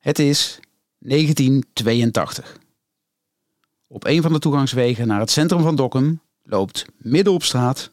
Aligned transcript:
Het 0.00 0.18
is 0.18 0.60
1982. 0.98 2.58
Op 3.86 4.04
een 4.04 4.22
van 4.22 4.32
de 4.32 4.38
toegangswegen 4.38 5.06
naar 5.06 5.20
het 5.20 5.30
centrum 5.30 5.62
van 5.62 5.76
Dokkum 5.76 6.20
loopt 6.42 6.86
midden 6.96 7.32
op 7.32 7.42
straat, 7.42 7.92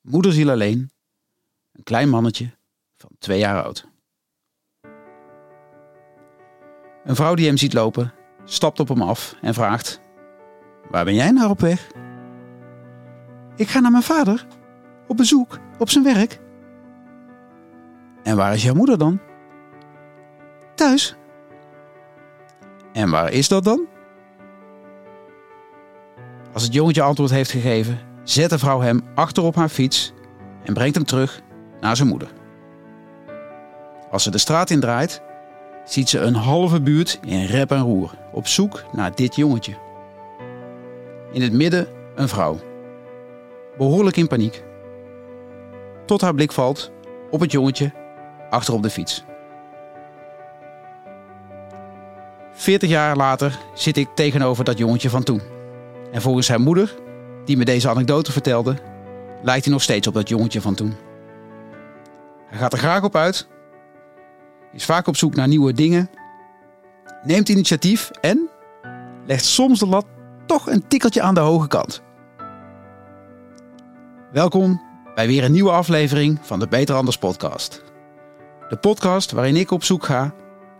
moederziel 0.00 0.50
alleen, 0.50 0.90
een 1.72 1.82
klein 1.82 2.08
mannetje 2.08 2.50
van 2.96 3.10
twee 3.18 3.38
jaar 3.38 3.62
oud. 3.62 3.88
Een 7.04 7.16
vrouw 7.16 7.34
die 7.34 7.46
hem 7.46 7.56
ziet 7.56 7.72
lopen, 7.72 8.14
stapt 8.44 8.80
op 8.80 8.88
hem 8.88 9.02
af 9.02 9.36
en 9.40 9.54
vraagt: 9.54 10.00
Waar 10.90 11.04
ben 11.04 11.14
jij 11.14 11.30
naar 11.30 11.50
op 11.50 11.60
weg? 11.60 11.90
Ik 13.56 13.68
ga 13.68 13.80
naar 13.80 13.90
mijn 13.90 14.02
vader, 14.02 14.46
op 15.08 15.16
bezoek, 15.16 15.58
op 15.78 15.90
zijn 15.90 16.04
werk. 16.04 16.40
En 18.22 18.36
waar 18.36 18.54
is 18.54 18.62
jouw 18.62 18.74
moeder 18.74 18.98
dan? 18.98 19.20
Thuis. 20.74 21.16
En 22.92 23.10
waar 23.10 23.32
is 23.32 23.48
dat 23.48 23.64
dan? 23.64 23.86
Als 26.52 26.62
het 26.62 26.72
jongetje 26.72 27.02
antwoord 27.02 27.30
heeft 27.30 27.50
gegeven, 27.50 28.00
zet 28.22 28.50
de 28.50 28.58
vrouw 28.58 28.80
hem 28.80 29.02
achter 29.14 29.42
op 29.42 29.54
haar 29.54 29.68
fiets 29.68 30.12
en 30.64 30.74
brengt 30.74 30.94
hem 30.94 31.04
terug 31.04 31.40
naar 31.80 31.96
zijn 31.96 32.08
moeder. 32.08 32.28
Als 34.10 34.22
ze 34.22 34.30
de 34.30 34.38
straat 34.38 34.70
indraait, 34.70 35.22
ziet 35.84 36.08
ze 36.08 36.18
een 36.18 36.34
halve 36.34 36.80
buurt 36.80 37.18
in 37.26 37.44
rep 37.44 37.70
en 37.70 37.82
roer 37.82 38.14
op 38.32 38.46
zoek 38.46 38.84
naar 38.92 39.14
dit 39.14 39.36
jongetje. 39.36 39.74
In 41.32 41.42
het 41.42 41.52
midden 41.52 41.88
een 42.14 42.28
vrouw, 42.28 42.60
behoorlijk 43.78 44.16
in 44.16 44.28
paniek. 44.28 44.62
Tot 46.06 46.20
haar 46.20 46.34
blik 46.34 46.52
valt 46.52 46.92
op 47.30 47.40
het 47.40 47.52
jongetje 47.52 47.92
achter 48.50 48.74
op 48.74 48.82
de 48.82 48.90
fiets. 48.90 49.24
40 52.62 52.88
jaar 52.88 53.16
later 53.16 53.58
zit 53.74 53.96
ik 53.96 54.08
tegenover 54.14 54.64
dat 54.64 54.78
jongetje 54.78 55.10
van 55.10 55.22
toen. 55.22 55.40
En 56.12 56.22
volgens 56.22 56.46
zijn 56.46 56.60
moeder, 56.60 56.94
die 57.44 57.56
me 57.56 57.64
deze 57.64 57.88
anekdote 57.88 58.32
vertelde, 58.32 58.76
lijkt 59.42 59.64
hij 59.64 59.72
nog 59.72 59.82
steeds 59.82 60.06
op 60.06 60.14
dat 60.14 60.28
jongetje 60.28 60.60
van 60.60 60.74
toen. 60.74 60.94
Hij 62.46 62.58
gaat 62.58 62.72
er 62.72 62.78
graag 62.78 63.02
op 63.02 63.16
uit, 63.16 63.48
is 64.72 64.84
vaak 64.84 65.06
op 65.06 65.16
zoek 65.16 65.34
naar 65.34 65.48
nieuwe 65.48 65.72
dingen, 65.72 66.10
neemt 67.22 67.48
initiatief 67.48 68.10
en 68.10 68.50
legt 69.26 69.44
soms 69.44 69.78
de 69.78 69.86
lat 69.86 70.06
toch 70.46 70.66
een 70.66 70.88
tikkeltje 70.88 71.22
aan 71.22 71.34
de 71.34 71.40
hoge 71.40 71.68
kant. 71.68 72.02
Welkom 74.32 74.82
bij 75.14 75.26
weer 75.26 75.44
een 75.44 75.52
nieuwe 75.52 75.70
aflevering 75.70 76.38
van 76.42 76.58
de 76.58 76.68
Beter 76.68 76.94
Anders 76.94 77.18
podcast. 77.18 77.82
De 78.68 78.76
podcast 78.76 79.30
waarin 79.30 79.56
ik 79.56 79.70
op 79.70 79.84
zoek 79.84 80.04
ga 80.04 80.34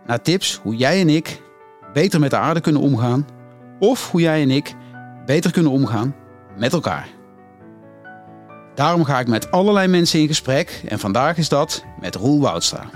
naar 0.05 0.21
tips 0.21 0.59
hoe 0.63 0.75
jij 0.75 1.01
en 1.01 1.09
ik 1.09 1.41
beter 1.93 2.19
met 2.19 2.29
de 2.29 2.37
aarde 2.37 2.59
kunnen 2.59 2.81
omgaan 2.81 3.25
of 3.79 4.11
hoe 4.11 4.21
jij 4.21 4.41
en 4.41 4.51
ik 4.51 4.75
beter 5.25 5.51
kunnen 5.51 5.71
omgaan 5.71 6.15
met 6.57 6.73
elkaar. 6.73 7.07
Daarom 8.75 9.03
ga 9.03 9.19
ik 9.19 9.27
met 9.27 9.51
allerlei 9.51 9.87
mensen 9.87 10.19
in 10.19 10.27
gesprek 10.27 10.83
en 10.87 10.99
vandaag 10.99 11.37
is 11.37 11.49
dat 11.49 11.83
met 11.99 12.15
Roel 12.15 12.39
Woudstra. 12.39 12.89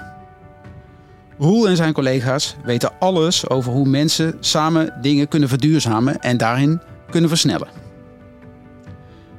Roel 1.38 1.68
en 1.68 1.76
zijn 1.76 1.94
collega's 1.94 2.56
weten 2.64 2.92
alles 3.00 3.50
over 3.50 3.72
hoe 3.72 3.88
mensen 3.88 4.38
samen 4.40 4.94
dingen 5.02 5.28
kunnen 5.28 5.50
verduurzamen 5.50 6.20
en 6.22 6.38
daarin 6.38 6.82
kunnen 7.10 7.30
versnellen. 7.30 7.68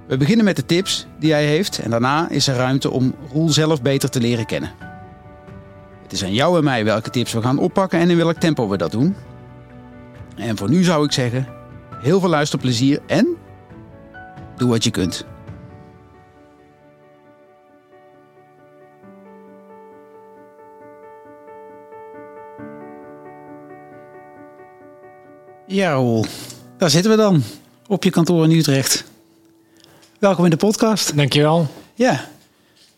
We 0.06 0.16
beginnen 0.16 0.44
met 0.44 0.56
de 0.56 0.66
tips 0.66 1.06
die 1.18 1.32
hij 1.32 1.46
heeft 1.46 1.78
en 1.78 1.90
daarna 1.90 2.28
is 2.28 2.46
er 2.46 2.56
ruimte 2.56 2.90
om 2.90 3.14
Roel 3.32 3.48
zelf 3.48 3.82
beter 3.82 4.10
te 4.10 4.20
leren 4.20 4.46
kennen. 4.46 4.70
Het 6.02 6.12
is 6.12 6.24
aan 6.24 6.32
jou 6.32 6.58
en 6.58 6.64
mij 6.64 6.84
welke 6.84 7.10
tips 7.10 7.32
we 7.32 7.42
gaan 7.42 7.58
oppakken 7.58 7.98
en 8.00 8.10
in 8.10 8.16
welk 8.16 8.36
tempo 8.36 8.68
we 8.68 8.76
dat 8.76 8.90
doen. 8.90 9.16
En 10.38 10.56
voor 10.56 10.70
nu 10.70 10.84
zou 10.84 11.04
ik 11.04 11.12
zeggen, 11.12 11.46
heel 12.00 12.20
veel 12.20 12.28
luisterplezier 12.28 13.00
en 13.06 13.36
doe 14.56 14.68
wat 14.68 14.84
je 14.84 14.90
kunt. 14.90 15.26
Ja, 25.66 25.92
Roel, 25.92 26.26
daar 26.76 26.90
zitten 26.90 27.10
we 27.10 27.16
dan. 27.16 27.42
Op 27.86 28.04
je 28.04 28.10
kantoor 28.10 28.44
in 28.44 28.50
Utrecht. 28.50 29.04
Welkom 30.18 30.44
in 30.44 30.50
de 30.50 30.56
podcast. 30.56 31.16
Dankjewel. 31.16 31.66
Ja. 31.94 32.28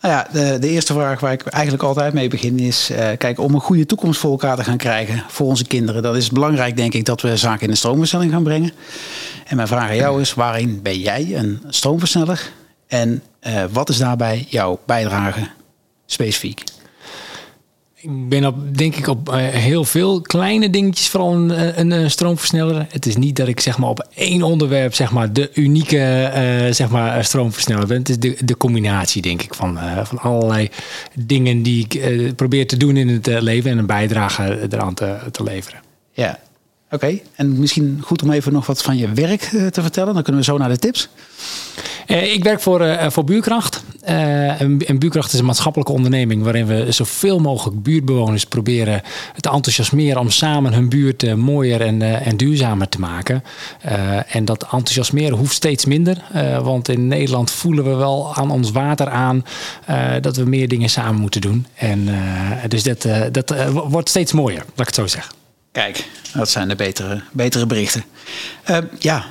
Nou 0.01 0.13
ja, 0.13 0.27
de, 0.31 0.59
de 0.59 0.69
eerste 0.69 0.93
vraag 0.93 1.19
waar 1.19 1.31
ik 1.31 1.45
eigenlijk 1.45 1.83
altijd 1.83 2.13
mee 2.13 2.27
begin 2.27 2.59
is... 2.59 2.91
Uh, 2.91 3.09
kijk, 3.17 3.39
om 3.39 3.53
een 3.53 3.61
goede 3.61 3.85
toekomst 3.85 4.19
voor 4.19 4.31
elkaar 4.31 4.55
te 4.55 4.63
gaan 4.63 4.77
krijgen 4.77 5.23
voor 5.27 5.47
onze 5.47 5.65
kinderen... 5.65 6.03
dat 6.03 6.15
is 6.15 6.29
belangrijk, 6.29 6.75
denk 6.75 6.93
ik, 6.93 7.05
dat 7.05 7.21
we 7.21 7.37
zaken 7.37 7.61
in 7.61 7.69
de 7.69 7.75
stroomversnelling 7.75 8.31
gaan 8.31 8.43
brengen. 8.43 8.71
En 9.45 9.55
mijn 9.55 9.67
vraag 9.67 9.89
aan 9.89 9.95
jou 9.95 10.21
is, 10.21 10.33
waarin 10.33 10.81
ben 10.81 10.99
jij 10.99 11.35
een 11.35 11.61
stroomversneller? 11.67 12.51
En 12.87 13.23
uh, 13.47 13.63
wat 13.71 13.89
is 13.89 13.97
daarbij 13.97 14.45
jouw 14.49 14.79
bijdrage 14.85 15.47
specifiek? 16.05 16.63
Ik 18.01 18.29
ben 18.29 18.45
op, 18.45 18.77
denk 18.77 18.95
ik 18.95 19.07
op 19.07 19.29
uh, 19.29 19.35
heel 19.37 19.85
veel 19.85 20.21
kleine 20.21 20.69
dingetjes, 20.69 21.07
vooral 21.07 21.33
een, 21.33 21.79
een, 21.79 21.91
een, 21.91 22.11
stroomversneller. 22.11 22.85
Het 22.89 23.05
is 23.05 23.15
niet 23.15 23.35
dat 23.35 23.47
ik 23.47 23.59
zeg 23.59 23.77
maar 23.77 23.89
op 23.89 24.07
één 24.13 24.43
onderwerp 24.43 24.93
zeg 24.93 25.11
maar 25.11 25.33
de 25.33 25.49
unieke 25.53 25.97
uh, 25.97 26.73
zeg 26.73 26.89
maar 26.89 27.23
stroomversneller 27.23 27.87
ben. 27.87 27.97
Het 27.97 28.09
is 28.09 28.19
de, 28.19 28.37
de 28.45 28.57
combinatie 28.57 29.21
denk 29.21 29.41
ik 29.41 29.53
van, 29.53 29.77
uh, 29.77 30.05
van 30.05 30.17
allerlei 30.17 30.69
dingen 31.13 31.61
die 31.61 31.87
ik 31.89 32.35
probeer 32.35 32.67
te 32.67 32.77
doen 32.77 32.97
in 32.97 33.07
het 33.07 33.27
leven 33.27 33.71
en 33.71 33.77
een 33.77 33.85
bijdrage 33.85 34.67
eraan 34.69 34.93
te, 34.93 35.17
te 35.31 35.43
leveren. 35.43 35.79
Ja, 36.11 36.39
oké. 36.85 36.95
Okay. 36.95 37.23
En 37.35 37.59
misschien 37.59 37.99
goed 38.03 38.23
om 38.23 38.31
even 38.31 38.53
nog 38.53 38.65
wat 38.65 38.81
van 38.81 38.97
je 38.97 39.11
werk 39.11 39.41
te 39.71 39.81
vertellen. 39.81 40.13
Dan 40.13 40.23
kunnen 40.23 40.41
we 40.41 40.47
zo 40.47 40.57
naar 40.57 40.69
de 40.69 40.77
tips. 40.77 41.09
Ik 42.07 42.43
werk 42.43 42.61
voor, 42.61 42.97
voor 43.11 43.23
Buurkracht. 43.23 43.83
Uh, 44.09 44.61
en, 44.61 44.79
en, 44.87 44.99
Buurkracht 44.99 45.33
is 45.33 45.39
een 45.39 45.45
maatschappelijke 45.45 45.93
onderneming 45.93 46.43
waarin 46.43 46.65
we 46.65 46.91
zoveel 46.91 47.39
mogelijk 47.39 47.83
buurtbewoners 47.83 48.45
proberen 48.45 49.01
te 49.39 49.49
enthousiasmeren 49.49 50.19
om 50.19 50.29
samen 50.29 50.73
hun 50.73 50.89
buurt 50.89 51.35
mooier 51.35 51.81
en, 51.81 52.01
en 52.01 52.37
duurzamer 52.37 52.89
te 52.89 52.99
maken. 52.99 53.43
en 54.27 54.45
dat 54.45 54.63
enthousiasmeren 54.63 55.37
hoeft 55.37 55.53
steeds 55.53 55.85
minder, 55.85 56.17
want 56.63 56.89
in 56.89 57.07
Nederland 57.07 57.51
voelen 57.51 57.83
we 57.83 57.95
wel 57.95 58.35
aan 58.35 58.51
ons 58.51 58.71
water 58.71 59.09
aan 59.09 59.45
dat 60.21 60.35
we 60.35 60.45
meer 60.45 60.67
dingen 60.67 60.89
samen 60.89 61.21
moeten 61.21 61.41
doen. 61.41 61.65
En 61.73 62.09
dus 62.67 62.83
dat, 62.83 63.07
dat 63.31 63.53
wordt 63.71 64.09
steeds 64.09 64.31
mooier, 64.31 64.59
laat 64.59 64.79
ik 64.79 64.85
het 64.85 64.95
zo 64.95 65.07
zeggen. 65.07 65.35
Kijk, 65.71 66.07
dat 66.33 66.49
zijn 66.49 66.67
de 66.67 66.75
betere, 66.75 67.21
betere 67.31 67.65
berichten. 67.65 68.03
ja, 68.99 69.25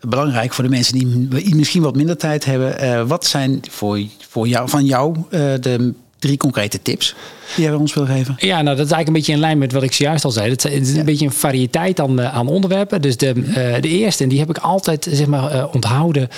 belangrijk 0.00 0.54
voor 0.54 0.64
de 0.64 0.70
mensen 0.70 0.98
die 0.98 1.54
misschien 1.54 1.82
wat 1.82 1.96
minder 1.96 2.16
tijd 2.16 2.44
hebben. 2.44 2.84
Uh, 2.84 3.02
wat 3.02 3.26
zijn 3.26 3.60
voor, 3.70 4.00
voor 4.28 4.48
jou, 4.48 4.68
van 4.68 4.84
jou 4.84 5.16
uh, 5.16 5.22
de 5.60 5.94
drie 6.18 6.36
concrete 6.36 6.82
tips 6.82 7.14
die 7.54 7.64
jij 7.64 7.74
ons 7.74 7.94
wil 7.94 8.06
geven? 8.06 8.34
Ja, 8.38 8.62
nou 8.62 8.76
dat 8.76 8.86
is 8.86 8.92
eigenlijk 8.92 9.06
een 9.06 9.12
beetje 9.12 9.32
in 9.32 9.38
lijn 9.38 9.58
met 9.58 9.72
wat 9.72 9.82
ik 9.82 9.92
zojuist 9.92 10.24
al 10.24 10.30
zei. 10.30 10.50
Het 10.50 10.64
is 10.64 10.88
een 10.88 10.94
ja. 10.94 11.04
beetje 11.04 11.24
een 11.24 11.32
variëteit 11.32 12.00
aan, 12.00 12.20
uh, 12.20 12.34
aan 12.34 12.48
onderwerpen. 12.48 13.02
Dus 13.02 13.16
de, 13.16 13.34
uh, 13.34 13.54
de 13.54 13.88
eerste, 13.88 14.22
en 14.22 14.28
die 14.28 14.38
heb 14.38 14.50
ik 14.50 14.58
altijd 14.58 15.08
zeg 15.10 15.26
maar, 15.26 15.54
uh, 15.54 15.64
onthouden, 15.72 16.28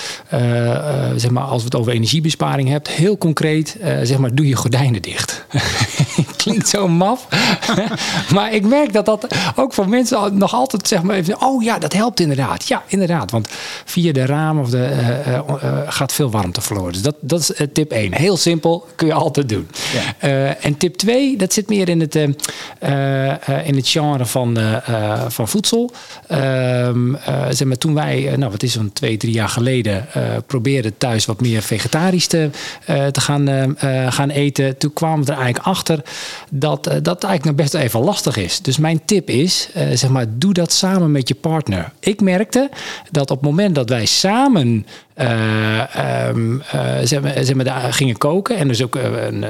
zeg 1.15 1.31
maar, 1.31 1.43
als 1.43 1.59
we 1.59 1.65
het 1.65 1.75
over 1.75 1.93
energiebesparing 1.93 2.69
hebben, 2.69 2.91
heel 2.91 3.17
concreet, 3.17 3.77
zeg 4.03 4.17
maar, 4.17 4.35
doe 4.35 4.47
je 4.47 4.55
gordijnen 4.55 5.01
dicht. 5.01 5.45
Klinkt 6.49 6.69
zo 6.69 6.87
maf. 6.87 7.27
maar 8.35 8.53
ik 8.53 8.65
merk 8.65 8.93
dat 8.93 9.05
dat 9.05 9.27
ook 9.55 9.73
voor 9.73 9.89
mensen 9.89 10.37
nog 10.37 10.53
altijd, 10.53 10.87
zeg 10.87 11.01
maar, 11.01 11.15
even, 11.15 11.41
oh 11.41 11.63
ja, 11.63 11.79
dat 11.79 11.93
helpt 11.93 12.19
inderdaad. 12.19 12.67
Ja, 12.67 12.83
inderdaad. 12.87 13.31
Want 13.31 13.47
via 13.85 14.11
de 14.11 14.25
ramen 14.25 14.63
of 14.63 14.69
de, 14.69 15.43
gaat 15.87 16.13
veel 16.13 16.31
warmte 16.31 16.61
verloren. 16.61 16.93
Dus 16.93 17.01
dat, 17.01 17.15
dat 17.19 17.39
is 17.39 17.67
tip 17.73 17.91
1. 17.91 18.13
Heel 18.13 18.37
simpel, 18.37 18.87
kun 18.95 19.07
je 19.07 19.13
altijd 19.13 19.49
doen. 19.49 19.67
Ja. 20.19 20.55
en 20.55 20.77
tip 20.77 20.95
2, 20.95 21.37
dat 21.37 21.53
zit 21.53 21.69
meer 21.69 21.89
in 21.89 21.99
het, 21.99 22.15
in 22.15 23.75
het 23.75 23.87
genre 23.87 24.25
van, 24.25 24.57
van 25.27 25.47
voedsel. 25.47 25.91
Ehm, 26.27 27.13
zeg 27.49 27.67
maar, 27.67 27.77
toen 27.77 27.93
wij, 27.93 28.33
nou 28.37 28.51
wat 28.51 28.63
is 28.63 28.71
zo'n 28.71 28.93
twee, 28.93 29.17
drie 29.17 29.33
jaar 29.33 29.49
geleden, 29.49 30.07
probeerden 30.47 30.97
thuis 30.97 31.25
wat 31.25 31.41
meer 31.41 31.61
vegetarisch 31.61 32.27
te, 32.27 32.49
te 32.85 33.21
gaan, 33.21 33.75
gaan 34.09 34.29
eten. 34.29 34.77
Toen 34.77 34.93
kwamen 34.93 35.25
we 35.25 35.31
er 35.31 35.37
eigenlijk 35.37 35.67
achter 35.67 36.03
dat 36.49 36.83
dat 36.83 37.23
eigenlijk 37.23 37.43
nog 37.43 37.55
best 37.55 37.73
even 37.73 37.99
lastig 37.99 38.37
is. 38.37 38.61
Dus 38.61 38.77
mijn 38.77 39.05
tip 39.05 39.29
is, 39.29 39.69
zeg 39.93 40.09
maar, 40.09 40.25
doe 40.29 40.53
dat 40.53 40.71
samen 40.71 41.11
met 41.11 41.27
je 41.27 41.35
partner. 41.35 41.91
Ik 41.99 42.21
merkte 42.21 42.69
dat 43.11 43.31
op 43.31 43.37
het 43.37 43.45
moment 43.45 43.75
dat 43.75 43.89
wij 43.89 44.05
samen 44.05 44.85
um, 45.19 46.63
zeg 47.03 47.21
maar, 47.21 47.33
zeg 47.41 47.53
maar, 47.55 47.65
daar 47.65 47.93
gingen 47.93 48.17
koken 48.17 48.57
en 48.57 48.67
dus 48.67 48.83
ook 48.83 48.95
een, 48.95 49.45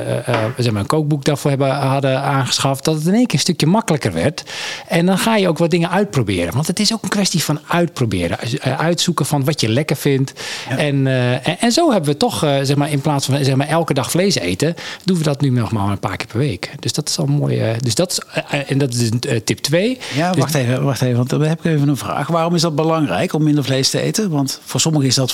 zeg 0.57 0.71
maar, 0.71 0.81
een 0.81 0.87
kookboek 0.87 1.25
daarvoor 1.25 1.49
hebben, 1.49 1.69
hadden 1.69 2.21
aangeschaft, 2.21 2.85
dat 2.85 2.95
het 2.95 3.07
in 3.07 3.13
één 3.13 3.25
keer 3.25 3.33
een 3.33 3.39
stukje 3.39 3.65
makkelijker 3.65 4.13
werd. 4.13 4.43
En 4.87 5.05
dan 5.05 5.17
ga 5.17 5.35
je 5.35 5.47
ook 5.47 5.57
wat 5.57 5.71
dingen 5.71 5.89
uitproberen. 5.89 6.53
Want 6.53 6.67
het 6.67 6.79
is 6.79 6.93
ook 6.93 7.03
een 7.03 7.09
kwestie 7.09 7.43
van 7.43 7.59
uitproberen. 7.67 8.37
Uitzoeken 8.61 9.25
van 9.25 9.45
wat 9.45 9.61
je 9.61 9.69
lekker 9.69 9.95
vindt. 9.95 10.33
En, 10.69 11.07
en, 11.07 11.59
en, 11.59 11.71
zo 11.71 11.91
hebben 11.91 12.09
we 12.09 12.17
toch, 12.17 12.39
zeg 12.39 12.75
maar, 12.75 12.91
in 12.91 13.01
plaats 13.01 13.25
van 13.25 13.43
zeg 13.43 13.55
maar, 13.55 13.67
elke 13.67 13.93
dag 13.93 14.11
vlees 14.11 14.35
eten, 14.35 14.75
doen 15.03 15.17
we 15.17 15.23
dat 15.23 15.41
nu 15.41 15.49
nog 15.49 15.71
maar 15.71 15.87
een 15.89 15.99
paar 15.99 16.17
keer 16.17 16.27
per 16.27 16.39
week. 16.39 16.71
Dus 16.79 16.93
dat 16.93 17.09
is 17.09 17.17
al 17.17 17.25
mooi. 17.25 17.75
dus 17.79 17.95
dat 17.95 18.11
is, 18.11 18.43
en 18.67 18.77
dat 18.77 18.93
is 18.93 19.09
tip 19.43 19.57
2. 19.57 19.97
Ja, 20.13 20.31
dus 20.31 20.39
wacht 20.39 20.55
even, 20.55 20.83
wacht 20.83 21.01
even, 21.01 21.17
want 21.17 21.29
dan 21.29 21.41
heb 21.41 21.59
ik 21.59 21.71
even 21.71 21.87
een 21.87 21.97
vraag. 21.97 22.27
Waarom 22.27 22.55
is 22.55 22.61
dat 22.61 22.75
belangrijk 22.75 23.33
om 23.33 23.43
minder 23.43 23.63
vlees 23.63 23.89
te 23.89 24.01
eten? 24.01 24.29
Want 24.29 24.59
voor 24.65 24.79
sommigen 24.79 25.07
is 25.07 25.15
dat 25.15 25.31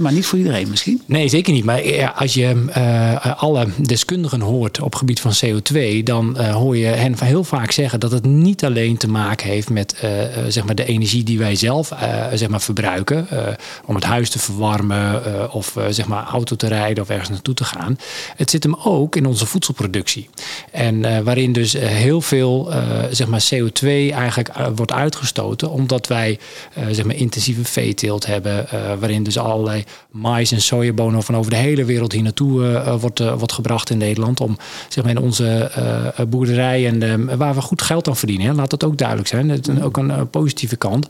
maar 0.00 0.12
niet 0.12 0.26
voor 0.26 0.38
iedereen 0.38 0.68
misschien. 0.68 1.02
Nee, 1.06 1.28
zeker 1.28 1.52
niet. 1.52 1.64
Maar 1.64 2.12
als 2.16 2.34
je 2.34 2.64
uh, 2.76 3.42
alle 3.42 3.66
deskundigen 3.76 4.40
hoort 4.40 4.80
op 4.80 4.94
gebied 4.94 5.20
van 5.20 5.32
CO2, 5.44 6.02
dan 6.04 6.36
uh, 6.38 6.54
hoor 6.54 6.76
je 6.76 6.86
hen 6.86 7.14
heel 7.24 7.44
vaak 7.44 7.70
zeggen 7.70 8.00
dat 8.00 8.10
het 8.10 8.24
niet 8.24 8.64
alleen 8.64 8.96
te 8.96 9.08
maken 9.08 9.48
heeft 9.48 9.70
met 9.70 9.94
uh, 10.04 10.10
zeg 10.48 10.64
maar 10.64 10.74
de 10.74 10.84
energie 10.84 11.24
die 11.24 11.38
wij 11.38 11.54
zelf 11.54 11.92
zeg 12.34 12.48
maar 12.48 12.60
verbruiken 12.60 13.28
om 13.86 13.94
het 13.94 14.04
huis 14.04 14.30
te 14.30 14.38
verwarmen 14.38 15.22
of 15.52 15.74
zeg 15.90 16.06
maar 16.06 16.24
auto 16.24 16.56
te 16.56 16.66
rijden 16.66 17.02
of 17.02 17.10
ergens 17.10 17.28
naartoe 17.28 17.54
te 17.54 17.64
gaan. 17.64 17.98
Het 18.36 18.50
zit 18.50 18.62
hem 18.62 18.74
ook 18.84 19.16
in 19.16 19.26
onze 19.26 19.46
voedselproductie. 19.46 20.28
En 20.70 21.24
waarin 21.24 21.52
dus 21.52 21.72
heel 21.72 22.20
veel 22.20 22.72
zeg 23.10 23.26
maar 23.26 23.48
CO2 23.54 23.86
eigenlijk 24.12 24.50
wordt 24.74 24.92
uitgestoten 24.92 25.70
omdat 25.70 26.06
wij 26.06 26.38
zeg 26.90 27.04
maar 27.04 27.16
intensieve 27.16 27.64
veeteelt 27.64 28.26
hebben, 28.26 28.66
waarin 28.98 29.22
dus 29.22 29.38
allerlei 29.48 29.84
mais 30.10 30.52
en 30.52 30.60
sojabonen 30.60 31.22
van 31.22 31.36
over 31.36 31.50
de 31.50 31.56
hele 31.56 31.84
wereld 31.84 32.12
hier 32.12 32.22
naartoe 32.22 32.62
uh, 32.62 32.94
wordt, 33.00 33.20
uh, 33.20 33.34
wordt 33.34 33.52
gebracht 33.52 33.90
in 33.90 33.98
Nederland. 33.98 34.40
Om 34.40 34.56
zeg 34.88 35.04
maar, 35.04 35.12
in 35.12 35.20
onze 35.20 35.70
uh, 35.78 36.26
boerderij 36.26 36.86
en 36.86 37.36
waar 37.38 37.54
we 37.54 37.60
goed 37.60 37.82
geld 37.82 38.08
aan 38.08 38.16
verdienen. 38.16 38.46
Hè. 38.46 38.52
Laat 38.52 38.70
dat 38.70 38.84
ook 38.84 38.98
duidelijk 38.98 39.28
zijn. 39.28 39.50
Is 39.50 39.82
ook 39.82 39.96
een 39.96 40.30
positieve 40.30 40.76
kant. 40.76 41.06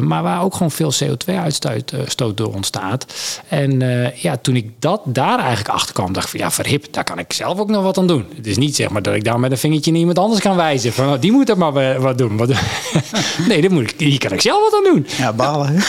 maar 0.00 0.22
waar 0.22 0.42
ook 0.42 0.52
gewoon 0.52 0.70
veel 0.70 0.92
CO2-uitstoot 0.92 2.36
door 2.36 2.54
ontstaat. 2.54 3.06
En 3.48 3.80
ja, 4.14 4.36
toen 4.36 4.56
ik 4.56 4.70
dat 4.78 5.00
daar 5.04 5.38
eigenlijk 5.38 5.68
achter 5.68 5.94
kwam, 5.94 6.12
dacht 6.12 6.24
ik 6.24 6.30
van 6.30 6.40
ja, 6.40 6.50
verhip, 6.50 6.86
daar 6.90 7.04
kan 7.04 7.18
ik 7.18 7.32
zelf 7.32 7.58
ook 7.58 7.68
nog 7.68 7.82
wat 7.82 7.98
aan 7.98 8.06
doen. 8.06 8.24
Het 8.36 8.46
is 8.46 8.56
niet 8.56 8.76
zeg 8.76 8.88
maar 8.88 9.02
dat 9.02 9.14
ik 9.14 9.24
daar 9.24 9.40
met 9.40 9.50
een 9.50 9.58
vingertje 9.58 9.90
naar 9.90 10.00
iemand 10.00 10.18
anders 10.18 10.40
kan 10.40 10.56
wijzen. 10.56 10.92
Van 10.92 11.12
oh, 11.12 11.20
die 11.20 11.32
moet 11.32 11.48
er 11.48 11.58
maar 11.58 12.00
wat 12.00 12.18
doen. 12.18 12.36
nee, 13.48 13.60
dit 13.60 13.70
moet 13.70 13.90
ik, 13.90 13.94
hier 13.98 14.18
kan 14.18 14.32
ik 14.32 14.40
zelf 14.40 14.70
wat 14.70 14.74
aan 14.74 14.94
doen. 14.94 15.06
Ja, 15.18 15.32
balen. 15.32 15.76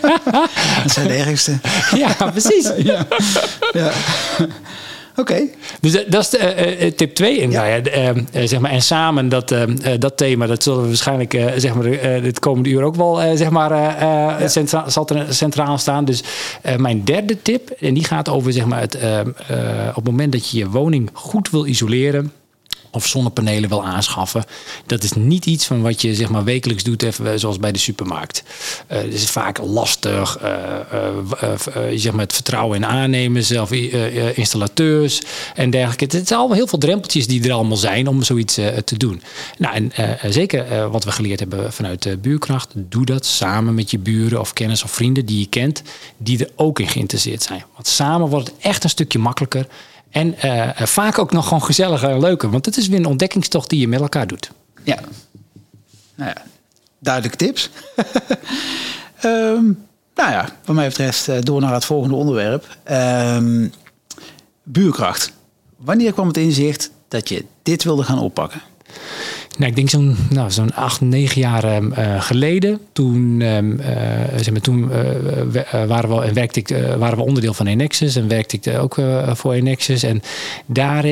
dat 0.82 0.92
zijn 0.92 1.08
de 1.08 1.14
ergste. 1.14 1.58
Ja, 1.96 2.30
precies. 2.30 2.72
ja. 2.90 3.06
ja. 3.72 3.90
Oké. 5.16 5.48
Dus 5.80 6.04
dat 6.06 6.32
is 6.32 6.40
uh, 6.40 6.90
tip 6.90 7.14
2. 7.14 7.40
En, 7.40 7.50
ja. 7.50 7.62
Nou 7.62 7.82
ja, 7.92 8.14
uh, 8.14 8.48
zeg 8.48 8.60
maar, 8.60 8.70
en 8.70 8.82
samen 8.82 9.28
dat, 9.28 9.54
dat 9.98 10.16
thema, 10.16 10.46
dat 10.46 10.62
zullen 10.62 10.80
we 10.80 10.86
waarschijnlijk 10.86 11.38
zeg 11.56 11.74
maar, 11.74 11.84
het 12.02 12.38
komende 12.38 12.68
uur 12.68 12.82
ook 12.82 12.96
wel 12.96 13.36
zeg 13.36 13.50
maar, 13.50 13.72
ja. 13.72 14.48
centra 14.48 14.88
zal 14.88 15.08
centraal 15.28 15.78
staan. 15.78 16.04
Dus 16.04 16.22
mijn 16.76 17.04
derde 17.04 17.42
tip, 17.42 17.70
en 17.70 17.94
die 17.94 18.04
gaat 18.04 18.28
over 18.28 18.52
zeg 18.52 18.64
maar, 18.64 18.80
het, 18.80 18.96
op 19.88 19.94
het 19.94 20.04
moment 20.04 20.32
dat 20.32 20.50
je 20.50 20.58
je 20.58 20.68
woning 20.68 21.10
goed 21.12 21.50
wil 21.50 21.66
isoleren 21.66 22.32
of 22.90 23.06
zonnepanelen 23.06 23.68
wil 23.68 23.84
aanschaffen. 23.84 24.44
Dat 24.86 25.02
is 25.02 25.12
niet 25.12 25.46
iets 25.46 25.66
van 25.66 25.82
wat 25.82 26.02
je 26.02 26.14
zeg 26.14 26.28
maar 26.28 26.44
wekelijks 26.44 26.82
doet, 26.82 27.02
even 27.02 27.38
zoals 27.40 27.58
bij 27.58 27.72
de 27.72 27.78
supermarkt. 27.78 28.42
Uh, 28.92 28.98
het 28.98 29.14
is 29.14 29.30
vaak 29.30 29.58
lastig. 29.58 30.38
Uh, 30.42 30.48
zeg 31.94 32.12
maar 32.12 32.24
het 32.24 32.32
vertrouwen 32.32 32.76
in 32.76 32.86
aannemers, 32.86 33.46
zelf 33.46 33.72
installateurs 34.34 35.22
en 35.54 35.70
dergelijke. 35.70 36.16
Het 36.16 36.26
zijn 36.28 36.38
allemaal 36.38 36.56
heel 36.56 36.66
veel 36.66 36.78
drempeltjes 36.78 37.26
die 37.26 37.44
er 37.44 37.52
allemaal 37.52 37.76
zijn 37.76 38.08
om 38.08 38.22
zoiets 38.22 38.54
te 38.84 38.96
doen. 38.96 39.22
Nou, 39.58 39.90
en 39.94 40.32
zeker 40.32 40.90
wat 40.90 41.04
we 41.04 41.12
geleerd 41.12 41.40
hebben 41.40 41.72
vanuit 41.72 42.22
buurkracht, 42.22 42.72
doe 42.74 43.04
dat 43.04 43.26
samen 43.26 43.74
met 43.74 43.90
je 43.90 43.98
buren 43.98 44.40
of 44.40 44.52
kennis 44.52 44.82
of 44.82 44.90
vrienden 44.90 45.26
die 45.26 45.38
je 45.38 45.46
kent, 45.46 45.82
die 46.16 46.38
er 46.38 46.50
ook 46.56 46.78
in 46.80 46.88
geïnteresseerd 46.88 47.42
zijn. 47.42 47.64
Want 47.74 47.86
samen 47.86 48.28
wordt 48.28 48.46
het 48.46 48.56
echt 48.60 48.84
een 48.84 48.90
stukje 48.90 49.18
makkelijker. 49.18 49.66
En 50.10 50.34
uh, 50.44 50.70
vaak 50.76 51.18
ook 51.18 51.32
nog 51.32 51.44
gewoon 51.44 51.62
gezelliger 51.62 52.10
en 52.10 52.20
leuker. 52.20 52.50
Want 52.50 52.66
het 52.66 52.76
is 52.76 52.88
weer 52.88 52.98
een 52.98 53.06
ontdekkingstocht 53.06 53.70
die 53.70 53.80
je 53.80 53.88
met 53.88 54.00
elkaar 54.00 54.26
doet. 54.26 54.50
Ja. 54.82 54.98
Nou 56.14 56.30
ja, 56.30 56.42
duidelijke 56.98 57.36
tips. 57.36 57.70
um, 59.24 59.86
nou 60.14 60.30
ja, 60.30 60.48
wat 60.64 60.76
mij 60.76 60.88
betreft 60.88 61.28
eh, 61.28 61.36
door 61.40 61.60
naar 61.60 61.74
het 61.74 61.84
volgende 61.84 62.14
onderwerp. 62.14 62.76
Um, 62.90 63.72
buurkracht. 64.62 65.32
Wanneer 65.76 66.12
kwam 66.12 66.26
het 66.26 66.36
inzicht 66.36 66.90
dat 67.08 67.28
je 67.28 67.44
dit 67.62 67.84
wilde 67.84 68.02
gaan 68.02 68.18
oppakken? 68.18 68.60
Nou, 69.60 69.72
ik 69.72 69.78
denk 69.78 69.90
zo'n 69.90 70.16
nou, 70.30 70.50
zo'n 70.50 70.74
acht, 70.74 71.00
negen 71.00 71.40
jaar 71.40 71.82
uh, 71.82 72.22
geleden. 72.22 72.80
Toen, 72.92 73.40
uh, 73.40 73.58
zeg 74.36 74.50
maar, 74.50 74.60
toen 74.60 74.90
uh, 74.90 75.84
waren, 75.86 76.16
we, 76.16 76.22
en 76.22 76.34
werkte 76.34 76.58
ik, 76.58 76.76
waren 76.98 77.18
we 77.18 77.24
onderdeel 77.24 77.54
van 77.54 77.66
Enexus 77.66 78.16
en 78.16 78.28
werkte 78.28 78.56
ik 78.56 78.78
ook 78.78 78.96
voor 79.26 79.52
Enexus. 79.52 80.02
En 80.02 80.22
daar, 80.66 81.04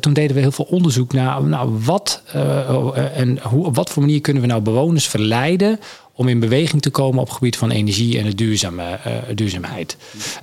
toen 0.00 0.12
deden 0.12 0.34
we 0.34 0.40
heel 0.40 0.52
veel 0.52 0.66
onderzoek 0.70 1.12
naar 1.12 1.44
nou, 1.44 1.78
wat 1.84 2.22
en 3.14 3.38
hoe, 3.42 3.64
op 3.64 3.74
wat 3.74 3.90
voor 3.90 4.02
manier 4.02 4.20
kunnen 4.20 4.42
we 4.42 4.48
nou 4.48 4.62
bewoners 4.62 5.08
verleiden 5.08 5.78
om 6.18 6.28
in 6.28 6.40
beweging 6.40 6.82
te 6.82 6.90
komen 6.90 7.20
op 7.20 7.26
het 7.26 7.36
gebied 7.36 7.56
van 7.56 7.70
energie 7.70 8.18
en 8.18 8.24
de 8.24 8.34
duurzame, 8.34 8.82
uh, 8.82 9.12
duurzaamheid. 9.34 9.96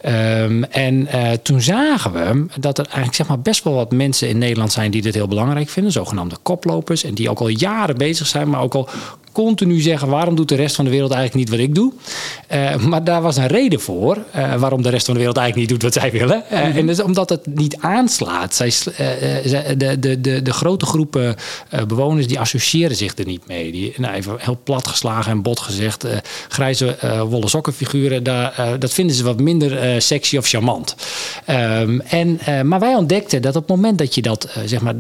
Um, 0.06 0.64
en 0.64 1.08
uh, 1.16 1.32
toen 1.32 1.62
zagen 1.62 2.12
we 2.12 2.46
dat 2.60 2.78
er 2.78 2.86
eigenlijk 2.86 3.16
zeg 3.16 3.28
maar, 3.28 3.40
best 3.40 3.64
wel 3.64 3.74
wat 3.74 3.92
mensen 3.92 4.30
in 4.30 4.38
Nederland 4.38 4.72
zijn 4.72 4.92
die 4.92 5.02
dit 5.02 5.14
heel 5.14 5.28
belangrijk 5.28 5.70
vinden, 5.70 5.92
zogenaamde 5.92 6.36
koplopers, 6.42 7.04
en 7.04 7.14
die 7.14 7.30
ook 7.30 7.40
al 7.40 7.48
jaren 7.48 7.98
bezig 7.98 8.28
zijn, 8.28 8.50
maar 8.50 8.62
ook 8.62 8.76
al 8.76 8.90
continu 9.36 9.80
zeggen: 9.80 10.08
waarom 10.08 10.36
doet 10.36 10.50
de 10.50 10.56
rest 10.56 10.76
van 10.76 10.86
de 10.86 10.92
wereld 10.92 11.12
eigenlijk 11.12 11.50
niet 11.50 11.60
wat 11.60 11.68
ik 11.68 11.76
doe? 11.76 11.94
Uh, 12.54 12.76
maar 12.76 13.04
daar 13.04 13.22
was 13.22 13.38
een 13.38 13.48
reden 13.48 13.80
voor 13.80 14.18
uh, 14.36 14.56
waarom 14.56 14.82
de 14.82 14.90
rest 14.90 15.06
van 15.06 15.14
de 15.14 15.20
wereld 15.20 15.38
eigenlijk 15.38 15.70
niet 15.70 15.82
doet 15.82 15.94
wat 15.94 16.02
zij 16.04 16.12
willen. 16.12 16.44
Uh, 16.52 16.60
mm 16.60 16.66
-hmm. 16.66 16.78
En 16.78 16.86
dat 16.86 16.98
is 16.98 17.04
omdat 17.04 17.30
het 17.30 17.46
niet 17.46 17.78
aanslaat. 17.80 18.56
Zij, 18.56 18.74
de, 19.78 20.00
de, 20.00 20.22
de, 20.22 20.42
de 20.42 20.54
grote 20.54 20.86
groepen 20.86 21.36
bewoners 21.88 22.28
die 22.28 22.40
associëren 22.40 22.96
zich 22.96 23.18
er 23.18 23.26
niet 23.26 23.48
mee. 23.48 23.72
Die, 23.72 23.94
nou, 23.98 24.14
even 24.14 24.36
heel 24.38 24.60
plat 24.64 24.88
geslagen 24.88 25.32
en 25.32 25.42
bot 25.42 25.60
gezegd: 25.60 26.06
grijze 26.50 26.96
wollen 27.30 27.50
sokkenfiguren, 27.50 28.24
daar, 28.24 28.80
dat 28.80 28.94
vinden 28.94 29.16
ze 29.16 29.24
wat 29.24 29.40
minder 29.40 30.02
sexy 30.02 30.38
of 30.38 30.48
charmant. 30.48 30.96
Um, 31.50 32.02
en, 32.02 32.40
maar 32.64 32.80
wij 32.80 32.96
ontdekten 32.96 33.42
dat 33.42 33.56
op 33.56 33.68
het 33.68 33.76
moment 33.76 33.98
dat 33.98 34.16
je 34.16 34.22
dat, 34.22 34.50
zeg 34.66 34.82
maar, 34.82 34.98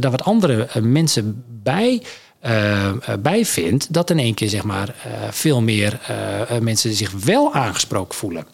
daar 0.00 0.10
wat 0.10 0.24
andere 0.24 0.66
mensen 0.80 1.44
bij 1.62 2.02
uh, 2.46 2.92
bij 3.20 3.44
vindt, 3.44 3.92
dat 3.92 4.10
in 4.10 4.18
één 4.18 4.34
keer 4.34 4.48
zeg 4.48 4.62
maar, 4.62 4.88
uh, 4.88 5.12
veel 5.30 5.60
meer 5.60 6.00
mensen 6.60 6.94
zich 6.94 7.10
wel 7.10 7.52
aangesproken 7.52 8.14
voelen. 8.14 8.46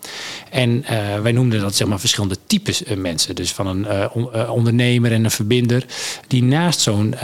En 0.51 0.85
wij 1.23 1.33
noemden 1.33 1.61
dat 1.61 1.75
zeg 1.75 1.89
maar, 1.89 2.01
verschillende 2.01 2.37
types 2.47 2.83
mensen. 2.97 3.35
Dus 3.35 3.53
van 3.53 3.67
een 3.67 4.11
on 4.11 4.49
ondernemer 4.49 5.13
en 5.13 5.25
een 5.25 5.31
verbinder, 5.31 5.85
die 6.27 6.43
naast 6.43 6.81
zo'n 6.81 7.15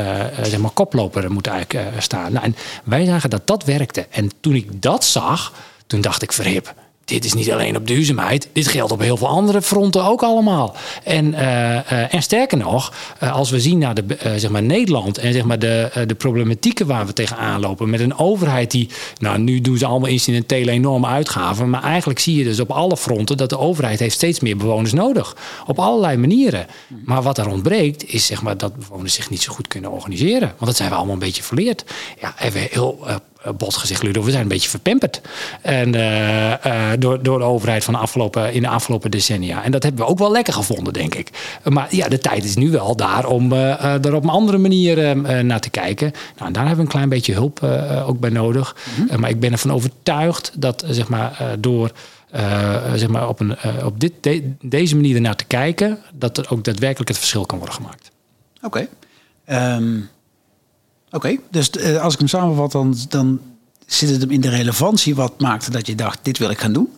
zeg 0.42 0.58
maar, 0.58 0.70
koploper 0.70 1.32
moet 1.32 1.46
eigenlijk 1.46 2.02
staan. 2.02 2.32
Nou, 2.32 2.44
en 2.44 2.56
wij 2.84 3.04
zagen 3.04 3.30
dat 3.30 3.46
dat 3.46 3.64
werkte. 3.64 4.06
En 4.10 4.30
toen 4.40 4.54
ik 4.54 4.82
dat 4.82 5.04
zag, 5.04 5.52
toen 5.86 6.00
dacht 6.00 6.22
ik 6.22 6.32
verhip 6.32 6.74
dit 7.04 7.24
is 7.24 7.34
niet 7.34 7.52
alleen 7.52 7.76
op 7.76 7.86
duurzaamheid. 7.86 8.48
Dit 8.52 8.68
geldt 8.68 8.92
op 8.92 9.00
heel 9.00 9.16
veel 9.16 9.28
andere 9.28 9.62
fronten 9.62 10.04
ook 10.04 10.22
allemaal. 10.22 10.74
En, 11.04 11.26
uh, 11.26 11.40
uh, 11.40 12.14
en 12.14 12.22
sterker 12.22 12.58
nog, 12.58 12.92
uh, 13.22 13.32
als 13.32 13.50
we 13.50 13.60
zien 13.60 13.78
naar 13.78 13.94
de, 13.94 14.04
zeg 14.36 14.50
maar 14.50 14.62
Nederland 14.62 15.18
en 15.18 15.32
zeg 15.32 15.44
maar 15.44 15.58
de, 15.58 16.04
de 16.06 16.14
problematieken 16.14 16.86
waar 16.86 17.06
we 17.06 17.12
tegenaan 17.12 17.60
lopen. 17.60 17.90
Met 17.90 18.00
een 18.00 18.18
overheid 18.18 18.70
die, 18.70 18.88
nou 19.18 19.38
nu 19.38 19.60
doen 19.60 19.78
ze 19.78 19.86
allemaal 19.86 20.08
incidentele 20.08 20.70
enorme 20.70 21.06
uitgaven. 21.06 21.70
Maar 21.70 21.82
eigenlijk 21.82 22.18
zie 22.18 22.36
je 22.36 22.44
dus 22.44 22.60
op 22.60 22.70
alle 22.70 22.96
fronten 22.96 23.36
dat 23.36 23.48
de 23.48 23.58
overheid 23.58 23.98
heeft 23.98 24.14
steeds 24.14 24.40
meer 24.40 24.56
bewoners 24.56 24.92
nodig. 24.92 25.36
Op 25.66 25.78
allerlei 25.78 26.16
manieren. 26.16 26.66
Maar 27.04 27.22
wat 27.22 27.38
er 27.38 27.48
ontbreekt 27.48 28.12
is 28.12 28.26
zeg 28.26 28.42
maar 28.42 28.56
dat 28.56 28.76
bewoners 28.76 29.14
zich 29.14 29.30
niet 29.30 29.42
zo 29.42 29.52
goed 29.52 29.68
kunnen 29.68 29.90
organiseren. 29.90 30.48
Want 30.48 30.66
dat 30.66 30.76
zijn 30.76 30.88
we 30.90 30.94
allemaal 30.94 31.14
een 31.14 31.20
beetje 31.20 31.42
verleerd. 31.42 31.84
Ja, 32.20 32.34
even 32.38 32.60
heel 32.70 32.98
eh, 33.06 33.14
bot 33.56 33.76
gezegd, 33.76 34.02
Ludo, 34.02 34.22
we 34.22 34.30
zijn 34.30 34.42
een 34.42 34.48
beetje 34.48 34.68
verpemperd. 34.68 35.20
En, 35.62 35.94
uh, 35.94 36.50
uh, 36.50 36.90
door, 36.98 37.22
door 37.22 37.38
de 37.38 37.44
overheid 37.44 37.84
van 37.84 37.94
de 37.94 38.00
afgelopen, 38.00 38.52
in 38.52 38.62
de 38.62 38.68
afgelopen 38.68 39.10
decennia. 39.10 39.64
En 39.64 39.70
dat 39.70 39.82
hebben 39.82 40.04
we 40.04 40.10
ook 40.10 40.18
wel 40.18 40.32
lekker 40.32 40.52
gevonden, 40.52 40.92
denk 40.92 41.14
ik. 41.14 41.58
Maar 41.64 41.94
ja, 41.94 42.08
de 42.08 42.18
tijd 42.18 42.44
is 42.44 42.56
nu 42.56 42.70
wel 42.70 42.96
daar 42.96 43.26
om 43.26 43.52
uh, 43.52 44.04
er 44.04 44.14
op 44.14 44.22
een 44.22 44.28
andere 44.28 44.58
manier 44.58 45.16
naar 45.44 45.60
te 45.60 45.70
kijken. 45.70 46.12
Nou, 46.34 46.46
en 46.46 46.52
daar 46.52 46.66
hebben 46.66 46.76
we 46.76 46.82
een 46.82 46.96
klein 46.96 47.08
beetje 47.08 47.32
hulp 47.32 47.62
ook 48.06 48.20
bij 48.20 48.30
nodig. 48.30 48.76
Mm 48.98 49.08
-hmm. 49.08 49.20
maar 49.20 49.30
ik 49.30 49.40
ben 49.40 49.52
ervan 49.52 49.72
overtuigd 49.72 50.52
dat 50.56 50.84
zeg 50.88 51.08
maar, 51.08 51.56
door. 51.58 51.90
zeg 52.94 53.08
maar 53.08 53.28
op, 53.28 53.40
een, 53.40 53.56
op 53.84 54.00
dit, 54.00 54.12
de, 54.20 54.52
deze 54.60 54.94
manier 54.94 55.14
ernaar 55.14 55.36
te 55.36 55.44
kijken, 55.44 55.98
dat 56.14 56.38
er 56.38 56.46
ook 56.50 56.64
daadwerkelijk 56.64 57.08
het 57.08 57.18
verschil 57.18 57.46
kan 57.46 57.58
worden 57.58 57.76
gemaakt. 57.76 58.10
Oké. 58.62 58.86
Okay. 59.46 59.76
Um... 59.76 60.08
Oké, 61.10 61.36
dus 61.50 61.70
uh, 61.78 62.02
als 62.02 62.12
ik 62.12 62.18
hem 62.18 62.28
samenvat, 62.28 62.72
dan, 62.72 62.96
dan 63.08 63.40
zit 63.86 64.10
het 64.10 64.20
hem 64.20 64.30
in 64.30 64.40
de 64.40 64.48
relevantie 64.48 65.14
wat 65.14 65.40
maakte 65.40 65.70
dat 65.70 65.86
je 65.86 65.94
dacht, 65.94 66.18
dit 66.22 66.38
wil 66.38 66.50
ik 66.50 66.58
gaan 66.58 66.72
doen. 66.72 66.88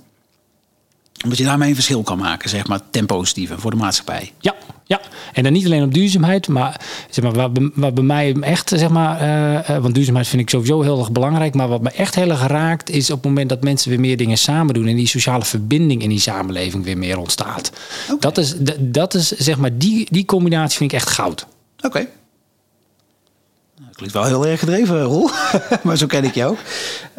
Omdat 1.23 1.38
je 1.38 1.45
daarmee 1.45 1.69
een 1.69 1.75
verschil 1.75 2.02
kan 2.02 2.19
maken, 2.19 2.49
zeg 2.49 2.66
maar, 2.66 2.81
ten 2.90 3.07
positieve 3.07 3.59
voor 3.59 3.71
de 3.71 3.76
maatschappij. 3.76 4.33
Ja, 4.38 4.54
ja. 4.85 5.00
En 5.33 5.42
dan 5.42 5.52
niet 5.52 5.64
alleen 5.64 5.83
op 5.83 5.95
duurzaamheid, 5.95 6.49
maar, 6.49 6.81
zeg 7.11 7.25
maar 7.25 7.33
wat, 7.33 7.71
wat 7.75 7.95
bij 7.95 8.04
mij 8.04 8.35
echt, 8.40 8.69
zeg 8.69 8.88
maar, 8.88 9.23
uh, 9.71 9.78
want 9.78 9.95
duurzaamheid 9.95 10.28
vind 10.28 10.42
ik 10.42 10.50
sowieso 10.50 10.83
heel 10.83 10.99
erg 10.99 11.12
belangrijk. 11.12 11.54
Maar 11.54 11.69
wat 11.69 11.83
me 11.83 11.90
echt 11.90 12.14
heel 12.14 12.31
erg 12.31 12.47
raakt, 12.47 12.90
is 12.90 13.11
op 13.11 13.16
het 13.16 13.25
moment 13.25 13.49
dat 13.49 13.62
mensen 13.62 13.90
weer 13.90 14.00
meer 14.00 14.16
dingen 14.16 14.38
samen 14.38 14.75
doen 14.75 14.87
en 14.87 14.97
die 14.97 15.07
sociale 15.07 15.45
verbinding 15.45 16.02
in 16.02 16.09
die 16.09 16.21
samenleving 16.21 16.85
weer 16.85 16.99
meer 16.99 17.19
ontstaat. 17.19 17.73
Dat 18.19 18.38
is, 18.38 18.54
dat 18.78 19.14
is, 19.14 19.28
zeg 19.28 19.57
maar, 19.57 19.78
die, 19.78 20.07
die 20.11 20.25
combinatie 20.25 20.78
vind 20.78 20.92
ik 20.92 20.99
echt 20.99 21.11
goud. 21.11 21.47
Oké. 21.81 22.07
Dat 23.87 23.97
klinkt 23.97 24.15
wel 24.15 24.25
heel 24.25 24.47
erg 24.47 24.61
gedreven, 24.61 25.03
Roel. 25.03 25.31
maar 25.83 25.97
zo 25.97 26.07
ken 26.07 26.25
ik 26.25 26.35
jou 26.35 26.51
ook. 26.51 26.59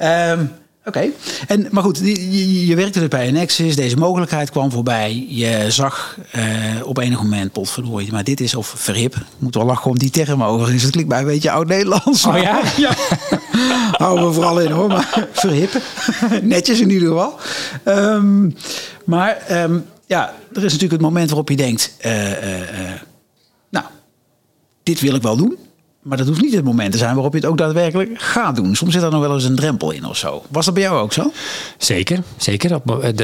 Um, 0.04 0.52
Oké, 0.86 1.10
en 1.48 1.68
maar 1.72 1.84
goed, 1.84 1.98
je, 1.98 2.66
je, 2.66 2.76
werkte 2.76 3.00
dus 3.00 3.08
bij 3.08 3.32
Nexus, 3.32 3.76
deze 3.76 3.98
mogelijkheid 3.98 4.50
kwam 4.50 4.72
voorbij. 4.72 5.26
Je 5.30 5.66
zag 5.72 6.18
uh, 6.36 6.88
op 6.88 6.98
enig 6.98 7.22
moment, 7.22 7.52
potverdorie, 7.52 8.12
maar 8.12 8.24
dit 8.24 8.40
is, 8.42 8.56
of 8.56 8.68
verhip, 8.68 9.16
moet 9.38 9.56
wel 9.56 9.66
lachen 9.66 9.92
om 9.92 9.98
die 9.98 10.10
term 10.10 10.44
overigens. 10.44 10.84
Het 10.84 10.92
klinkt 10.92 11.10
bij 11.10 11.20
een 11.20 11.26
beetje 11.26 11.52
oud-Nederlands. 11.52 12.26
Oh 12.26 12.38
ja? 12.38 12.62
ja. 12.78 12.96
Houden 14.04 14.28
we 14.28 14.34
vooral 14.34 14.60
in 14.60 14.72
hoor, 14.72 14.88
maar 14.88 15.28
verhip. 15.32 15.82
Netjes 16.42 16.80
in 16.80 16.90
ieder 16.90 17.08
geval. 17.08 17.40
Um, 17.86 18.56
maar 19.06 19.64
um, 19.64 19.86
ja, 20.06 20.34
er 20.50 20.64
is 20.64 20.72
natuurlijk 20.72 20.92
het 20.92 21.02
moment 21.02 21.28
waarop 21.28 21.50
je 21.50 21.56
denkt, 21.56 21.96
uh, 22.06 22.32
uh, 22.32 22.38
nou, 23.70 23.86
dit 24.84 25.00
wil 25.00 25.16
ik 25.16 25.22
wel 25.22 25.36
doen. 25.36 25.58
Maar 26.04 26.18
dat 26.18 26.28
hoeft 26.28 26.42
niet 26.42 26.54
het 26.54 26.64
moment 26.64 26.92
te 26.92 26.98
zijn 26.98 27.14
waarop 27.14 27.34
je 27.34 27.40
het 27.40 27.48
ook 27.48 27.58
daadwerkelijk 27.58 28.12
gaat 28.22 28.56
doen. 28.56 28.76
Soms 28.76 28.94
zit 28.94 29.02
er 29.02 29.12
nog 29.12 29.22
wel 29.22 29.34
eens 29.34 29.44
een 29.44 29.56
drempel 29.56 29.92
in 29.92 30.06
of 30.06 30.18
zo. 30.18 30.44
Was 30.50 30.66
dat 30.66 30.74
bij 30.74 30.84
jou 30.84 31.00
ook 31.00 31.14
zo? 31.14 31.32
Zeker, 31.78 32.20
zeker. 32.38 32.70
Dat, 32.70 32.82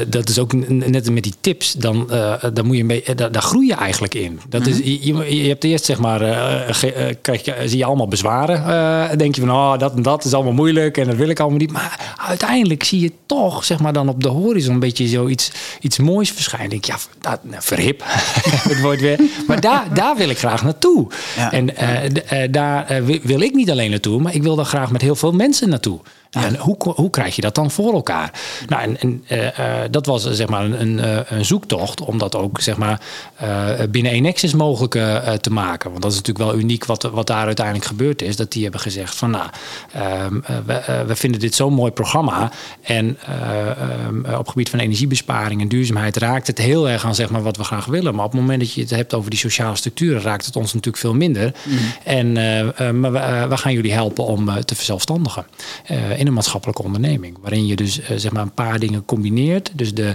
dat 0.08 0.28
is 0.28 0.38
ook 0.38 0.52
net 0.68 1.10
met 1.10 1.22
die 1.22 1.34
tips. 1.40 1.72
Dan, 1.72 2.08
uh, 2.10 2.34
dan 2.52 2.66
moet 2.66 2.76
je 2.76 2.84
mee, 2.84 3.04
daar, 3.14 3.32
daar 3.32 3.42
groei 3.42 3.66
je 3.66 3.74
eigenlijk 3.74 4.14
in. 4.14 4.40
Dat 4.48 4.66
is, 4.66 4.78
mhm. 4.78 4.88
je, 4.88 5.42
je 5.42 5.48
hebt 5.48 5.64
eerst 5.64 5.84
zeg 5.84 5.98
maar, 5.98 6.22
uh, 6.22 7.06
krijg 7.22 7.42
zie 7.64 7.78
je 7.78 7.84
allemaal 7.84 8.08
bezwaren. 8.08 8.60
Uh, 8.60 9.16
denk 9.16 9.34
je 9.34 9.40
van, 9.40 9.50
oh, 9.50 9.78
dat 9.78 9.94
en 9.94 10.02
dat 10.02 10.24
is 10.24 10.34
allemaal 10.34 10.52
moeilijk 10.52 10.98
en 10.98 11.06
dat 11.06 11.16
wil 11.16 11.28
ik 11.28 11.40
allemaal 11.40 11.58
niet. 11.58 11.72
Maar 11.72 12.14
uiteindelijk 12.28 12.84
zie 12.84 13.00
je 13.00 13.12
toch, 13.26 13.64
zeg 13.64 13.78
maar, 13.78 13.92
dan 13.92 14.08
op 14.08 14.22
de 14.22 14.28
horizon 14.28 14.74
een 14.74 14.80
beetje 14.80 15.08
zoiets 15.08 15.50
iets 15.80 15.98
moois 15.98 16.30
verschijnen. 16.30 16.70
Denk, 16.70 16.84
ja, 16.84 16.96
dat, 17.20 17.44
nou, 17.44 17.62
verhip. 17.62 18.02
het 18.68 18.80
wordt 18.80 19.00
weer. 19.00 19.20
Maar 19.46 19.60
daar, 19.60 19.94
daar 19.94 20.16
wil 20.16 20.28
ik 20.28 20.38
graag 20.38 20.62
naartoe. 20.62 21.06
Ja. 21.36 21.52
En 21.52 21.66
daar 22.50 22.69
daar 22.70 23.00
uh, 23.00 23.18
wil 23.22 23.40
ik 23.40 23.54
niet 23.54 23.70
alleen 23.70 23.90
naartoe, 23.90 24.20
maar 24.20 24.34
ik 24.34 24.42
wil 24.42 24.56
daar 24.56 24.64
graag 24.64 24.90
met 24.90 25.02
heel 25.02 25.16
veel 25.16 25.32
mensen 25.32 25.68
naartoe. 25.68 26.00
En 26.30 26.56
hoe, 26.56 26.76
hoe 26.94 27.10
krijg 27.10 27.36
je 27.36 27.42
dat 27.42 27.54
dan 27.54 27.70
voor 27.70 27.92
elkaar? 27.92 28.32
Nou, 28.68 28.82
en, 28.82 29.00
en 29.00 29.24
uh, 29.28 29.44
uh, 29.44 29.50
dat 29.90 30.06
was 30.06 30.30
zeg 30.30 30.48
maar 30.48 30.64
een, 30.64 30.80
een, 30.80 31.24
een, 31.34 31.44
zoektocht 31.44 32.00
om 32.00 32.18
dat 32.18 32.34
ook 32.36 32.60
zeg 32.60 32.76
maar, 32.76 33.00
binnen 33.90 34.12
Enexis 34.12 34.54
mogelijk 34.54 34.92
te 35.40 35.52
maken. 35.52 35.90
Want 35.90 36.02
dat 36.02 36.10
is 36.12 36.16
natuurlijk 36.16 36.50
wel 36.50 36.58
uniek 36.58 36.84
wat, 36.84 37.02
wat 37.02 37.26
daar 37.26 37.46
uiteindelijk 37.46 37.86
gebeurd 37.86 38.22
is. 38.22 38.36
Dat 38.36 38.52
die 38.52 38.62
hebben 38.62 38.80
gezegd 38.80 39.14
van 39.14 39.30
nou, 39.30 39.46
ehm, 39.92 40.34
we, 40.66 41.04
we, 41.06 41.16
vinden 41.16 41.40
dit 41.40 41.54
zo'n 41.54 41.72
mooi 41.72 41.92
programma. 41.92 42.50
En 42.82 43.18
um, 44.06 44.24
op 44.38 44.48
gebied 44.48 44.70
van 44.70 44.78
energiebesparing 44.78 45.60
en 45.60 45.68
duurzaamheid 45.68 46.16
raakt 46.16 46.46
het 46.46 46.58
heel 46.58 46.88
erg 46.88 47.04
aan 47.04 47.14
zeg 47.14 47.30
maar, 47.30 47.42
wat 47.42 47.56
we 47.56 47.64
graag 47.64 47.86
willen. 47.86 48.14
Maar 48.14 48.24
op 48.24 48.32
het 48.32 48.40
moment 48.40 48.60
dat 48.60 48.72
je 48.72 48.80
het 48.80 48.90
hebt 48.90 49.14
over 49.14 49.30
die 49.30 49.38
sociale 49.38 49.76
structuren, 49.76 50.22
raakt 50.22 50.46
het 50.46 50.56
ons 50.56 50.72
natuurlijk 50.72 51.02
veel 51.02 51.14
minder. 51.14 51.52
Mm. 51.64 51.78
En 52.04 52.36
maar 52.92 53.12
we, 53.12 53.46
we, 53.48 53.56
gaan 53.56 53.72
jullie 53.72 53.92
helpen 53.92 54.24
om 54.24 54.64
te 54.64 54.74
verzelfstandigen 54.74 55.46
in 56.16 56.26
een 56.26 56.32
maatschappelijke 56.32 56.82
onderneming. 56.82 57.38
Waarin 57.40 57.66
je 57.66 57.76
dus 57.76 58.00
zeg 58.16 58.32
maar 58.32 58.42
een 58.42 58.52
paar 58.52 58.78
dingen 58.78 59.04
combineert. 59.04 59.70
Dus 59.74 59.94
de, 59.94 60.14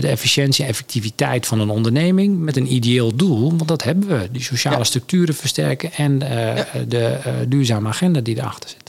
de 0.00 0.08
efficiëntie 0.08 0.64
en 0.64 0.70
effectiviteit 0.70 1.46
van 1.46 1.60
een 1.60 1.70
onderneming 1.70 2.38
met 2.38 2.56
een 2.56 2.72
ideeel 2.72 3.16
doel. 3.16 3.48
Want 3.48 3.68
dat 3.68 3.82
hebben 3.82 4.08
we. 4.08 4.28
Die 4.32 4.42
sociale 4.42 4.84
structuren 4.84 5.34
versterken 5.34 5.92
en 5.92 6.18
ja. 6.18 6.66
de 6.88 7.18
duurzame 7.48 7.88
agenda 7.88 8.20
die 8.20 8.36
erachter 8.36 8.70
zit. 8.70 8.83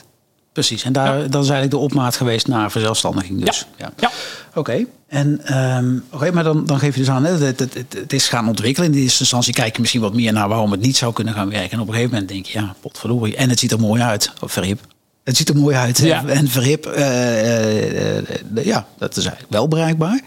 Precies, 0.56 0.84
en 0.84 0.94
daar, 0.94 1.18
ja. 1.18 1.28
dat 1.28 1.44
is 1.44 1.50
eigenlijk 1.50 1.72
de 1.72 1.78
opmaat 1.78 2.16
geweest 2.16 2.48
naar 2.48 2.72
verzelfstandiging 2.72 3.46
dus. 3.46 3.66
Ja. 3.78 3.92
ja. 3.98 4.12
Oké, 4.50 4.60
okay. 4.60 4.88
en 5.08 5.58
um, 5.58 6.04
okay, 6.10 6.30
maar 6.30 6.44
dan, 6.44 6.66
dan 6.66 6.80
geef 6.80 6.94
je 6.94 7.00
dus 7.00 7.10
aan, 7.10 7.24
het, 7.24 7.60
het, 7.60 7.60
het, 7.60 7.94
het, 7.94 8.14
is 8.14 8.28
gaan 8.28 8.48
ontwikkelen. 8.48 8.90
In 8.90 8.96
de 8.96 9.02
eerste 9.02 9.20
instantie 9.20 9.54
kijk 9.54 9.76
je 9.76 9.82
misschien 9.82 10.02
wat 10.02 10.14
meer 10.14 10.34
naar 10.34 10.48
waarom 10.48 10.72
het 10.72 10.82
niet 10.82 10.98
zou 10.98 11.14
kunnen 11.14 11.34
gaan 11.34 11.50
werken. 11.50 11.72
En 11.72 11.80
op 11.80 11.88
een 11.88 11.94
gegeven 11.94 12.14
moment 12.14 12.32
denk 12.32 12.46
je, 12.46 12.60
ja, 12.60 12.76
potverdorie. 12.82 13.36
En 13.36 13.50
het 13.50 13.60
ziet 13.60 13.72
er 13.72 13.80
mooi 13.80 14.02
uit, 14.02 14.32
op 14.42 14.52
verhip. 14.52 14.80
Het 15.24 15.38
ziet 15.38 15.50
er 15.50 15.58
mooi 15.58 15.76
uit 15.76 15.98
ja. 15.98 16.26
en 16.26 16.48
verhip. 16.48 16.88
Uh, 16.88 16.98
uh, 16.98 18.18
uh, 18.18 18.66
ja, 18.66 18.86
dat 18.98 19.18
is 19.18 19.24
eigenlijk 19.26 19.54
wel 19.54 19.68
bereikbaar. 19.68 20.22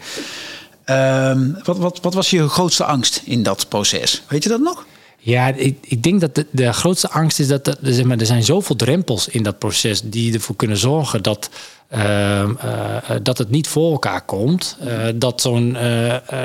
Ehm, 0.83 1.51
wat, 1.63 1.77
wat, 1.77 1.99
wat 2.01 2.13
was 2.13 2.29
je 2.29 2.47
grootste 2.47 2.83
angst 2.83 3.21
in 3.23 3.43
dat 3.43 3.69
proces? 3.69 4.23
Weet 4.27 4.43
je 4.43 4.49
dat 4.49 4.59
nog? 4.59 4.85
Ja, 5.19 5.47
ik, 5.47 5.77
ik 5.81 6.03
denk 6.03 6.21
dat 6.21 6.35
de, 6.35 6.45
de 6.51 6.73
grootste 6.73 7.09
angst 7.09 7.39
is 7.39 7.47
dat 7.47 7.67
er, 7.67 7.77
zeg 7.81 8.05
maar, 8.05 8.17
er 8.17 8.25
zijn 8.25 8.43
zoveel 8.43 8.75
drempels 8.75 9.27
in 9.27 9.43
dat 9.43 9.59
proces 9.59 10.01
die 10.01 10.33
ervoor 10.33 10.55
kunnen 10.55 10.77
zorgen 10.77 11.23
dat, 11.23 11.49
uh, 11.93 11.99
uh, 11.99 12.97
dat 13.23 13.37
het 13.37 13.49
niet 13.49 13.67
voor 13.67 13.91
elkaar 13.91 14.25
komt. 14.25 14.77
Uh, 14.83 15.07
dat, 15.15 15.41
zo'n, 15.41 15.77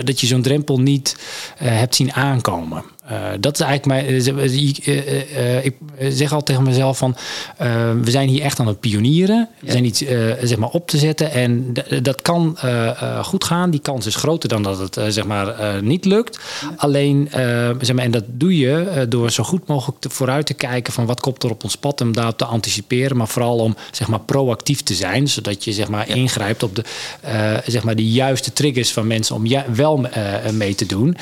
dat 0.05 0.21
je 0.21 0.27
zo'n 0.27 0.43
drempel 0.43 0.81
niet 0.81 1.17
hebt 1.57 1.95
zien 1.95 2.13
aankomen. 2.13 2.85
Uh, 3.11 3.29
dat 3.41 3.55
is 3.55 3.61
eigenlijk 3.61 3.87
mijn. 3.87 4.15
Uh, 4.15 4.97
uh, 5.37 5.65
ik 5.65 5.75
zeg 5.99 6.33
al 6.33 6.43
tegen 6.43 6.63
mezelf 6.63 6.99
van. 6.99 7.17
we 8.03 8.11
zijn 8.11 8.29
hier 8.29 8.43
echt 8.43 8.61
aan 8.61 8.67
het 8.67 8.81
pionieren. 8.81 9.49
We 9.61 9.71
zijn 9.71 9.85
iets 9.85 9.99
zeg 10.43 10.57
maar 10.57 10.69
op 10.69 10.89
te 10.89 10.99
zetten. 10.99 11.31
En 11.31 11.73
dat 12.03 12.23
kan 12.23 12.59
goed 13.23 13.45
gaan. 13.45 13.71
Die 13.71 13.81
kans 13.81 14.07
is 14.07 14.15
groter 14.15 14.49
dan 14.49 14.63
dat 14.63 14.79
het 14.79 14.99
zeg 15.09 15.25
maar 15.25 15.83
niet 15.83 16.05
lukt. 16.05 16.41
Alleen, 16.77 17.29
zeg 17.81 17.93
maar, 17.93 18.05
en 18.05 18.11
dat 18.11 18.25
doe 18.27 18.59
je 18.59 19.07
door 19.09 19.31
zo 19.31 19.45
goed 19.45 19.67
mogelijk 19.67 20.01
te, 20.01 20.11
vooruit 20.11 20.47
te 20.47 20.55
kijken 20.55 20.93
van 20.93 21.07
wat 21.07 21.21
komt 21.21 21.43
er 21.43 21.51
op 21.51 21.65
ons 21.65 21.77
pad. 21.77 22.01
Om 22.01 22.13
daarop 22.13 22.39
te 22.39 22.45
anticiperen. 22.45 23.17
Maar 23.17 23.29
vooral 23.29 23.59
om 23.59 23.77
zeg 23.91 24.09
maar 24.09 24.21
proactief 24.21 24.83
te 24.83 24.95
zijn. 24.95 25.29
Zodat 25.29 25.65
je 25.65 25.73
zeg 25.73 25.89
maar 25.89 26.09
ja. 26.09 26.15
ingrijpt 26.15 26.63
op 26.63 26.77
de, 26.77 26.85
zeg 27.67 27.85
maar 27.85 27.97
de 27.97 28.11
juiste 28.11 28.53
triggers 28.53 28.93
van 28.93 29.07
mensen 29.07 29.35
om 29.35 29.47
ja, 29.47 29.65
wel 29.75 30.07
mee 30.53 30.75
te 30.75 30.87
doen. 30.87 31.17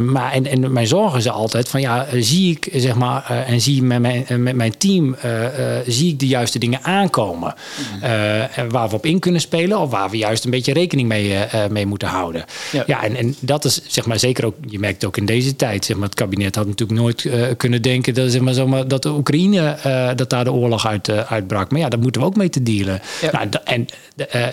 maar 0.00 0.32
en, 0.32 0.46
en 0.46 0.72
mijn 0.72 0.86
zorgen 0.94 1.22
ze 1.22 1.30
altijd 1.30 1.68
van 1.68 1.80
ja, 1.80 2.06
zie 2.12 2.50
ik 2.50 2.68
zeg 2.72 2.94
maar 2.94 3.28
uh, 3.30 3.50
en 3.50 3.60
zie 3.60 3.82
met 3.82 4.00
mijn, 4.00 4.26
met 4.42 4.54
mijn 4.54 4.78
team 4.78 5.16
uh, 5.24 5.42
uh, 5.42 5.48
zie 5.86 6.12
ik 6.12 6.18
de 6.18 6.26
juiste 6.26 6.58
dingen 6.58 6.82
aankomen 6.82 7.54
mm. 7.92 8.68
waar 8.68 8.88
we 8.88 8.94
op 8.94 9.06
in 9.06 9.18
kunnen 9.18 9.40
spelen 9.40 9.78
of 9.78 9.90
waar 9.90 10.10
we 10.10 10.16
juist 10.16 10.44
een 10.44 10.50
beetje 10.50 10.72
rekening 10.72 11.08
mee, 11.08 11.38
mee 11.70 11.86
moeten 11.86 12.08
houden. 12.08 12.44
Ja, 12.72 12.82
ja 12.86 13.02
en, 13.02 13.16
en 13.16 13.34
dat 13.40 13.64
is 13.64 13.80
zeg 13.86 14.06
maar 14.06 14.18
zeker 14.18 14.44
ook, 14.44 14.54
je 14.66 14.78
merkt 14.78 15.04
ook 15.04 15.16
in 15.16 15.26
deze 15.26 15.56
tijd, 15.56 15.84
zeg 15.84 15.96
maar, 15.96 16.08
het 16.08 16.14
kabinet 16.14 16.54
had 16.54 16.66
natuurlijk 16.66 17.00
nooit 17.00 17.28
kunnen 17.56 17.82
denken 17.82 18.14
dat, 18.14 18.30
zeg 18.30 18.40
maar, 18.40 18.54
zomaar, 18.54 18.88
dat 18.88 19.02
de 19.02 19.10
Oekraïne 19.10 19.76
dat 20.16 20.30
daar 20.30 20.44
de 20.44 20.52
oorlog 20.52 20.86
uit, 20.86 21.10
uitbrak. 21.10 21.70
Maar 21.70 21.80
ja, 21.80 21.88
daar 21.88 22.00
moeten 22.00 22.20
we 22.20 22.26
ook 22.26 22.36
mee 22.36 22.48
te 22.48 22.62
dealen. 22.62 23.00
Ja. 23.20 23.30
Nou, 23.32 23.48
en 23.64 23.86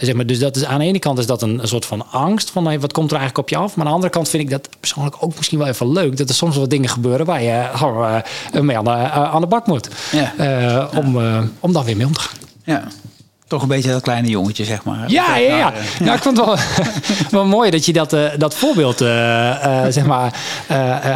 zeg 0.02 0.14
maar, 0.14 0.26
dus 0.26 0.40
dat 0.40 0.56
is 0.56 0.66
aan 0.66 0.80
de 0.80 0.86
ene 0.86 1.00
kant 1.00 1.20
is 1.20 1.26
dat 1.26 1.42
een, 1.42 1.60
een 1.60 1.68
soort 1.68 1.86
van 1.86 2.12
angst 2.12 2.50
van 2.50 2.66
hey, 2.66 2.80
wat 2.80 2.94
komt 2.94 3.12
er 3.12 3.18
eigenlijk 3.18 3.48
op 3.48 3.50
je 3.50 3.64
af. 3.64 3.76
Maar 3.76 3.86
aan 3.86 3.92
de 3.92 3.96
andere 3.96 4.14
kant 4.14 4.30
vind 4.30 4.44
ik 4.44 4.50
dat 4.50 4.70
persoonlijk 4.80 5.16
ook 5.20 5.36
misschien 5.36 5.58
wel 5.58 5.68
even 5.68 5.92
leuk. 5.92 6.18
Dat 6.18 6.30
er 6.32 6.38
soms 6.38 6.56
wel 6.56 6.68
dingen 6.68 6.90
gebeuren 6.90 7.26
waar 7.26 7.42
je 7.42 7.70
uh, 8.54 8.62
mee 8.62 8.78
aan 8.78 8.84
de, 8.84 8.90
uh, 8.90 9.34
aan 9.34 9.42
de 9.42 9.48
bak 9.48 9.68
moet. 9.68 9.90
Ja. 10.12 10.90
Om, 10.96 11.18
om 11.60 11.74
dan 11.74 11.84
weer 11.84 11.98
mee 11.98 12.06
om 12.06 12.14
te 12.14 12.20
gaan. 12.20 12.38
Ja 12.64 12.84
toch 13.52 13.62
een 13.62 13.68
beetje 13.68 13.92
dat 13.92 14.02
kleine 14.02 14.28
jongetje, 14.28 14.66
zeg 14.66 14.84
maar. 14.84 15.10
Ja, 15.10 15.38
ja, 15.38 15.58
ja. 15.58 15.74
Nou, 16.00 16.16
ik 16.16 16.24
vond 16.24 16.38
het 16.38 16.46
wel, 16.46 16.58
wel 17.42 17.46
mooi 17.46 17.70
dat 17.70 17.86
je 17.86 17.94
dat, 17.94 18.14
uh, 18.14 18.26
dat 18.38 18.56
voorbeeld 18.56 19.02
uh, 19.02 19.08
uh, 19.08 19.86
zeg 19.90 20.06
maar, 20.06 20.34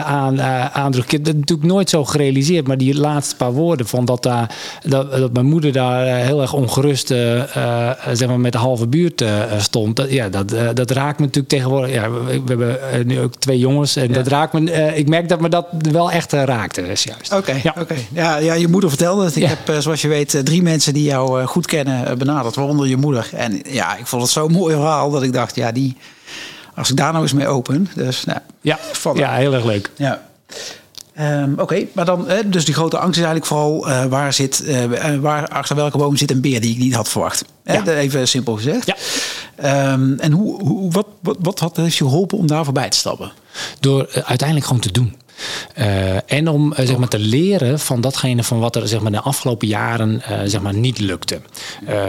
aan, 0.06 0.42
aandrukt. 0.72 1.06
Ik 1.06 1.12
heb 1.12 1.26
dat 1.26 1.36
natuurlijk 1.36 1.68
nooit 1.68 1.90
zo 1.90 2.06
gerealiseerd, 2.06 2.68
maar 2.68 2.78
die 2.78 2.98
laatste 2.98 3.36
paar 3.36 3.52
woorden 3.52 3.88
van 3.88 4.06
dat, 4.06 4.24
daar, 4.24 4.56
dat, 4.84 5.12
dat 5.12 5.34
mijn 5.34 5.46
moeder 5.46 5.72
daar 5.72 6.06
heel 6.06 6.42
erg 6.42 6.54
ongerust 6.54 7.08
zeg 7.08 8.28
maar, 8.28 8.40
met 8.40 8.52
de 8.52 8.58
halve 8.58 8.88
buurt 8.88 9.24
stond. 9.58 9.96
Dat, 9.96 10.12
ja, 10.12 10.30
dat, 10.30 10.56
dat 10.74 10.92
raakt 10.92 11.20
me 11.20 11.26
natuurlijk 11.26 11.54
tegenwoordig. 11.54 11.94
Ja, 11.94 12.12
we, 12.12 12.42
hebben 12.46 13.08
nu 13.08 13.20
ook 13.20 13.36
twee 13.36 13.60
jongens 13.60 13.96
en 13.96 14.08
ja. 14.08 14.14
dat 14.14 14.28
raakt 14.28 14.54
me. 14.54 14.72
ik 14.96 15.08
merk 15.08 15.30
dat 15.30 15.42
me 15.42 15.50
dat 15.50 15.68
wel 15.92 16.12
echt 16.12 16.32
raakte. 16.32 16.82
juist. 16.82 17.34
Oké, 17.34 17.36
okay, 17.36 17.60
ja. 17.64 17.76
oké. 17.80 17.96
Ja, 18.12 18.38
ja, 18.38 18.54
je 18.54 18.68
moeder 18.68 18.90
vertelde 18.90 19.26
het. 19.26 19.36
Ik 19.36 19.42
ja. 19.42 19.50
heb, 19.50 19.82
zoals 19.82 20.02
je 20.02 20.08
weet, 20.08 20.42
drie 20.44 20.62
mensen 20.62 20.94
die 20.94 21.04
jou 21.04 21.46
goed 21.46 21.66
kennen 21.66 22.18
benaderd, 22.26 22.56
waaronder 22.56 22.88
je 22.88 22.98
moeder. 22.98 23.30
En 23.34 23.62
ja, 23.70 23.96
ik 23.96 24.08
vond 24.08 24.22
het 24.22 24.32
zo'n 24.32 24.52
mooi 24.52 24.76
verhaal 24.76 25.12
dat 25.12 25.24
ik 25.24 25.34
dacht, 25.34 25.56
ja, 25.56 25.72
die, 25.72 25.98
als 26.76 26.90
ik 26.90 26.98
daar 26.98 27.12
nou 27.12 27.24
eens 27.24 27.34
mee 27.34 27.48
open. 27.48 27.88
Dus 27.96 28.26
nou, 28.26 28.40
ja, 28.62 28.80
ja 29.14 29.34
heel 29.36 29.54
erg 29.54 29.66
leuk. 29.66 29.92
Ja. 29.96 30.22
Um, 31.20 31.52
Oké, 31.52 31.62
okay, 31.62 31.88
maar 31.94 32.06
dan, 32.06 32.30
eh, 32.30 32.38
dus 32.46 32.66
die 32.66 32.74
grote 32.74 32.98
angst 32.98 33.20
is 33.20 33.26
eigenlijk 33.26 33.46
vooral 33.46 33.90
uh, 33.90 34.06
waar 34.06 34.34
zit, 34.34 34.64
uh, 34.66 35.16
waar 35.16 35.48
achter 35.48 35.76
welke 35.76 35.98
boom 35.98 36.18
zit 36.18 36.32
een 36.32 36.42
beer 36.42 36.62
die 36.62 36.72
ik 36.72 36.78
niet 36.78 36.96
had 36.96 37.10
verwacht. 37.10 37.46
Ja. 37.64 37.84
Even 37.86 38.28
simpel 38.28 38.56
gezegd. 38.56 38.86
Ja. 38.86 39.92
Um, 39.92 40.20
en 40.20 40.32
hoe, 40.32 40.64
hoe, 40.64 40.92
wat, 40.92 41.08
wat, 41.22 41.38
wat 41.40 41.60
had, 41.60 41.78
heeft 41.78 41.96
je 41.98 42.04
geholpen 42.04 42.38
om 42.38 42.48
daar 42.48 42.64
voorbij 42.64 42.90
te 42.90 42.98
stappen? 42.98 43.32
Door 43.80 44.08
uiteindelijk 44.12 44.68
gewoon 44.68 44.82
te 44.82 44.92
doen. 44.92 45.16
En 46.26 46.48
om 46.48 46.74
zeg 46.78 46.98
maar, 46.98 47.08
te 47.08 47.20
leren 47.20 47.80
van 47.80 48.02
datgene 48.02 48.44
van 48.44 48.60
wat 48.60 48.76
er 48.76 48.88
zeg 48.88 49.02
maar, 49.02 49.12
de 49.12 49.22
afgelopen 49.22 49.68
jaren 49.68 50.22
zeg 50.46 50.62
maar, 50.62 50.74
niet 50.74 51.00
lukte. 51.00 51.40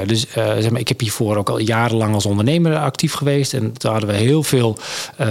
dus 0.06 0.26
zeg 0.35 0.71
maar, 0.71 0.80
ik 0.80 0.88
heb 0.88 1.00
hiervoor 1.00 1.37
ook 1.37 1.50
al 1.50 1.59
jarenlang 1.59 2.14
als 2.14 2.26
ondernemer 2.26 2.76
actief 2.76 3.12
geweest. 3.12 3.54
En 3.54 3.73
toen 3.73 3.90
hadden 3.90 4.11
we 4.11 4.16
heel 4.16 4.42
veel 4.42 4.78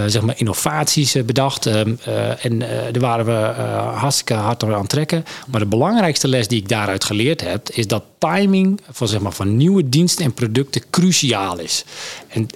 zeg 0.06 0.22
maar, 0.22 0.34
innovaties 0.38 1.16
bedacht. 1.24 1.66
Ehm, 1.66 1.94
en 2.40 2.58
daar 2.58 3.00
waren 3.00 3.24
we 3.24 3.62
hartstikke 3.96 4.34
hard 4.34 4.64
aan 4.64 4.86
trekken. 4.86 5.24
Maar 5.46 5.60
de 5.60 5.66
belangrijkste 5.66 6.28
les 6.28 6.48
die 6.48 6.60
ik 6.60 6.68
daaruit 6.68 7.04
geleerd 7.04 7.40
heb, 7.40 7.68
is 7.68 7.86
dat 7.86 8.02
timing 8.18 8.80
van, 8.90 9.08
zeg 9.08 9.20
maar, 9.20 9.32
van 9.32 9.56
nieuwe 9.56 9.88
diensten 9.88 10.24
en 10.24 10.32
producten 10.32 10.82
cruciaal 10.90 11.58
is. 11.58 11.84
En, 12.28 12.48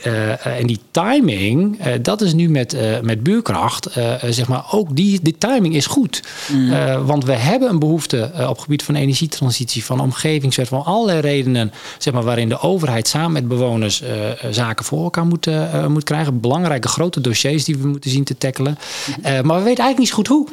en 0.43 0.67
die 0.67 0.81
timing, 0.91 1.83
dat 2.03 2.21
is 2.21 2.33
nu 2.33 2.49
met, 2.49 2.77
met 3.03 3.23
buurkracht, 3.23 3.89
zeg 4.29 4.49
maar, 4.49 4.65
ook 4.71 4.97
die, 4.97 5.21
die 5.31 5.51
timing 5.51 5.75
is 5.75 5.87
goed. 5.87 6.23
Mm. 6.53 7.05
want 7.07 7.25
we 7.25 7.33
hebben 7.33 7.69
een 7.69 7.79
behoefte 7.79 8.31
op 8.35 8.49
het 8.49 8.61
gebied 8.61 8.83
van 8.83 8.95
energietransitie, 8.95 9.85
van 9.85 10.01
omgevingswet, 10.01 10.69
van 10.69 10.85
allerlei 10.85 11.21
redenen, 11.21 11.73
zeg 11.99 12.13
maar, 12.13 12.23
waarin 12.23 12.49
de 12.49 12.61
overheid 12.61 13.09
samen 13.09 13.33
met 13.33 13.49
bewoners 13.49 14.03
zaken 14.51 14.85
voor 14.85 15.03
elkaar 15.03 15.27
moet, 15.27 15.49
moet 15.89 16.05
krijgen. 16.05 16.41
Belangrijke 16.41 16.89
grote 16.89 17.21
dossiers 17.21 17.65
die 17.65 17.77
we 17.77 17.87
moeten 17.87 18.11
zien 18.11 18.25
te 18.25 18.39
tackelen. 18.39 18.79
Mm. 19.17 19.23
maar 19.23 19.57
we 19.57 19.65
weten 19.65 19.85
eigenlijk 19.85 19.99
niet 19.99 20.09
zo 20.09 20.15
goed 20.15 20.27
hoe. 20.27 20.47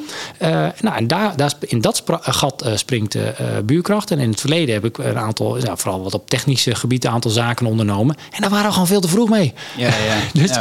nou, 0.82 0.96
en 0.96 1.08
daar, 1.08 1.36
daar, 1.36 1.54
in 1.60 1.82
dat 1.82 2.04
gat 2.22 2.70
springt 2.76 3.18
buurkracht. 3.66 4.12
En 4.12 4.20
in 4.20 4.30
het 4.30 4.40
verleden 4.40 4.74
heb 4.74 4.86
ik 4.86 4.98
een 4.98 5.18
aantal, 5.18 5.58
ja, 5.58 5.78
vooral 5.78 6.04
wat 6.04 6.14
op 6.14 6.30
technische 6.30 6.76
gebied, 6.76 7.06
een 7.06 7.12
aantal 7.12 7.32
zaken 7.32 7.66
ondernomen. 7.66 8.16
En 8.32 8.42
daar 8.42 8.50
waren 8.50 8.66
we 8.66 8.72
gewoon 8.72 8.88
veel 8.88 9.02
te 9.02 9.08
vroeg 9.08 9.30
mee. 9.30 9.54
Ja, 9.78 9.88
ja. 9.88 10.18
dus, 10.42 10.52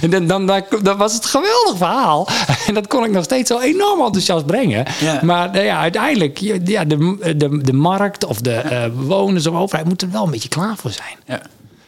en 0.00 0.10
dan, 0.26 0.26
dan, 0.26 0.62
dan, 0.82 0.96
was 0.96 1.14
het 1.14 1.26
geweldig 1.26 1.76
verhaal. 1.76 2.28
En 2.66 2.74
dat 2.82 2.90
kon 2.90 3.04
ik 3.04 3.10
nog 3.10 3.24
steeds 3.24 3.48
zo 3.48 3.58
enorm 3.58 4.00
enthousiast 4.00 4.46
brengen. 4.46 4.84
Maar 5.22 5.50
nou 5.50 5.64
ja, 5.64 5.78
uiteindelijk, 5.78 6.38
ja, 6.38 6.84
de, 6.84 7.34
de, 7.36 7.58
de 7.62 7.72
markt 7.72 8.24
of 8.24 8.40
de 8.40 8.62
uh, 8.64 8.84
bewoners 9.00 9.46
of 9.46 9.54
overheid 9.54 9.88
moeten 9.88 10.06
er 10.06 10.12
wel 10.12 10.24
een 10.24 10.30
beetje 10.30 10.48
klaar 10.48 10.76
voor 10.76 10.90
zijn. 10.90 11.16
Ja. 11.26 11.40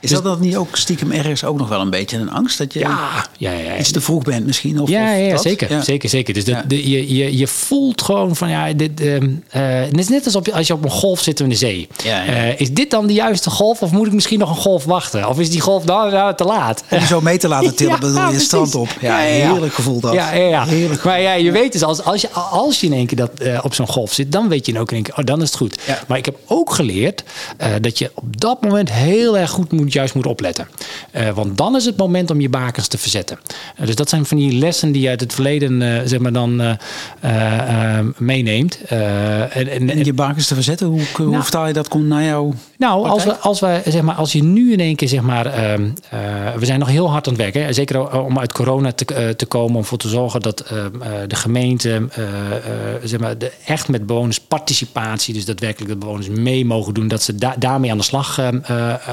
Is 0.04 0.10
dus, 0.10 0.22
dat, 0.22 0.40
niet 0.40 0.56
ook 0.56 0.76
stiekem 0.76 1.10
ergens 1.10 1.44
ook 1.44 1.58
nog 1.58 1.68
wel 1.68 1.80
een 1.80 1.90
beetje 1.90 2.16
een 2.16 2.30
angst? 2.30 2.58
Dat 2.58 2.72
je 2.72 2.78
ja, 2.78 3.26
ja, 3.38 3.52
ja, 3.52 3.78
iets 3.78 3.90
te 3.90 4.00
vroeg 4.00 4.22
bent 4.22 4.46
misschien? 4.46 4.80
Of, 4.80 4.88
ja, 4.88 5.12
ja, 5.12 5.36
zeker, 5.36 5.82
zeker, 5.82 6.08
zeker. 6.08 6.34
Dus 6.34 6.44
de, 6.44 6.90
je, 6.90 7.14
je, 7.14 7.36
je 7.36 7.46
voelt 7.46 8.02
gewoon 8.02 8.36
van 8.36 8.48
ja, 8.48 8.72
dit, 8.72 9.00
uh, 9.00 9.18
het 9.50 9.98
is 9.98 10.08
net 10.08 10.24
alsof 10.24 10.46
je, 10.46 10.52
als 10.52 10.66
je 10.66 10.72
op 10.72 10.84
een 10.84 10.90
golf 10.90 11.20
zit 11.20 11.40
in 11.40 11.48
de 11.48 11.54
zee. 11.54 11.88
Uh, 12.06 12.60
is 12.60 12.72
dit 12.72 12.90
dan 12.90 13.06
de 13.06 13.12
juiste 13.12 13.50
golf 13.50 13.82
of 13.82 13.90
moet 13.90 14.06
ik 14.06 14.12
misschien 14.12 14.38
nog 14.38 14.48
een 14.50 14.62
golf 14.62 14.84
wachten? 14.84 15.28
Of 15.28 15.40
is 15.40 15.50
die 15.50 15.60
golf 15.60 15.84
dan 15.84 16.10
nou, 16.10 16.34
te 16.34 16.44
laat? 16.44 16.84
Om 16.90 17.00
zo 17.00 17.20
mee 17.20 17.38
te 17.38 17.48
laten 17.48 17.74
tillen, 17.76 18.00
bedoel 18.00 18.30
je 18.30 18.38
strand 18.38 18.74
op. 18.74 18.88
Ja, 19.00 19.16
heerlijk 19.16 19.74
gevoel 19.74 20.00
dat. 20.00 20.12
Ja, 20.12 20.32
ja, 20.32 20.64
Heerlijk 20.64 21.04
maar 21.04 21.20
ja, 21.20 21.32
je 21.32 21.50
weet 21.50 21.72
dus, 21.72 21.82
als, 21.82 22.04
als, 22.04 22.20
je, 22.20 22.30
als 22.30 22.80
je 22.80 22.86
in 22.86 22.92
één 22.92 23.06
keer 23.06 23.16
dat, 23.16 23.30
uh, 23.42 23.60
op 23.62 23.74
zo'n 23.74 23.88
golf 23.88 24.12
zit, 24.12 24.32
dan 24.32 24.48
weet 24.48 24.66
je 24.66 24.78
ook 24.78 24.88
in 24.90 24.94
één 24.94 25.04
keer, 25.04 25.14
oh, 25.16 25.24
dan 25.24 25.42
is 25.42 25.48
het 25.48 25.56
goed. 25.56 25.78
Maar 26.06 26.18
ik 26.18 26.24
heb 26.24 26.36
ook 26.46 26.72
geleerd 26.72 27.24
dat 27.80 27.98
je 27.98 28.10
op 28.14 28.40
dat 28.40 28.62
moment 28.62 28.92
heel 28.92 29.38
erg 29.38 29.50
goed 29.50 29.72
moet, 29.72 29.92
juist 29.94 30.14
moet 30.14 30.26
opletten. 30.26 30.68
Uh, 31.12 31.28
want 31.30 31.56
dan 31.56 31.76
is 31.76 31.84
het 31.84 31.96
moment 31.96 32.30
om 32.30 32.40
je 32.40 32.48
bakens 32.48 32.88
te 32.88 32.98
verzetten. 32.98 33.38
Uh, 33.80 33.86
dus 33.86 33.94
dat 33.94 34.08
zijn 34.08 34.26
van 34.26 34.36
die 34.36 34.52
lessen 34.52 34.92
die 34.92 35.02
je 35.02 35.08
uit 35.08 35.20
het 35.20 35.34
verleden 35.34 35.80
uh, 35.80 36.00
zeg 36.04 36.18
maar 36.18 36.32
dan 36.32 36.78
meeneemt. 38.16 38.78
En, 38.84 39.68
en, 39.68 39.90
en, 39.90 40.04
je 40.04 40.12
bakens 40.12 40.46
te 40.46 40.54
verzetten, 40.54 40.86
hoe, 40.86 41.02
hoe 41.16 41.26
nou, 41.26 41.42
vertaal 41.42 41.66
je 41.66 41.72
dat 41.72 41.88
komt 41.88 42.06
naar 42.06 42.24
jou? 42.24 42.52
Nou, 42.78 43.08
als, 43.08 43.24
we, 43.24 43.36
als, 43.36 43.60
we, 43.60 43.82
zeg 43.84 44.02
maar, 44.02 44.14
als 44.14 44.32
je 44.32 44.42
nu 44.42 44.72
in 44.72 44.80
één 44.80 44.96
keer, 44.96 45.08
zeg 45.08 45.20
maar, 45.20 45.46
ehm, 45.46 45.88
we 46.58 46.66
zijn 46.66 46.78
nog 46.78 46.88
heel 46.88 47.10
hard 47.10 47.26
aan 47.26 47.32
het 47.32 47.42
werken. 47.42 47.64
Hè? 47.64 47.72
Zeker 47.72 48.22
om 48.22 48.38
uit 48.38 48.52
corona 48.52 48.92
te, 48.92 49.34
te 49.36 49.46
komen, 49.46 49.74
om 49.74 49.80
ervoor 49.80 49.98
te 49.98 50.08
zorgen 50.08 50.40
dat 50.40 50.60
ehm, 50.60 51.28
de 51.28 51.36
gemeente 51.36 52.08
zeg 53.02 53.20
maar, 53.20 53.38
de, 53.38 53.52
echt 53.66 53.88
met 53.88 54.06
bewoners-participatie, 54.06 55.34
dus 55.34 55.44
daadwerkelijk 55.44 55.92
de 55.92 55.98
bewoners 55.98 56.28
mee 56.28 56.64
mogen 56.64 56.94
doen, 56.94 57.08
dat 57.08 57.22
ze 57.22 57.34
da 57.34 57.54
daarmee 57.58 57.90
aan 57.90 57.98
de 57.98 58.04
slag 58.04 58.38
ehm, 58.38 58.58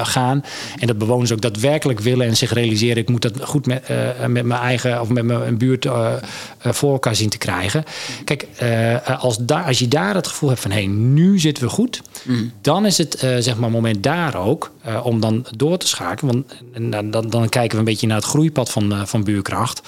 gaan. 0.02 0.44
En 0.78 0.86
dat 0.86 0.98
bewoners 0.98 1.32
ook 1.32 1.40
daadwerkelijk 1.40 2.00
willen 2.00 2.26
en 2.26 2.36
zich 2.36 2.52
realiseren: 2.52 2.96
ik 2.96 3.08
moet 3.08 3.22
dat 3.22 3.32
goed 3.40 3.66
met, 3.66 3.90
uh, 3.90 4.26
met 4.26 4.44
mijn 4.44 4.60
eigen 4.60 5.00
of 5.00 5.08
met 5.08 5.24
mijn 5.24 5.58
buurt 5.58 5.84
uh, 5.84 6.12
voor 6.60 6.92
elkaar 6.92 7.16
zien 7.16 7.28
te 7.28 7.38
krijgen. 7.38 7.84
Kijk, 8.24 8.46
als, 9.18 9.36
daar, 9.38 9.64
als 9.64 9.78
je 9.78 9.88
daar 9.88 10.14
het 10.14 10.26
gevoel 10.26 10.48
hebt 10.48 10.60
van 10.60 10.70
hé, 10.70 10.76
hey, 10.76 10.86
nu 10.86 11.38
zitten 11.38 11.64
we 11.64 11.70
goed, 11.70 12.02
mm. 12.24 12.52
dan 12.60 12.86
is 12.86 12.98
het 12.98 13.26
zeg 13.38 13.56
maar 13.56 13.70
moment 13.70 14.02
daar 14.02 14.36
ook 14.36 14.70
om 15.02 15.20
dan 15.20 15.46
door 15.56 15.78
te 15.78 15.86
schakelen. 15.86 16.44
Want 16.74 16.92
dan, 16.92 17.10
dan, 17.10 17.30
dan, 17.30 17.48
kijken 17.48 17.72
we 17.72 17.78
een 17.78 17.84
beetje 17.84 18.06
naar 18.06 18.16
het 18.16 18.26
groeipad 18.26 18.70
van, 18.70 19.06
van 19.06 19.24
buurkracht. 19.24 19.80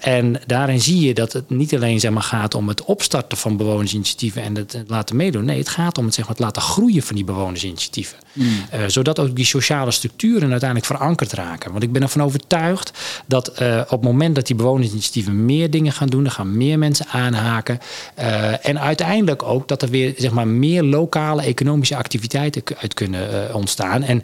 en 0.00 0.40
daarin 0.46 0.80
zie 0.80 1.00
je 1.00 1.14
dat 1.14 1.32
het 1.32 1.50
niet 1.50 1.74
alleen 1.74 2.00
zeg 2.00 2.10
maar, 2.10 2.22
gaat 2.22 2.54
om 2.54 2.68
het 2.68 2.84
opstarten 2.84 3.38
van 3.38 3.56
bewonersinitiatieven 3.56 4.42
en 4.42 4.54
het, 4.54 4.82
laten 4.86 5.16
meedoen. 5.16 5.44
Nee, 5.44 5.58
het 5.58 5.68
gaat 5.68 5.98
om 5.98 6.04
het, 6.04 6.14
zeg 6.14 6.24
maar, 6.24 6.34
het 6.34 6.44
laten 6.44 6.62
groeien 6.62 7.02
van 7.02 7.16
die 7.16 7.24
bewonersinitiatieven. 7.24 8.18
Mm. 8.36 8.64
zodat 8.86 9.18
ook 9.18 9.36
die 9.36 9.44
sociale 9.44 9.90
structuren 9.90 10.50
uiteindelijk 10.50 10.90
verankerd 10.90 11.32
raken. 11.32 11.70
Want 11.70 11.82
ik 11.82 11.92
ben 11.92 12.02
ervan 12.02 12.22
overtuigd 12.22 12.90
dat 13.26 13.60
uh, 13.62 13.80
op 13.80 13.90
het 13.90 14.02
moment 14.02 14.34
dat 14.34 14.46
die 14.46 14.56
bewonersinitiatieven 14.56 15.44
meer 15.44 15.70
dingen 15.70 15.92
gaan 15.92 16.08
doen, 16.08 16.22
dan 16.22 16.32
gaan 16.32 16.56
meer 16.56 16.78
mensen 16.78 17.06
aanhaken. 17.06 17.78
Uh, 18.18 18.66
en 18.66 18.80
uiteindelijk 18.80 19.42
ook 19.42 19.68
dat 19.68 19.82
er 19.82 19.88
weer 19.88 20.14
zeg 20.16 20.30
maar, 20.30 20.48
meer 20.48 20.82
lokale 20.82 21.42
economische 21.42 21.96
activiteiten 21.96 22.62
uit 22.80 22.94
kunnen 22.94 23.54
ontstaan. 23.54 24.02
En 24.02 24.22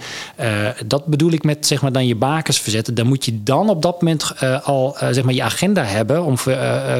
dat 0.87 1.07
bedoel 1.07 1.33
ik 1.33 1.45
met 1.45 1.67
zeg 1.67 1.83
maar, 1.83 1.93
dan 1.93 2.07
je 2.07 2.15
bakens 2.15 2.61
verzetten. 2.61 2.95
Dan 2.95 3.07
moet 3.07 3.25
je 3.25 3.43
dan 3.43 3.69
op 3.69 3.83
dat 3.83 4.03
moment 4.03 4.35
al 4.63 4.97
zeg 5.11 5.23
maar, 5.25 5.35
je 5.35 5.43
agenda 5.43 5.85
hebben 5.85 6.25
om 6.25 6.37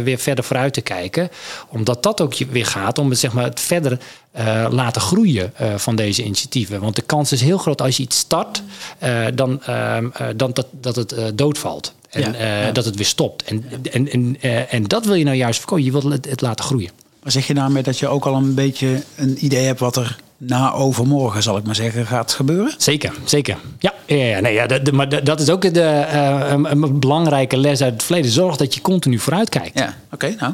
weer 0.05 0.19
verder 0.19 0.45
vooruit 0.45 0.73
te 0.73 0.81
kijken. 0.81 1.31
Omdat 1.69 2.03
dat 2.03 2.21
ook 2.21 2.35
weer 2.51 2.67
gaat 2.67 2.99
om 2.99 3.15
zeg 3.15 3.33
maar, 3.33 3.45
het 3.45 3.61
verder 3.61 3.99
uh, 4.39 4.67
laten 4.71 5.03
groeien 5.03 5.53
uh, 5.61 5.75
van 5.75 5.97
deze 5.97 6.25
initiatieven. 6.25 6.81
Want 6.81 6.97
de 6.97 7.03
kans 7.03 7.33
is 7.33 7.41
heel 7.41 7.59
groot 7.59 7.83
als 7.83 7.97
je 7.97 8.03
iets 8.03 8.19
start, 8.19 8.63
uh, 9.03 9.27
dan, 9.35 9.63
ehm, 9.63 10.09
dan 10.37 10.51
dat, 10.53 10.67
dat 10.71 10.97
het 10.97 11.15
doodvalt. 11.35 11.95
En 12.11 12.33
ja, 12.33 12.63
ja. 12.63 12.73
dat 12.73 12.85
het 12.85 12.97
weer 12.97 13.07
stopt. 13.07 13.45
En, 13.45 13.65
en, 13.93 14.11
en, 14.11 14.37
en 14.69 14.85
dat 14.85 15.05
wil 15.05 15.15
je 15.15 15.25
nou 15.25 15.37
juist 15.37 15.59
voorkomen. 15.59 15.85
Je 15.85 15.91
wilt 15.91 16.05
het, 16.05 16.31
het, 16.31 16.41
laten 16.41 16.65
groeien. 16.65 16.91
Maar 17.23 17.33
zeg 17.33 17.47
je 17.47 17.55
daarmee 17.55 17.83
dat 17.83 17.99
je 17.99 18.09
ook 18.09 18.25
al 18.25 18.35
een 18.35 18.55
beetje 18.55 19.03
een 19.17 19.45
idee 19.45 19.65
hebt 19.65 19.81
wat 19.81 19.97
er 19.97 20.19
na 20.37 20.73
overmorgen, 20.73 21.43
zal 21.43 21.57
ik 21.57 21.65
maar 21.65 21.75
zeggen, 21.75 22.07
gaat 22.07 22.33
gebeuren? 22.33 22.75
Zeker, 22.77 23.13
zeker. 23.25 23.57
Ja, 23.79 23.95
ja, 24.07 24.17
ja, 24.17 24.41
nee, 24.41 24.55
ja 24.55 24.67
maar 24.93 25.25
dat 25.25 25.41
is 25.41 25.49
ook 25.49 25.75
de, 25.75 26.07
een, 26.49 26.71
een, 26.71 27.01
belangrijke 27.01 27.57
les 27.57 27.83
uit 27.83 27.93
het 27.93 28.03
verleden. 28.03 28.31
Zorg 28.31 28.57
dat 28.57 28.75
je 28.75 28.81
continu 28.81 29.19
vooruit 29.19 29.49
kijkt. 29.49 29.79
Ja, 29.79 29.95
oké, 30.13 30.35
nou. 30.39 30.53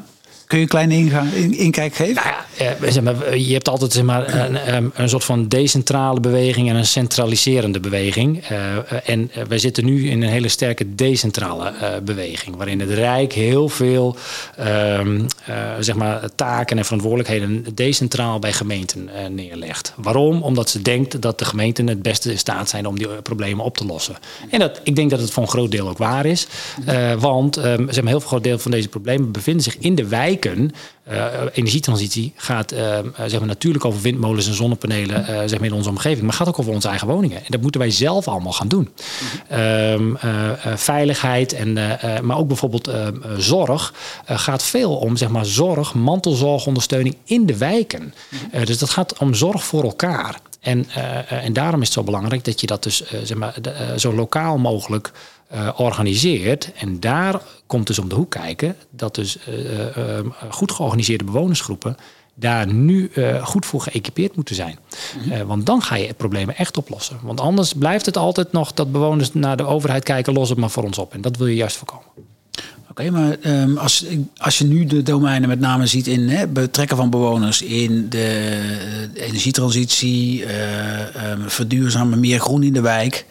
Kun 0.49 0.59
je 0.59 0.65
een 0.65 0.71
kleine 0.71 0.95
in, 1.35 1.55
inkijk 1.55 1.95
geven? 1.95 2.15
Nou 2.15 2.37
ja, 2.81 2.91
zeg 2.91 3.03
maar, 3.03 3.39
je 3.39 3.53
hebt 3.53 3.69
altijd 3.69 3.93
zeg 3.93 4.05
maar, 4.05 4.35
een, 4.35 4.91
een, 4.95 5.09
soort 5.09 5.25
van 5.25 5.49
decentrale 5.49 6.21
beweging 6.21 6.69
en 6.69 6.77
een 6.77 6.87
centraliserende 6.87 7.81
beweging. 7.81 8.51
Uh, 8.51 8.59
en 9.05 9.31
wij 9.49 9.59
zitten 9.59 9.85
nu 9.85 10.11
in 10.11 10.23
een 10.23 10.29
hele 10.29 10.49
sterke 10.49 10.95
decentrale 10.95 11.73
beweging, 12.03 12.57
waarin 12.57 12.81
het 12.81 12.91
Rijk 12.91 13.33
heel 13.33 13.69
veel 13.69 14.17
uh, 14.61 15.01
zeg 15.81 15.95
maar, 15.95 16.29
taken 16.35 16.79
en 16.79 16.85
verantwoordelijkheden 16.85 17.65
decentraal 17.75 18.39
bij 18.39 18.53
gemeenten 18.53 19.09
neerlegt. 19.31 19.93
Waarom? 19.97 20.43
Omdat 20.43 20.71
ze 20.71 20.83
denkt 20.83 21.23
dat 21.23 21.39
de 21.39 21.45
gemeenten 21.45 21.87
het 21.87 22.03
beste 22.03 22.31
in 22.31 22.39
staat 22.39 22.69
zijn 22.69 22.87
om 22.87 22.99
die 22.99 23.09
problemen 23.23 23.65
op 23.65 23.77
te 23.77 23.87
lossen. 23.87 24.17
En 24.51 24.59
dat, 24.59 24.81
ik 24.83 24.97
denk 24.97 25.11
dat 25.11 25.21
het 25.21 25.31
voor 25.31 25.43
een 25.43 25.49
groot 25.49 25.71
deel 25.71 25.89
ook 25.89 25.99
waar 25.99 26.27
is. 26.27 26.47
want 27.19 27.57
um, 27.57 27.87
zeg 27.91 28.03
maar, 28.03 28.13
heel 28.13 28.21
veel 28.21 28.29
groot 28.29 28.45
deel 28.45 28.59
van 28.59 28.71
deze 28.71 28.89
problemen 28.89 29.33
bevinden 29.33 29.63
zich 29.63 29.79
in 29.79 29.95
de 29.95 30.07
wijk 30.07 30.38
uh, 31.11 31.25
energietransitie 31.53 32.33
gaat 32.37 32.73
uh, 32.73 32.99
zeg 33.27 33.39
maar 33.39 33.49
natuurlijk 33.49 33.85
over 33.85 34.01
windmolens 34.01 34.47
en 34.47 34.55
zonnepanelen 34.55 35.21
uh, 35.21 35.27
zeg 35.27 35.59
maar 35.59 35.69
in 35.69 35.75
onze 35.75 35.89
omgeving, 35.89 36.23
maar 36.23 36.33
gaat 36.33 36.49
ook 36.49 36.59
over 36.59 36.73
onze 36.73 36.89
eigen 36.89 37.09
woningen. 37.09 37.37
En 37.37 37.47
dat 37.49 37.61
moeten 37.61 37.81
wij 37.81 37.91
zelf 37.91 38.29
allemaal 38.29 38.53
gaan 38.53 38.69
doen. 38.69 38.89
Mm 39.51 40.17
veiligheid, 40.77 41.53
en, 41.53 41.73
maar 42.23 42.39
ook 42.39 42.47
bijvoorbeeld 42.49 42.91
zorg 43.37 43.95
gaat 44.27 44.63
veel 44.63 44.97
om 44.97 45.17
zeg 45.17 45.29
maar, 45.29 45.47
zorg, 45.47 45.95
mantelzorgondersteuning 45.95 47.17
in 47.25 47.47
de 47.47 47.57
wijken. 47.57 48.15
Dus 48.65 48.79
dat 48.79 48.91
gaat 48.91 49.19
om 49.19 49.35
zorg 49.35 49.65
voor 49.65 49.83
elkaar. 49.83 50.39
En, 50.61 50.87
en 51.29 51.53
daarom 51.53 51.81
is 51.81 51.87
het 51.87 51.97
zo 51.97 52.03
belangrijk 52.03 52.45
dat 52.45 52.61
je 52.61 52.67
dat 52.67 52.83
dus 52.83 53.03
zeg 53.23 53.37
maar, 53.37 53.55
zo 53.97 54.15
lokaal 54.15 54.59
mogelijk 54.59 55.13
uh, 55.55 55.69
organiseert. 55.77 56.73
En 56.73 57.01
daar 57.01 57.41
komt 57.67 57.87
dus 57.87 57.99
om 57.99 58.09
de 58.09 58.15
hoek 58.15 58.31
kijken 58.31 58.77
dat 58.91 59.15
dus 59.15 59.39
uh, 59.49 60.19
goed 60.51 60.73
georganiseerde 60.73 61.25
bewonersgroepen 61.25 61.97
daar 62.35 62.73
nu 62.73 63.11
goed 63.43 63.67
voor 63.67 63.81
geëquipeerd 63.81 64.37
moeten 64.37 64.55
zijn. 64.55 64.79
Mhm. 65.27 65.47
want 65.47 65.67
dan 65.67 65.83
ga 65.83 65.97
je 65.97 66.15
problemen 66.15 66.57
echt 66.57 66.77
oplossen. 66.77 67.19
Want 67.23 67.41
anders 67.41 67.73
blijft 67.73 68.07
het 68.07 68.17
altijd 68.17 68.53
nog 68.53 68.73
dat 68.73 68.93
bewoners 68.93 69.35
naar 69.35 69.57
de 69.57 69.67
overheid 69.67 70.05
kijken, 70.05 70.33
los 70.33 70.49
het 70.49 70.59
maar 70.59 70.71
voor 70.71 70.85
ons 70.85 70.99
op. 70.99 71.15
En 71.15 71.21
dat 71.21 71.37
wil 71.37 71.47
je 71.47 71.55
juist 71.55 71.77
voorkomen. 71.77 72.07
Oké, 72.99 73.11
maar 73.11 73.37
um, 73.45 73.77
als, 73.77 74.05
als 74.37 74.59
je 74.59 74.65
nu 74.65 74.85
de 74.85 75.03
domeinen 75.03 75.49
met 75.49 75.61
name 75.61 75.87
ziet 75.87 76.07
in 76.07 76.29
hè, 76.29 76.47
betrekken 76.47 76.97
van 76.97 77.11
bewoners 77.11 77.63
in 77.63 78.09
de, 78.09 79.11
energietransitie, 79.15 80.43
uh, 80.43 81.31
um, 81.31 81.51
verduurzamen, 81.51 82.21
meer 82.21 82.41
groen 82.41 82.63
in 82.63 82.73
de 82.73 82.81
wijk. 82.81 83.27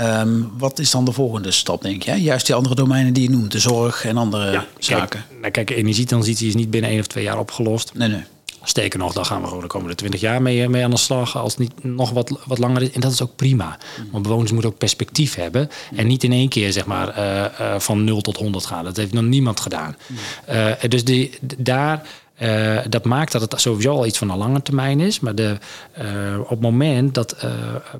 Ehm, 0.00 0.42
wat 0.58 0.78
is 0.78 0.90
dan 0.90 1.04
de 1.04 1.12
volgende 1.12 1.50
stap, 1.50 1.82
denk 1.82 2.02
je? 2.02 2.22
Juist 2.22 2.46
die 2.46 2.54
andere 2.54 2.74
domeinen 2.74 3.12
die 3.12 3.22
je 3.22 3.30
noemt, 3.30 3.52
de 3.52 3.58
zorg 3.58 4.04
en 4.04 4.16
andere 4.16 4.64
zaken. 4.78 5.08
Kijk, 5.08 5.40
nou, 5.40 5.50
kijk, 5.50 5.70
energietransitie 5.70 6.48
is 6.48 6.54
niet 6.54 6.70
binnen 6.70 6.90
één 6.90 7.00
of 7.00 7.06
twee 7.06 7.24
jaar 7.24 7.38
opgelost. 7.38 7.94
Nee, 7.94 8.08
nee. 8.08 8.22
Sterker 8.62 8.98
nog, 8.98 9.12
daar 9.12 9.24
gaan 9.24 9.40
we 9.40 9.46
gewoon 9.46 9.62
de 9.62 9.68
komende 9.68 9.94
twintig 9.94 10.20
jaar 10.20 10.42
mee, 10.42 10.68
mee 10.68 10.84
aan 10.84 10.90
de 10.90 10.96
slag. 10.96 11.36
Als 11.36 11.52
het 11.52 11.60
niet 11.60 11.84
nog 11.84 12.10
wat, 12.10 12.38
wat 12.46 12.58
langer 12.58 12.82
is. 12.82 12.90
En 12.90 13.00
dat 13.00 13.12
is 13.12 13.22
ook 13.22 13.36
prima. 13.36 13.78
Want 14.10 14.22
bewoners 14.22 14.52
moeten 14.52 14.70
ook 14.70 14.78
perspectief 14.78 15.34
hebben. 15.34 15.70
En 15.96 16.06
niet 16.06 16.24
in 16.24 16.32
één 16.32 16.48
keer 16.48 16.72
zeg 16.72 16.86
maar, 16.86 17.18
uh, 17.18 17.44
uh, 17.60 17.78
van 17.78 18.04
0 18.04 18.20
tot 18.20 18.36
100 18.36 18.66
gaan. 18.66 18.84
Dat 18.84 18.96
heeft 18.96 19.12
nog 19.12 19.24
niemand 19.24 19.60
gedaan. 19.60 19.96
Uh, 20.50 20.72
dus 20.88 21.04
die, 21.04 21.30
daar 21.58 22.02
uh, 22.42 22.78
dat 22.88 23.04
maakt 23.04 23.32
dat 23.32 23.40
het 23.40 23.60
sowieso 23.60 23.90
al 23.90 24.06
iets 24.06 24.18
van 24.18 24.30
een 24.30 24.38
lange 24.38 24.62
termijn 24.62 25.00
is. 25.00 25.20
Maar 25.20 25.34
de, 25.34 25.58
uh, 25.98 26.40
op 26.40 26.48
het 26.48 26.60
moment 26.60 27.14
dat 27.14 27.36
uh, 27.44 27.50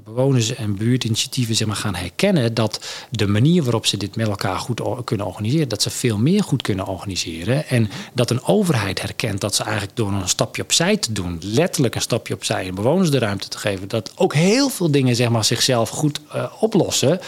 bewoners 0.04 0.54
en 0.54 0.76
buurtinitiatieven 0.76 1.54
zeg 1.54 1.66
maar, 1.66 1.76
gaan 1.76 1.94
herkennen 1.94 2.54
dat 2.54 2.86
de 3.10 3.26
manier 3.26 3.62
waarop 3.62 3.86
ze 3.86 3.96
dit 3.96 4.16
met 4.16 4.28
elkaar 4.28 4.58
goed 4.58 4.80
kunnen 5.04 5.26
organiseren, 5.26 5.68
dat 5.68 5.82
ze 5.82 5.90
veel 5.90 6.18
meer 6.18 6.42
goed 6.42 6.62
kunnen 6.62 6.86
organiseren. 6.86 7.68
En 7.68 7.90
dat 8.12 8.30
een 8.30 8.44
overheid 8.44 9.00
herkent 9.00 9.40
dat 9.40 9.54
ze 9.54 9.62
eigenlijk 9.62 9.96
door 9.96 10.12
een 10.12 10.28
stapje 10.28 10.62
opzij 10.62 10.96
te 10.96 11.12
doen, 11.12 11.38
letterlijk 11.42 11.94
een 11.94 12.00
stapje 12.00 12.34
opzij 12.34 12.66
en 12.66 12.74
bewoners 12.74 13.10
de 13.10 13.18
ruimte 13.18 13.48
te 13.48 13.58
geven, 13.58 13.88
dat 13.88 14.12
ook 14.16 14.34
heel 14.34 14.68
veel 14.68 14.90
dingen 14.90 15.16
zeg 15.16 15.28
maar, 15.28 15.44
zichzelf 15.44 15.88
goed 15.88 16.20
oplossen, 16.60 17.20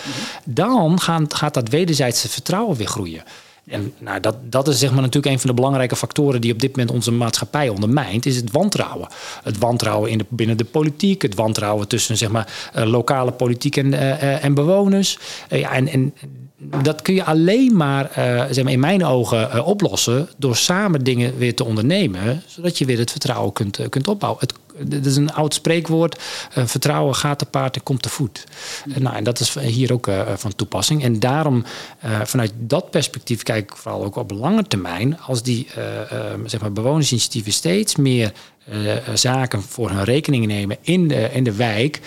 dan 0.45 1.01
gaan, 1.01 1.35
gaat 1.35 1.55
dat 1.55 1.69
wederzijdse 1.69 2.29
vertrouwen 2.29 2.77
weer 2.77 2.87
groeien. 2.87 3.23
En 3.67 3.93
nou, 3.99 4.21
dat, 4.21 4.37
dat 4.43 4.69
is 4.69 4.79
zeg 4.79 4.93
maar 4.93 5.01
natuurlijk 5.03 5.33
een 5.33 5.41
van 5.41 5.51
de 5.51 5.57
belangrijke 5.57 5.97
factoren 5.97 6.41
die 6.41 6.53
op 6.53 6.61
dit 6.61 6.71
moment 6.71 6.91
onze 6.91 7.13
maatschappij 7.13 7.69
ondermijnt, 7.69 8.27
is 8.27 8.37
het 8.37 8.51
wantrouwen. 8.51 9.09
Het 9.43 9.59
wantrouwen 9.59 10.11
in 10.11 10.19
de, 10.19 10.25
binnen 10.29 10.57
de 10.57 10.65
politiek, 10.65 11.23
het 11.23 11.35
wantrouwen 11.35 11.89
tussen 11.89 12.17
zeg 12.17 12.31
maar, 12.31 12.71
uh, 12.77 12.85
lokale 12.85 13.33
politiek 13.33 13.77
en, 13.77 13.93
uh, 13.93 14.45
en 14.45 14.55
bewoners. 14.55 15.19
Ja, 15.49 15.73
en, 15.73 15.89
en 15.89 16.15
dat 16.83 17.03
kun 17.03 17.15
je 17.15 17.25
alleen 17.25 17.77
maar, 17.77 18.11
zeg 18.51 18.65
maar 18.65 18.73
in 18.73 18.81
mijn 18.81 19.05
ogen 19.05 19.65
oplossen 19.65 20.29
door 20.37 20.57
samen 20.57 21.05
dingen 21.05 21.39
weer 21.39 21.55
te 21.55 21.65
ondernemen, 21.65 22.43
zodat 22.47 22.79
je 22.79 22.85
weer 22.85 22.99
het 22.99 23.11
vertrouwen 23.11 23.53
kunt, 23.53 23.79
kunt 23.89 24.09
opbouwen. 24.09 24.41
Het 24.41 24.53
dat 24.87 25.07
is 25.07 25.17
een 25.17 25.33
oud 25.33 25.55
spreekwoord. 25.55 26.17
Vertrouwen 26.51 27.15
gaat 27.15 27.39
te 27.39 27.45
paard 27.45 27.77
en 27.77 27.83
komt 27.83 28.03
te 28.03 28.09
voet. 28.09 28.45
Nou, 28.85 29.17
en 29.17 29.25
dat 29.25 29.41
is 29.41 29.55
hier 29.55 29.93
ook 29.93 30.09
van 30.35 30.55
toepassing. 30.55 31.03
En 31.03 31.21
daarom, 31.21 31.65
vanuit 32.23 32.53
dat 32.57 32.91
perspectief, 32.91 33.43
kijk 33.43 33.71
ik 33.71 33.77
vooral 33.77 34.05
ook 34.05 34.17
op 34.17 34.31
lange 34.31 34.63
termijn. 34.63 35.21
Als 35.21 35.43
die 35.43 35.67
zeg 36.45 36.61
maar 36.61 36.73
bewonersinitiatieven 36.73 37.53
steeds 37.53 37.97
meer 37.97 38.33
zaken 39.15 39.63
voor 39.63 39.91
hun 39.91 40.05
rekening 40.05 40.47
nemen 40.47 40.77
in 40.81 41.09
de, 41.09 41.31
in 41.33 41.45
de 41.45 41.53
wijk, 41.53 42.01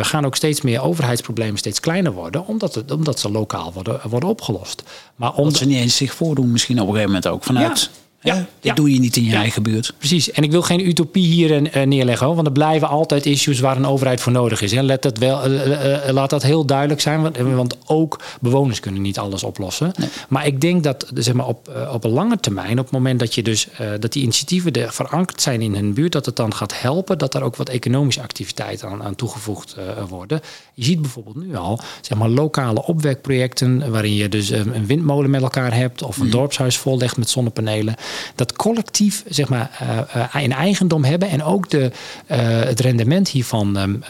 gaan 0.00 0.24
ook 0.24 0.36
steeds 0.36 0.60
meer 0.60 0.82
overheidsproblemen 0.82 1.58
steeds 1.58 1.80
kleiner 1.80 2.12
worden, 2.12 2.46
omdat, 2.46 2.74
het, 2.74 2.90
omdat 2.90 3.20
ze 3.20 3.30
lokaal 3.30 3.72
worden, 3.72 4.00
worden 4.08 4.28
opgelost. 4.28 4.82
Maar 5.16 5.34
omdat 5.34 5.56
ze 5.56 5.66
niet 5.66 5.76
eens 5.76 5.96
zich 5.96 6.14
voordoen, 6.14 6.52
misschien 6.52 6.80
op 6.80 6.86
een 6.86 6.92
gegeven 6.94 7.12
moment 7.12 7.32
ook 7.32 7.44
vanuit. 7.44 7.90
Ja. 7.92 8.09
Ja, 8.22 8.34
dit 8.34 8.46
ja. 8.60 8.74
doe 8.74 8.92
je 8.92 9.00
niet 9.00 9.16
in 9.16 9.24
je 9.24 9.30
ja. 9.30 9.38
eigen 9.38 9.62
buurt. 9.62 9.92
Precies. 9.98 10.30
En 10.30 10.42
ik 10.42 10.50
wil 10.50 10.62
geen 10.62 10.88
utopie 10.88 11.26
hier 11.26 11.76
uh, 11.76 11.82
neerleggen, 11.82 12.26
hoor, 12.26 12.34
want 12.34 12.46
er 12.46 12.52
blijven 12.52 12.88
altijd 12.88 13.26
issues 13.26 13.60
waar 13.60 13.76
een 13.76 13.86
overheid 13.86 14.20
voor 14.20 14.32
nodig 14.32 14.60
is. 14.60 14.72
Hè. 14.72 14.82
Let 14.82 15.02
dat 15.02 15.18
wel, 15.18 15.50
uh, 15.50 15.98
laat 16.10 16.30
dat 16.30 16.42
heel 16.42 16.64
duidelijk 16.64 17.00
zijn, 17.00 17.22
want, 17.22 17.36
want, 17.36 17.76
ook 17.86 18.20
bewoners 18.40 18.80
kunnen 18.80 19.02
niet 19.02 19.18
alles 19.18 19.42
oplossen. 19.42 19.92
Nee. 19.96 20.08
Maar 20.28 20.46
ik 20.46 20.60
denk 20.60 20.84
dat 20.84 21.10
zeg 21.14 21.34
maar, 21.34 21.46
op, 21.46 21.88
op 21.92 22.04
een 22.04 22.10
lange 22.10 22.40
termijn, 22.40 22.78
op 22.78 22.84
het 22.84 22.94
moment 22.94 23.20
dat, 23.20 23.34
je 23.34 23.42
dus, 23.42 23.68
dat 24.00 24.12
die 24.12 24.22
initiatieven 24.22 24.72
er 24.72 24.92
verankerd 24.92 25.40
zijn 25.40 25.62
in 25.62 25.74
hun 25.74 25.94
buurt, 25.94 26.12
dat 26.12 26.26
het 26.26 26.36
dan 26.36 26.54
gaat 26.54 26.80
helpen 26.80 27.18
dat 27.18 27.34
er 27.34 27.42
ook 27.42 27.56
wat 27.56 27.68
economische 27.68 28.22
activiteiten 28.22 28.88
aan, 28.88 29.02
aan 29.02 29.14
toegevoegd 29.14 29.76
worden. 30.08 30.40
Je 30.74 30.84
ziet 30.84 31.00
bijvoorbeeld 31.00 31.36
nu 31.36 31.56
al 31.56 31.80
zeg 32.00 32.18
maar, 32.18 32.28
lokale 32.28 32.84
opwekprojecten, 32.84 33.90
waarin 33.90 34.14
je 34.14 34.28
dus 34.28 34.50
een 34.50 34.86
windmolen 34.86 35.30
met 35.30 35.42
elkaar 35.42 35.74
hebt 35.74 36.02
of 36.02 36.16
een 36.16 36.24
mm. 36.24 36.30
dorpshuis 36.30 36.78
vollegt 36.78 37.16
met 37.16 37.30
zonnepanelen 37.30 37.94
dat 38.34 38.52
collectief 38.52 39.24
zeg 39.28 39.48
maar, 39.48 39.70
in 40.38 40.52
eigendom 40.52 41.04
hebben 41.04 41.28
en 41.28 41.42
ook 41.42 41.70
de, 41.70 41.90
uh, 42.26 42.36
het 42.40 42.80
rendement 42.80 43.28
hiervan 43.28 43.76
um, 43.76 44.04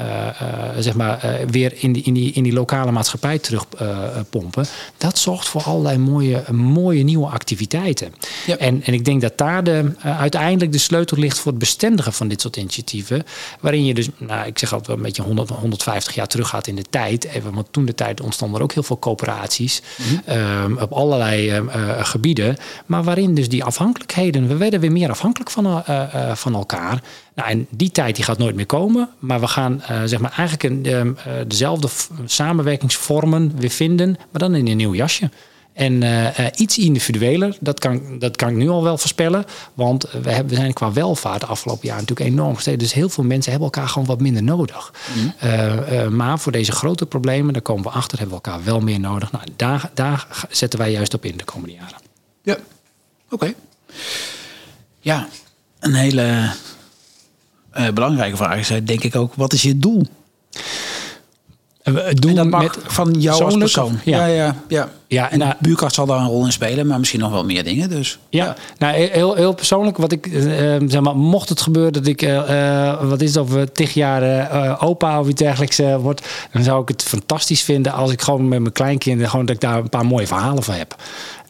zeg 0.78 0.94
maar, 0.94 1.40
weer 1.50 1.72
in 1.76 1.92
die, 1.92 2.02
in, 2.02 2.14
die, 2.14 2.32
in 2.32 2.42
die 2.42 2.52
lokale 2.52 2.90
maatschappij 2.90 3.38
terugpompen. 3.38 4.66
dat 4.96 5.18
zorgt 5.18 5.48
voor 5.48 5.62
allerlei 5.62 5.98
mooie, 5.98 6.42
mooie 6.52 7.02
nieuwe 7.02 7.26
activiteiten. 7.26 8.14
Ja. 8.46 8.56
En, 8.56 8.82
en 8.84 8.92
ik 8.92 9.04
denk 9.04 9.20
dat 9.20 9.38
daar 9.38 9.64
de, 9.64 9.92
uiteindelijk 10.02 10.72
de 10.72 10.78
sleutel 10.78 11.16
ligt 11.16 11.38
voor 11.38 11.50
het 11.50 11.60
bestendigen 11.60 12.12
van 12.12 12.28
dit 12.28 12.40
soort 12.40 12.56
initiatieven. 12.56 13.24
Waarin 13.60 13.84
je 13.84 13.94
dus, 13.94 14.08
nou, 14.16 14.46
ik 14.46 14.58
zeg 14.58 14.72
altijd 14.72 14.88
wel 14.88 14.96
een 14.96 15.02
beetje 15.02 15.22
100, 15.22 15.48
150 15.48 16.14
jaar 16.14 16.26
terug 16.26 16.48
gaat 16.48 16.66
in 16.66 16.76
de 16.76 16.84
tijd. 16.90 17.28
Want 17.52 17.66
toen 17.70 17.84
de 17.84 17.94
tijd 17.94 18.20
ontstonden 18.20 18.58
er 18.58 18.64
ook 18.64 18.72
heel 18.72 18.82
veel 18.82 18.98
coöperaties 18.98 19.82
mm-hmm. 19.96 20.64
um, 20.64 20.78
op 20.78 20.92
allerlei 20.92 21.56
um, 21.56 21.70
gebieden. 22.00 22.56
Maar 22.86 23.04
waarin 23.04 23.34
dus 23.34 23.48
die 23.48 23.64
afhankelijkheden 23.90 24.48
we 24.48 24.56
werden 24.56 24.80
weer 24.80 24.92
meer 24.92 25.10
afhankelijk 25.10 25.50
van, 25.50 25.66
uh, 25.66 25.78
uh, 25.88 26.34
van 26.34 26.54
elkaar. 26.54 27.02
Nou, 27.34 27.50
en 27.50 27.66
die 27.70 27.90
tijd 27.90 28.16
die 28.16 28.24
gaat 28.24 28.38
nooit 28.38 28.54
meer 28.54 28.66
komen. 28.66 29.08
Maar 29.18 29.40
we 29.40 29.46
gaan 29.46 29.82
uh, 29.90 30.02
zeg 30.04 30.20
maar 30.20 30.32
eigenlijk 30.36 30.62
een, 30.62 31.16
dezelfde 31.46 31.88
samenwerkingsvormen 32.24 33.52
weer 33.56 33.70
vinden, 33.70 34.16
maar 34.30 34.40
dan 34.40 34.54
in 34.54 34.66
een 34.66 34.76
nieuw 34.76 34.94
jasje. 34.94 35.30
En 35.72 36.02
iets 36.56 36.78
individueler, 36.78 37.56
dat 37.60 37.78
kan, 37.78 38.18
dat 38.18 38.36
kan 38.36 38.48
ik 38.48 38.56
nu 38.56 38.68
al 38.68 38.82
wel 38.82 38.98
voorspellen. 38.98 39.44
Want 39.74 40.10
we, 40.10 40.30
hebben, 40.30 40.48
we 40.48 40.54
zijn 40.54 40.72
qua 40.72 40.92
welvaart 40.92 41.40
de 41.40 41.46
afgelopen 41.46 41.88
jaar 41.88 41.98
natuurlijk 41.98 42.30
enorm 42.30 42.54
gestegen. 42.54 42.78
Dus 42.78 42.92
heel 42.92 43.08
veel 43.08 43.24
mensen 43.24 43.50
hebben 43.50 43.70
elkaar 43.70 43.88
gewoon 43.88 44.08
wat 44.08 44.20
minder 44.20 44.42
nodig. 44.42 44.92
Mm. 45.14 46.16
maar 46.16 46.38
voor 46.38 46.52
deze 46.52 46.72
grote 46.72 47.06
problemen, 47.06 47.52
daar 47.52 47.62
komen 47.62 47.82
we 47.82 47.90
achter, 47.90 48.18
hebben 48.18 48.36
we 48.36 48.42
elkaar 48.44 48.64
wel 48.64 48.80
meer 48.80 49.00
nodig. 49.00 49.32
Nou, 49.32 49.44
daar, 49.56 49.90
daar 49.94 50.46
zetten 50.50 50.78
wij 50.78 50.92
juist 50.92 51.14
op 51.14 51.24
in 51.24 51.36
de 51.36 51.44
komende 51.44 51.74
jaren. 51.74 51.98
Ja, 52.42 52.56
oké. 53.30 53.54
Ja, 55.00 55.28
een 55.80 55.94
hele 55.94 56.50
uh, 57.78 57.88
belangrijke 57.88 58.36
vraag 58.36 58.58
is 58.58 58.84
denk 58.84 59.04
ik 59.04 59.16
ook, 59.16 59.34
wat 59.34 59.52
is 59.52 59.62
je 59.62 59.78
doel? 59.78 60.06
Het 61.82 62.20
doel 62.22 62.44
met 62.44 62.78
van 62.86 63.12
jou 63.18 63.44
als 63.44 63.56
persoon. 63.56 63.98
Ja, 64.04 64.26
ja, 64.26 64.56
ja. 64.68 64.88
ja 65.06 65.30
en 65.30 65.38
nou, 65.38 65.54
buurkast 65.58 65.94
zal 65.94 66.06
daar 66.06 66.18
een 66.18 66.26
rol 66.26 66.44
in 66.44 66.52
spelen, 66.52 66.86
maar 66.86 66.98
misschien 66.98 67.20
nog 67.20 67.30
wel 67.30 67.44
meer 67.44 67.64
dingen. 67.64 67.88
Dus. 67.88 68.18
Ja, 68.28 68.44
ja. 68.44 68.56
nou 68.78 68.94
heel, 68.94 69.34
heel 69.34 69.52
persoonlijk, 69.52 69.96
wat 69.96 70.12
ik 70.12 70.26
uh, 70.26 70.42
zeg 70.86 71.00
maar, 71.00 71.16
mocht 71.16 71.48
het 71.48 71.60
gebeuren 71.60 71.92
dat 71.92 72.06
ik, 72.06 72.22
uh, 72.22 73.02
wat 73.02 73.20
is 73.20 73.28
het, 73.28 73.38
over 73.38 73.72
tig 73.72 73.94
jaar 73.94 74.80
opa 74.80 75.20
of 75.20 75.28
iets 75.28 75.40
dergelijks 75.42 75.78
word, 75.78 76.26
dan 76.52 76.62
zou 76.62 76.82
ik 76.82 76.88
het 76.88 77.02
fantastisch 77.02 77.62
vinden 77.62 77.92
als 77.92 78.12
ik 78.12 78.22
gewoon 78.22 78.48
met 78.48 78.60
mijn 78.60 78.72
kleinkinderen 78.72 79.30
gewoon 79.30 79.46
dat 79.46 79.54
ik 79.54 79.60
daar 79.60 79.78
een 79.78 79.88
paar 79.88 80.06
mooie 80.06 80.26
verhalen 80.26 80.62
van 80.62 80.74
heb. 80.74 80.96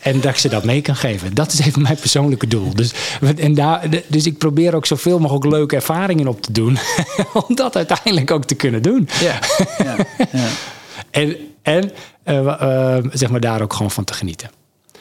En 0.00 0.20
dat 0.20 0.30
ik 0.30 0.36
ze 0.36 0.48
dat 0.48 0.64
mee 0.64 0.80
kan 0.80 0.96
geven. 0.96 1.34
Dat 1.34 1.52
is 1.52 1.60
even 1.60 1.82
mijn 1.82 1.96
persoonlijke 1.96 2.46
doel. 2.46 2.74
Dus, 2.74 2.92
en 3.36 3.54
daar, 3.54 3.88
dus 4.06 4.26
ik 4.26 4.38
probeer 4.38 4.74
ook 4.74 4.86
zoveel 4.86 5.18
mogelijk 5.18 5.44
leuke 5.44 5.74
ervaringen 5.74 6.28
op 6.28 6.42
te 6.42 6.52
doen. 6.52 6.78
om 7.46 7.54
dat 7.54 7.76
uiteindelijk 7.76 8.30
ook 8.30 8.44
te 8.44 8.54
kunnen 8.54 8.82
doen. 8.82 9.08
Ja, 9.20 9.38
ja, 9.78 9.96
ja. 10.32 10.46
en 11.10 11.36
en 11.62 11.92
uh, 12.24 12.40
uh, 12.44 12.96
zeg 13.12 13.30
maar 13.30 13.40
daar 13.40 13.62
ook 13.62 13.72
gewoon 13.72 13.90
van 13.90 14.04
te 14.04 14.14
genieten. 14.14 14.50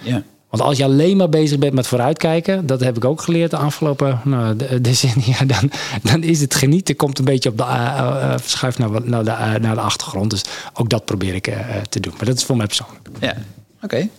Ja. 0.01 0.23
Want 0.49 0.63
als 0.63 0.77
je 0.77 0.83
alleen 0.83 1.17
maar 1.17 1.29
bezig 1.29 1.57
bent 1.57 1.73
met 1.73 1.87
vooruitkijken, 1.87 2.65
dat 2.65 2.79
heb 2.79 2.97
ik 2.97 3.05
ook 3.05 3.21
geleerd 3.21 3.51
de 3.51 3.57
afgelopen 3.57 4.21
nou, 4.23 4.55
decennia, 4.81 5.45
dan, 5.55 5.71
dan 6.03 6.23
is 6.23 6.41
het 6.41 6.55
genieten 6.55 6.95
komt 6.95 7.19
een 7.19 7.25
beetje 7.25 7.49
op 7.49 7.57
de 7.57 7.63
uh, 7.63 8.33
verschuift 8.37 8.77
naar, 8.77 8.89
naar, 9.03 9.23
de, 9.23 9.59
naar 9.59 9.75
de 9.75 9.81
achtergrond. 9.81 10.29
Dus 10.29 10.43
ook 10.73 10.89
dat 10.89 11.05
probeer 11.05 11.33
ik 11.33 11.53
te 11.89 11.99
doen. 11.99 12.13
Maar 12.17 12.25
dat 12.25 12.37
is 12.37 12.43
voor 12.43 12.57
mij 12.57 12.65
persoonlijk. 12.65 13.07
Ja, 13.19 13.35
oké. 13.81 14.09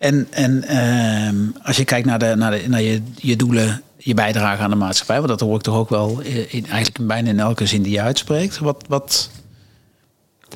En, 0.00 0.26
en 0.30 0.64
uh, 0.70 1.66
als 1.66 1.76
je 1.76 1.84
kijkt 1.84 2.06
naar, 2.06 2.18
de, 2.18 2.34
naar, 2.36 2.50
de, 2.50 2.68
naar 2.68 2.82
je, 2.82 3.02
je 3.16 3.36
doelen, 3.36 3.82
je 3.96 4.14
bijdrage 4.14 4.62
aan 4.62 4.70
de 4.70 4.76
maatschappij, 4.76 5.16
want 5.16 5.28
dat 5.28 5.40
hoor 5.40 5.56
ik 5.56 5.62
toch 5.62 5.76
ook 5.76 5.88
wel 5.88 6.20
in, 6.20 6.66
eigenlijk 6.66 7.06
bijna 7.06 7.28
in 7.28 7.40
elke 7.40 7.66
zin 7.66 7.82
die 7.82 7.92
je 7.92 8.00
uitspreekt. 8.00 8.58
Wat, 8.58 8.84
wat, 8.88 9.30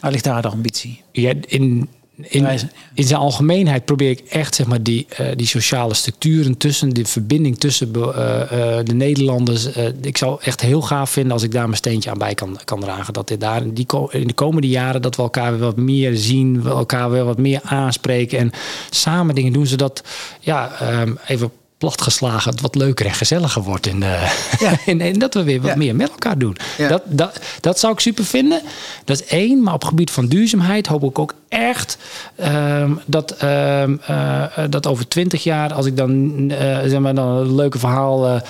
ligt 0.00 0.24
daar 0.24 0.42
de 0.42 0.48
ambitie? 0.48 1.02
Ja, 1.12 1.34
in, 1.46 1.88
in, 2.16 2.46
in 2.94 3.04
zijn 3.04 3.20
algemeenheid 3.20 3.84
probeer 3.84 4.10
ik 4.10 4.20
echt 4.20 4.54
zeg 4.54 4.66
maar, 4.66 4.82
die, 4.82 5.06
uh, 5.20 5.26
die 5.36 5.46
sociale 5.46 5.94
structuren 5.94 6.56
tussen, 6.56 6.90
de 6.90 7.04
verbinding 7.04 7.58
tussen 7.58 7.90
uh, 7.96 8.02
uh, 8.02 8.38
de 8.84 8.94
Nederlanders. 8.94 9.66
ik 10.00 10.18
zou 10.18 10.38
echt 10.42 10.60
heel 10.60 10.82
gaaf 10.82 11.10
vinden 11.10 11.32
als 11.32 11.42
ik 11.42 11.52
daar 11.52 11.64
mijn 11.64 11.76
steentje 11.76 12.10
aan 12.10 12.18
bij 12.18 12.34
kan, 12.34 12.58
kan 12.64 12.80
dragen. 12.80 13.12
Dat 13.12 13.28
dit 13.28 13.40
daar 13.40 13.62
in, 13.62 13.74
die, 13.74 13.86
in 14.10 14.26
de 14.26 14.32
komende 14.32 14.68
jaren 14.68 15.02
dat 15.02 15.16
we 15.16 15.22
elkaar 15.22 15.50
weer 15.50 15.60
wat 15.60 15.76
meer 15.76 16.16
zien, 16.16 16.62
we 16.62 16.68
elkaar 16.68 17.10
weer 17.10 17.24
wat 17.24 17.38
meer 17.38 17.60
aanspreken 17.64 18.38
en 18.38 18.50
samen 18.90 19.34
dingen 19.34 19.52
doen, 19.52 19.66
zodat 19.66 20.02
ja, 20.40 20.72
um, 21.02 21.18
even 21.26 21.50
platgeslagen 21.78 22.50
het 22.50 22.60
wat 22.60 22.74
leuker 22.74 23.06
en 23.06 23.14
gezelliger 23.14 23.62
wordt. 23.62 23.86
In, 23.86 24.00
uh, 24.00 24.32
ja. 24.58 24.78
en, 24.98 25.18
dat 25.18 25.34
we 25.34 25.42
weer 25.42 25.60
wat 25.60 25.76
meer 25.76 25.96
met 25.96 26.10
elkaar 26.10 26.38
doen. 26.38 26.56
Dat, 26.88 27.02
dat, 27.06 27.40
dat 27.60 27.78
zou 27.78 27.92
ik 27.92 28.00
super 28.00 28.24
vinden. 28.24 28.62
Dat 29.04 29.20
is 29.20 29.26
één. 29.26 29.62
Maar 29.62 29.74
op 29.74 29.84
gebied 29.84 30.10
van 30.10 30.26
duurzaamheid 30.26 30.86
hoop 30.86 31.02
ik 31.02 31.18
ook 31.18 31.34
echt 31.54 31.98
ehm, 32.36 32.92
dat, 33.06 33.30
ehm, 33.30 33.96
eh, 34.06 34.42
dat 34.70 34.86
over 34.86 35.08
twintig 35.08 35.42
jaar, 35.42 35.72
als 35.72 35.86
ik 35.86 35.96
dan, 35.96 36.10
uh, 36.50 36.78
zeg 36.84 36.98
maar, 36.98 37.14
dan 37.14 37.28
een 37.28 37.54
leuke 37.54 37.78
verhaal, 37.78 38.26
uh, 38.26 38.40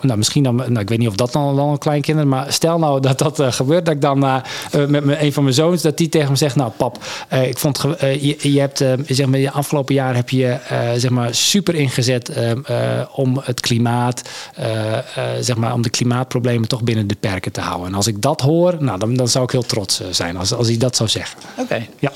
nou 0.00 0.16
misschien 0.16 0.42
dan, 0.42 0.56
nou, 0.56 0.78
ik 0.78 0.88
weet 0.88 0.98
niet 0.98 1.08
of 1.08 1.14
dat 1.14 1.32
dan, 1.32 1.56
dan 1.56 1.68
een 1.68 1.78
kleinkinderen, 1.78 2.30
maar 2.30 2.52
stel 2.52 2.78
nou 2.78 3.00
dat 3.00 3.18
dat 3.18 3.42
gebeurt, 3.42 3.84
dat 3.84 3.94
ik 3.94 4.00
dan 4.00 4.18
met 4.88 5.04
me, 5.04 5.22
een 5.22 5.32
van 5.32 5.42
mijn 5.42 5.54
zoons, 5.54 5.82
dat 5.82 5.96
die 5.96 6.08
tegen 6.08 6.30
me 6.30 6.36
zegt, 6.36 6.56
nou 6.56 6.70
pap, 6.76 6.98
ik 7.42 7.58
vond, 7.58 7.84
je, 8.00 8.36
je 8.52 8.60
hebt, 8.60 8.84
zeg 9.06 9.26
maar, 9.26 9.38
de 9.38 9.50
afgelopen 9.50 9.94
jaar 9.94 10.14
heb 10.14 10.30
je, 10.30 10.56
zeg 10.96 11.10
maar, 11.10 11.34
super 11.34 11.74
ingezet 11.74 12.32
om 13.12 13.40
het 13.42 13.60
klimaat, 13.60 14.28
zeg 15.40 15.56
maar, 15.56 15.72
om 15.72 15.82
de 15.82 15.90
klimaatproblemen 15.90 16.68
toch 16.68 16.82
binnen 16.82 17.06
de 17.06 17.16
perken 17.20 17.52
te 17.52 17.60
houden. 17.60 17.86
En 17.86 17.94
als 17.94 18.06
ik 18.06 18.22
dat 18.22 18.40
hoor, 18.40 18.76
nou, 18.78 18.98
dan, 18.98 19.14
dan 19.14 19.28
zou 19.28 19.44
ik 19.44 19.50
heel 19.50 19.66
trots 19.66 20.00
zijn 20.10 20.36
als, 20.36 20.52
als 20.52 20.66
hij 20.66 20.76
dat 20.76 20.96
zou 20.96 21.08
zeggen. 21.08 21.38
Oké. 21.56 21.86
Ja. 21.98 22.12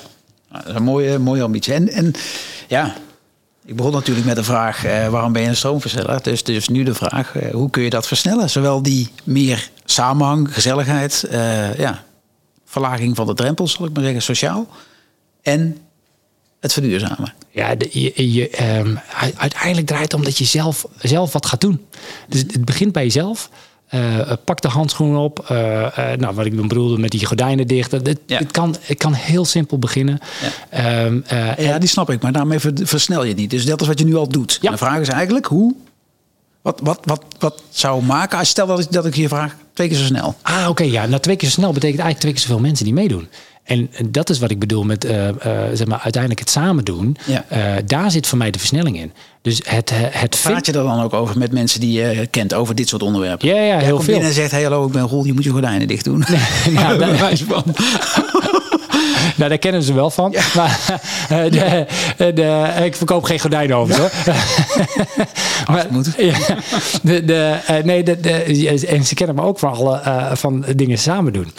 Nou, 0.52 0.64
dat 0.64 0.72
is 0.72 0.78
een 0.78 0.84
mooie, 0.84 1.18
mooie 1.18 1.42
ambitie. 1.42 1.74
En, 1.74 1.88
en 1.88 2.12
ja, 2.68 2.94
ik 3.64 3.76
begon 3.76 3.92
natuurlijk 3.92 4.26
met 4.26 4.36
de 4.36 4.44
vraag: 4.44 4.84
eh, 4.84 5.08
waarom 5.08 5.32
ben 5.32 5.42
je 5.42 5.48
een 5.48 5.56
stroomversneller? 5.56 6.22
Dus, 6.22 6.44
dus 6.44 6.68
nu 6.68 6.82
de 6.82 6.94
vraag: 6.94 7.36
eh, 7.36 7.50
hoe 7.50 7.70
kun 7.70 7.82
je 7.82 7.90
dat 7.90 8.06
versnellen? 8.06 8.50
Zowel 8.50 8.82
die 8.82 9.08
meer 9.24 9.70
samenhang, 9.84 10.54
gezelligheid, 10.54 11.24
eh, 11.24 11.78
ja, 11.78 12.04
verlaging 12.64 13.16
van 13.16 13.26
de 13.26 13.34
drempels, 13.34 13.72
zal 13.72 13.86
ik 13.86 13.92
maar 13.92 14.02
zeggen, 14.02 14.22
sociaal. 14.22 14.66
En 15.42 15.78
het 16.60 16.72
verduurzamen. 16.72 17.34
Ja, 17.50 17.74
de, 17.74 18.48
ehm, 18.50 18.96
uiteindelijk 19.36 19.86
draait 19.86 20.02
het 20.02 20.14
om 20.14 20.24
dat 20.24 20.38
je 20.38 20.44
zelf, 20.44 20.86
zelf 20.98 21.32
wat 21.32 21.46
gaat 21.46 21.60
doen. 21.60 21.86
Dus 22.28 22.40
het 22.40 22.64
begint 22.64 22.92
bij 22.92 23.02
jezelf. 23.02 23.50
Uh, 23.94 24.32
pak 24.44 24.60
de 24.60 24.68
handschoenen 24.68 25.20
op. 25.20 25.48
Uh, 25.52 25.58
uh, 25.58 26.12
nou, 26.18 26.34
wat 26.34 26.46
ik 26.46 26.68
bedoelde 26.68 26.98
met 26.98 27.10
die 27.10 27.26
gordijnen 27.26 27.66
dicht. 27.66 27.90
Het, 27.90 28.18
het, 28.26 28.50
kan, 28.50 28.76
het 28.80 28.98
kan 28.98 29.12
heel 29.12 29.44
simpel 29.44 29.78
beginnen. 29.78 30.18
Ja, 30.70 31.04
um, 31.04 31.24
ja 31.58 31.78
die 31.78 31.88
snap 31.88 32.10
ik. 32.10 32.22
Maar 32.22 32.32
daarmee 32.32 32.58
versnel 32.82 33.22
je 33.22 33.28
het 33.28 33.36
niet. 33.36 33.50
Dus 33.50 33.64
dat 33.64 33.80
is 33.80 33.86
wat 33.86 33.98
je 33.98 34.04
nu 34.04 34.16
al 34.16 34.28
doet. 34.28 34.58
Ja. 34.60 34.70
de 34.70 34.76
vraag 34.76 35.00
is 35.00 35.08
eigenlijk 35.08 35.46
hoe... 35.46 35.74
Wat, 36.62 36.80
wat, 36.82 37.00
wat, 37.04 37.24
wat 37.38 37.62
zou 37.70 38.02
maken 38.02 38.38
als 38.38 38.48
stel 38.48 38.66
dat 38.66 38.80
ik, 38.80 38.92
dat 38.92 39.06
ik 39.06 39.14
je 39.14 39.28
vraag 39.28 39.56
twee 39.72 39.88
keer 39.88 39.96
zo 39.96 40.04
snel? 40.04 40.34
Ah, 40.42 40.68
oké. 40.68 40.82
ja, 40.82 41.06
nou 41.06 41.20
twee 41.20 41.36
keer 41.36 41.48
zo 41.48 41.54
snel 41.54 41.72
betekent 41.72 42.00
eigenlijk 42.00 42.20
twee 42.20 42.32
keer 42.32 42.42
zoveel 42.42 42.60
mensen 42.60 42.84
die 42.84 42.94
meedoen. 42.94 43.28
En 43.62 43.90
dat 44.08 44.30
is 44.30 44.38
wat 44.38 44.50
ik 44.50 44.58
bedoel 44.58 44.82
met 44.82 45.04
uh, 45.04 45.28
uh, 45.28 45.32
zeg 45.72 45.86
maar, 45.86 46.00
uiteindelijk 46.00 46.40
het 46.40 46.50
samen 46.50 46.84
doen. 46.84 47.16
Ja. 47.26 47.44
Uh, 47.52 47.58
daar 47.86 48.10
zit 48.10 48.26
voor 48.26 48.38
mij 48.38 48.50
de 48.50 48.58
versnelling 48.58 48.98
in. 48.98 49.12
Dus 49.42 49.60
het, 49.64 49.90
het 49.94 50.40
Praat 50.42 50.66
je 50.66 50.72
er 50.72 50.82
dan 50.82 51.02
ook 51.02 51.12
over 51.12 51.38
met 51.38 51.52
mensen 51.52 51.80
die 51.80 51.92
je 51.92 52.26
kent 52.30 52.54
over 52.54 52.74
dit 52.74 52.88
soort 52.88 53.02
onderwerpen? 53.02 53.48
Ja, 53.48 53.62
ja 53.62 53.78
heel 53.78 54.00
veel. 54.00 54.20
En 54.20 54.32
zegt, 54.32 54.50
hey, 54.50 54.62
hallo, 54.62 54.86
ik 54.86 54.92
ben 54.92 55.02
Roel, 55.02 55.24
je 55.24 55.32
moet 55.32 55.44
je 55.44 55.50
gordijnen 55.50 55.88
dicht 55.88 56.04
doen. 56.04 56.24
Nee, 56.28 56.74
nou, 56.74 57.36
van. 57.36 57.64
nou, 59.36 59.48
daar 59.48 59.58
kennen 59.58 59.82
ze 59.82 59.92
wel 59.92 60.10
van. 60.10 60.34
Maar 60.54 60.90
de, 61.28 61.86
de, 62.16 62.72
ik 62.84 62.96
verkoop 62.96 63.24
geen 63.24 63.40
gordijnen 63.40 63.76
over, 63.76 63.98
hoor. 63.98 64.10
maar, 65.66 65.86
moet. 65.90 66.10
Ja, 66.22 66.38
de, 67.02 67.24
de, 67.24 67.58
uh, 67.70 67.84
nee, 67.84 68.02
de, 68.02 68.20
de, 68.20 68.86
en 68.86 69.04
ze 69.04 69.14
kennen 69.14 69.36
me 69.36 69.42
ook 69.42 69.58
van 69.58 69.72
alle 69.72 70.00
uh, 70.06 70.34
van 70.34 70.64
dingen 70.76 70.98
samen 70.98 71.32
doen. 71.32 71.52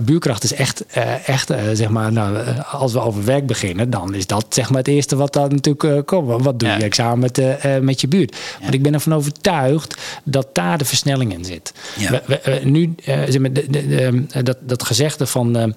buurkracht 0.00 0.44
is 0.44 0.52
echt, 0.52 0.86
echt 1.26 1.52
zeg 1.72 1.88
maar, 1.88 2.12
nou, 2.12 2.38
als 2.70 2.92
we 2.92 3.00
over 3.00 3.24
werk 3.24 3.46
beginnen, 3.46 3.90
dan 3.90 4.14
is 4.14 4.26
dat 4.26 4.46
zeg 4.48 4.68
maar 4.68 4.78
het 4.78 4.88
eerste 4.88 5.16
wat 5.16 5.32
dan 5.32 5.48
natuurlijk 5.48 6.06
komt. 6.06 6.42
Wat 6.42 6.58
doe 6.58 6.68
je 6.68 6.86
samen 6.90 7.18
met, 7.18 7.42
met 7.82 8.00
je 8.00 8.08
buurt? 8.08 8.36
Want 8.60 8.74
ik 8.74 8.82
ben 8.82 8.94
ervan 8.94 9.14
overtuigd 9.14 9.96
dat 10.24 10.48
daar 10.52 10.78
de 10.78 10.84
versnelling 10.84 11.32
in 11.32 11.44
zit. 11.44 11.72
We, 11.96 12.22
we, 12.26 12.60
nu, 12.64 12.94
zeg 13.04 13.38
maar, 13.38 13.52
de, 13.52 14.24
dat, 14.42 14.56
dat 14.60 14.84
gezegde 14.84 15.26
van 15.26 15.74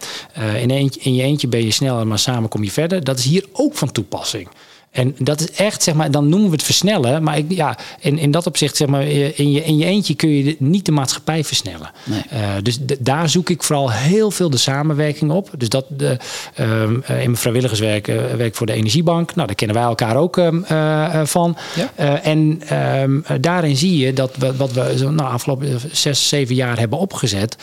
in 0.62 0.70
eentje 0.70 1.00
in 1.00 1.15
je 1.15 1.24
eentje 1.24 1.48
ben 1.48 1.63
je 1.63 1.72
sneller, 1.72 2.08
maar 2.08 2.20
samen 2.20 2.50
kom 2.50 2.63
je 2.63 2.72
verder. 2.72 3.04
Dat 3.04 3.18
is 3.18 3.26
hier 3.26 3.46
ook 3.52 3.76
van 3.76 3.91
toepassing. 3.91 4.48
En 4.95 5.15
dat 5.17 5.39
is 5.39 5.51
echt, 5.51 5.84
zeg 5.84 5.93
maar, 5.95 6.12
dan 6.12 6.29
noemen 6.29 6.47
we 6.49 6.55
het 6.55 6.63
versnellen. 6.63 7.23
Maar 7.23 7.38
ik, 7.38 7.45
ja, 7.51 7.77
in, 7.99 8.17
in 8.17 8.31
dat 8.31 8.47
opzicht, 8.47 8.77
zeg 8.77 8.88
maar, 8.88 9.03
in 9.08 9.51
je, 9.51 9.63
in 9.63 9.77
je 9.77 9.86
eentje 9.86 10.15
kun 10.15 10.29
je 10.29 10.55
niet 10.60 10.86
de 10.86 10.91
maatschappij 10.91 11.43
versnellen. 11.43 11.91
Nee. 12.03 12.21
Uh, 12.34 12.39
dus 12.62 12.77
daar 12.99 13.29
zoek 13.29 13.49
ik 13.49 13.63
vooral 13.63 13.91
heel 13.91 14.31
veel 14.31 14.49
de 14.49 14.58
samenwerking 14.58 15.31
op. 15.31 15.49
Dus 15.58 15.69
dat 15.69 15.86
de, 15.89 16.17
uh, 16.60 16.81
in 16.81 16.99
mijn 17.08 17.38
vrijwilligerswerk 17.38 18.08
uh, 18.08 18.15
werk 18.38 18.55
voor 18.55 18.65
de 18.65 18.73
Energiebank. 18.73 19.36
Nou, 19.36 19.47
daar 19.47 19.55
kennen 19.55 19.75
wij 19.75 19.86
elkaar 19.86 20.15
ook 20.15 20.38
ehm, 20.38 21.25
van. 21.25 21.58
Ja. 21.75 22.21
en 22.21 22.62
ehm, 22.67 23.41
daarin 23.41 23.77
zie 23.77 23.97
je 23.97 24.13
dat 24.13 24.36
we, 24.38 24.55
wat 24.55 24.71
we 24.71 24.97
zo, 24.97 25.10
nou, 25.10 25.31
afgelopen 25.31 25.79
zes, 25.91 26.27
zeven 26.27 26.55
jaar 26.55 26.79
hebben 26.79 26.99
opgezet. 26.99 27.55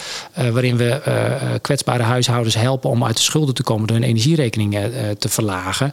waarin 0.52 0.76
we 0.76 1.00
kwetsbare 1.60 2.02
huishoudens 2.02 2.54
helpen 2.54 2.90
om 2.90 3.04
uit 3.04 3.16
de 3.16 3.22
schulden 3.22 3.54
te 3.54 3.62
komen 3.62 3.86
door 3.86 3.96
hun 3.96 4.06
energierekening 4.06 4.78
te 5.18 5.28
verlagen. 5.28 5.92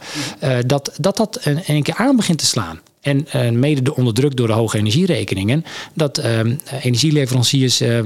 dat 0.65 0.89
dat, 0.97 1.17
dat 1.17 1.28
in 1.37 1.63
één 1.63 1.83
keer 1.83 1.95
aan 1.95 2.15
begint 2.15 2.39
te 2.39 2.45
slaan. 2.45 2.79
En 3.01 3.27
uh, 3.35 3.49
mede 3.49 3.81
de 3.81 3.95
onderdrukt 3.95 4.37
door 4.37 4.47
de 4.47 4.53
hoge 4.53 4.77
energierekeningen. 4.77 5.65
Dat 5.93 6.19
uh, 6.19 6.39
energieleveranciers 6.81 7.81
uh, 7.81 7.99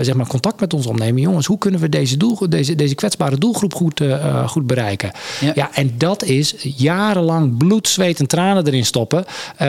zeg 0.00 0.14
maar 0.14 0.26
contact 0.26 0.60
met 0.60 0.74
ons 0.74 0.86
opnemen. 0.86 1.22
Jongens, 1.22 1.46
hoe 1.46 1.58
kunnen 1.58 1.80
we 1.80 1.88
deze, 1.88 2.16
doel, 2.16 2.38
deze, 2.48 2.74
deze 2.74 2.94
kwetsbare 2.94 3.38
doelgroep 3.38 3.74
goed, 3.74 4.02
goed 4.46 4.66
bereiken? 4.66 5.10
Ja. 5.40 5.52
ja. 5.54 5.70
en 5.72 5.94
dat 5.98 6.22
is 6.24 6.54
jarenlang 6.76 7.56
bloed, 7.56 7.88
zweet 7.88 8.20
en 8.20 8.26
tranen 8.26 8.66
erin 8.66 8.84
stoppen. 8.84 9.24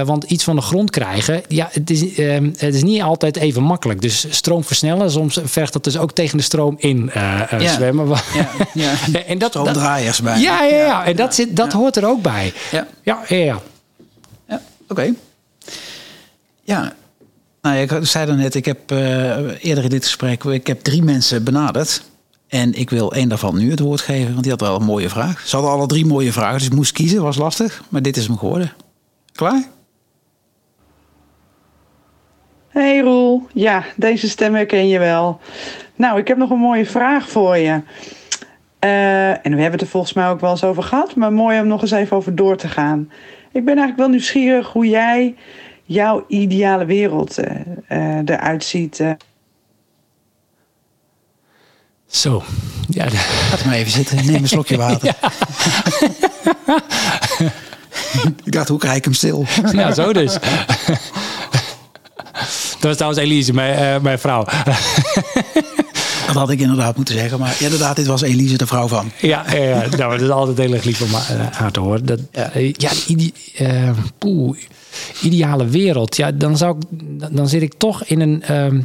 want 0.05 0.23
iets 0.23 0.43
van 0.43 0.55
de 0.55 0.61
grond 0.61 0.89
krijgen, 0.89 1.41
ja, 1.47 1.69
het 1.71 1.89
is, 1.89 2.15
ehm, 2.15 2.49
het 2.57 2.75
is 2.75 2.83
niet 2.83 3.01
altijd 3.01 3.37
even 3.37 3.63
makkelijk. 3.63 4.01
Dus 4.01 4.25
stroom 4.29 4.63
versnellen, 4.63 5.11
soms 5.11 5.39
vergt 5.43 5.73
dat 5.73 5.83
dus 5.83 5.97
ook 5.97 6.11
tegen 6.11 6.37
de 6.37 6.43
stroom 6.43 6.75
in 6.77 7.09
ja. 7.13 7.73
zwemmen. 7.73 8.07
Ja, 8.07 8.49
ja. 8.73 9.23
en 9.25 9.37
dat, 9.37 9.49
Stroomdraaiers 9.49 10.21
bij. 10.21 10.39
Ja, 10.39 10.63
ja, 10.63 10.77
ja, 10.77 11.05
en 11.05 11.15
dat, 11.15 11.35
zit, 11.35 11.55
dat 11.55 11.73
hoort 11.73 11.95
er 11.95 12.07
ook 12.07 12.21
bij. 12.21 12.53
Ja, 12.71 12.87
ja, 13.03 13.19
ja. 13.27 13.61
Oké. 14.91 15.13
Ja, 16.61 16.93
nou, 17.61 17.77
ik 17.77 17.91
zei 18.01 18.29
er 18.29 18.35
net, 18.35 18.55
ik 18.55 18.65
heb 18.65 18.91
uh, 18.91 19.63
eerder 19.63 19.83
in 19.83 19.89
dit 19.89 20.03
gesprek, 20.03 20.43
ik 20.43 20.67
heb 20.67 20.81
drie 20.81 21.03
mensen 21.03 21.43
benaderd. 21.43 22.09
En 22.47 22.73
ik 22.73 22.89
wil 22.89 23.13
één 23.13 23.29
daarvan 23.29 23.57
nu 23.57 23.69
het 23.69 23.79
woord 23.79 24.01
geven, 24.01 24.29
want 24.31 24.41
die 24.41 24.51
had 24.51 24.61
wel 24.61 24.75
een 24.75 24.85
mooie 24.85 25.09
vraag. 25.09 25.47
Ze 25.47 25.55
hadden 25.55 25.73
alle 25.73 25.87
drie 25.87 26.05
mooie 26.05 26.31
vragen, 26.31 26.57
dus 26.57 26.67
ik 26.67 26.73
moest 26.73 26.91
kiezen, 26.91 27.21
was 27.21 27.37
lastig. 27.37 27.83
Maar 27.89 28.01
dit 28.01 28.17
is 28.17 28.27
hem 28.27 28.37
geworden. 28.37 28.73
Klaar? 29.31 29.63
Hey 32.67 32.99
Roel, 32.99 33.47
ja, 33.53 33.83
deze 33.95 34.29
stem 34.29 34.53
herken 34.53 34.87
je 34.87 34.99
wel. 34.99 35.39
Nou, 35.95 36.19
ik 36.19 36.27
heb 36.27 36.37
nog 36.37 36.49
een 36.49 36.57
mooie 36.57 36.85
vraag 36.85 37.29
voor 37.29 37.57
je. 37.57 37.81
Uh, 38.79 39.29
en 39.29 39.55
we 39.55 39.61
hebben 39.61 39.71
het 39.71 39.81
er 39.81 39.87
volgens 39.87 40.13
mij 40.13 40.29
ook 40.29 40.39
wel 40.39 40.51
eens 40.51 40.63
over 40.63 40.83
gehad, 40.83 41.15
maar 41.15 41.33
mooi 41.33 41.59
om 41.59 41.67
nog 41.67 41.81
eens 41.81 41.91
even 41.91 42.17
over 42.17 42.35
door 42.35 42.57
te 42.57 42.67
gaan. 42.67 43.11
Ik 43.53 43.65
ben 43.65 43.77
eigenlijk 43.77 43.97
wel 43.97 44.09
nieuwsgierig 44.09 44.67
hoe 44.67 44.87
jij 44.87 45.35
jouw 45.83 46.25
ideale 46.27 46.85
wereld 46.85 47.39
uh, 47.39 47.45
uh, 47.89 48.17
eruit 48.25 48.63
ziet. 48.63 48.99
Uh. 48.99 49.11
Zo. 52.07 52.43
Ja, 52.87 53.05
de... 53.05 53.45
Laat 53.51 53.65
maar 53.65 53.73
even 53.73 53.91
zitten. 53.91 54.25
Neem 54.25 54.41
een 54.41 54.47
slokje 54.47 54.77
water. 54.87 55.15
ik 58.45 58.51
dacht, 58.51 58.67
hoe 58.67 58.79
krijg 58.79 58.97
ik 58.97 59.03
hem 59.03 59.13
stil? 59.13 59.45
ja, 59.71 59.93
zo 59.93 60.13
dus. 60.13 60.33
Dat 62.71 62.89
was 62.89 62.95
trouwens 62.95 63.21
Elise, 63.21 63.53
mijn, 63.53 64.01
mijn 64.01 64.19
vrouw. 64.19 64.45
Dat 66.33 66.41
had 66.41 66.51
ik 66.51 66.59
inderdaad 66.59 66.95
moeten 66.95 67.15
zeggen. 67.15 67.39
Maar 67.39 67.55
inderdaad, 67.59 67.95
dit 67.95 68.05
was 68.05 68.21
Elise, 68.21 68.57
de 68.57 68.67
vrouw 68.67 68.87
van. 68.87 69.11
Ja, 69.21 69.53
ja 69.53 69.85
nou, 69.97 70.11
dat 70.11 70.21
is 70.21 70.29
altijd 70.29 70.57
heel 70.57 70.73
erg 70.73 70.83
lief 70.83 71.01
om 71.01 71.09
haar 71.51 71.71
te 71.71 71.79
horen. 71.79 72.05
Dat, 72.05 72.19
ja, 72.31 72.51
ja 72.53 72.91
ide 73.07 73.31
uh, 73.59 73.89
poeh, 74.17 74.57
ideale 75.21 75.65
wereld. 75.67 76.15
Ja, 76.15 76.31
dan, 76.31 76.57
zou 76.57 76.77
ik, 76.77 77.09
dan 77.35 77.47
zit 77.47 77.61
ik 77.61 77.73
toch 77.77 78.03
in 78.03 78.21
een... 78.21 78.55
Um, 78.55 78.75
uh, 78.75 78.83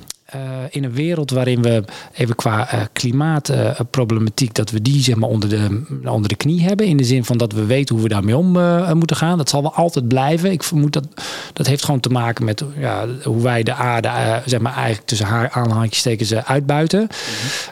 in 0.71 0.85
een 0.85 0.93
wereld 0.93 1.31
waarin 1.31 1.63
we 1.63 1.85
even 2.13 2.35
qua 2.35 2.75
uh, 2.75 2.81
klimaatproblematiek, 2.93 4.55
dat 4.55 4.71
we 4.71 4.83
die 4.83 5.03
zeg 5.03 5.15
maar 5.15 5.29
onder 5.29 5.49
de, 5.49 5.83
onder 6.05 6.29
de 6.29 6.37
knie 6.37 6.63
hebben. 6.63 6.87
In 6.87 6.97
de 6.97 7.05
zin 7.05 7.25
van 7.25 7.39
dat 7.39 7.53
we 7.53 7.65
weten 7.65 7.95
hoe 7.95 8.05
we 8.05 8.11
daarmee 8.11 8.37
om 8.37 8.59
moeten 8.99 9.17
gaan. 9.17 9.39
Dat 9.39 9.49
zal 9.49 9.63
wel 9.63 9.75
altijd 9.75 10.09
blijven. 10.09 10.53
Ik 10.53 10.63
vermoed 10.63 10.93
dat 10.93 11.07
dat 11.53 11.67
heeft 11.67 11.85
gewoon 11.85 12.01
te 12.01 12.09
maken 12.09 12.45
met 12.45 12.65
ja, 12.79 13.07
hoe 13.25 13.43
wij 13.43 13.63
de 13.63 13.75
aarde, 13.75 14.11
zeg 14.45 14.61
maar 14.61 14.75
eigenlijk 14.75 15.07
tussen 15.07 15.27
haar 15.27 15.51
aanhalingstekens 15.51 16.35
uitbuiten. 16.35 17.09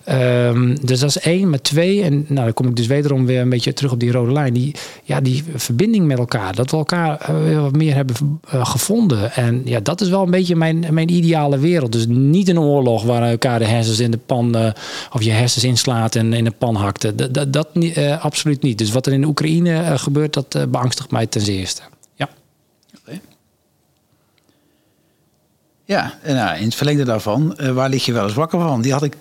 Mm 0.06 0.82
dus 0.84 1.00
dat 1.00 1.08
is 1.08 1.18
één. 1.18 1.50
Maar 1.50 1.60
twee, 1.60 2.02
en 2.02 2.24
nou, 2.28 2.44
dan 2.44 2.54
kom 2.54 2.66
ik 2.66 2.76
dus 2.76 2.86
wederom 2.86 3.26
weer 3.26 3.40
een 3.40 3.48
beetje 3.48 3.72
terug 3.72 3.92
op 3.92 4.00
die 4.00 4.12
rode 4.12 4.32
lijn. 4.32 4.52
Die, 4.52 4.74
ja, 5.02 5.20
die 5.20 5.44
verbinding 5.54 6.06
met 6.06 6.18
elkaar. 6.18 6.54
Dat 6.54 6.70
we 6.70 6.76
elkaar 6.76 7.32
wat 7.54 7.76
meer 7.76 7.94
hebben 7.94 8.16
gevonden. 8.46 9.32
En 9.32 9.62
ja, 9.64 9.80
dat 9.80 10.00
is 10.00 10.08
wel 10.08 10.22
een 10.22 10.30
beetje 10.30 10.56
mijn, 10.56 10.86
mijn 10.90 11.10
ideale 11.10 11.58
wereld. 11.58 11.92
Dus 11.92 12.06
niet 12.06 12.44
niet 12.44 12.53
een 12.56 12.62
oorlog 12.62 13.02
waar 13.02 13.30
elkaar 13.30 13.58
de 13.58 13.64
hersens 13.64 14.00
in 14.00 14.10
de 14.10 14.18
pan 14.18 14.56
uh, 14.56 14.70
of 15.12 15.22
je 15.22 15.30
hersens 15.30 15.64
inslaat 15.64 16.14
en 16.14 16.32
in 16.32 16.44
de 16.44 16.50
pan 16.50 16.74
hakte. 16.74 17.14
Dat, 17.14 17.52
dat, 17.52 17.68
uh, 17.72 18.24
absoluut 18.24 18.62
niet. 18.62 18.78
Dus 18.78 18.90
wat 18.90 19.06
er 19.06 19.12
in 19.12 19.24
Oekraïne 19.24 19.98
gebeurt, 19.98 20.32
dat 20.32 20.66
beangstigt 20.68 21.10
mij 21.10 21.26
ten 21.26 21.40
zeerste. 21.40 21.82
Ja. 22.14 22.28
Ja, 25.84 26.14
nou, 26.24 26.58
in 26.58 26.64
het 26.64 26.74
verlengde 26.74 27.04
daarvan, 27.04 27.56
waar 27.72 27.88
lig 27.88 28.04
je 28.04 28.12
wel 28.12 28.24
eens 28.24 28.34
wakker 28.34 28.60
van? 28.60 28.82
Die 28.82 28.92
had 28.92 29.02
ik 29.02 29.16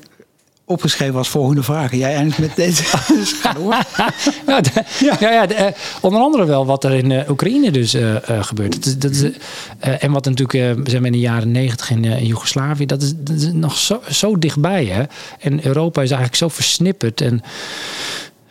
opgeschreven 0.74 1.16
als 1.16 1.30
volgende 1.30 1.64
vraag. 1.64 1.96
Jij 1.96 2.16
eindigt 2.16 2.40
met 2.40 2.56
deze. 2.56 2.84
Ja, 4.48 4.62
de- 4.62 4.84
ja, 5.00 5.32
ja, 5.32 5.46
de, 5.46 5.54
eh, 5.54 5.74
onder 6.02 6.22
andere 6.22 6.46
wel 6.46 6.66
wat 6.66 6.84
er 6.84 6.92
in 6.92 7.12
eh, 7.12 7.30
Oekraïne 7.30 7.72
dus 7.72 7.94
eh, 7.94 8.16
gebeurt. 8.42 9.02
Dat 9.02 9.12
is, 9.12 9.22
dat 9.22 9.32
eh, 9.80 10.04
en 10.04 10.12
wat 10.12 10.26
natuurlijk 10.26 10.54
eh, 10.54 10.84
zijn 10.84 11.02
we 11.02 11.08
in 11.08 11.12
de 11.14 11.20
jaren 11.20 11.52
negentig 11.52 11.90
in, 11.90 12.04
in 12.06 12.26
Joegoslavië, 12.26 12.86
dat 12.86 13.02
is, 13.02 13.14
dat 13.18 13.36
is 13.36 13.52
nog 13.52 13.78
zo, 13.78 14.02
zo 14.10 14.40
dichtbij. 14.40 14.86
Hè? 14.86 15.04
En 15.40 15.66
Europa 15.66 16.02
is 16.02 16.10
eigenlijk 16.10 16.40
zo 16.40 16.48
versnipperd. 16.48 17.22
En 17.22 17.42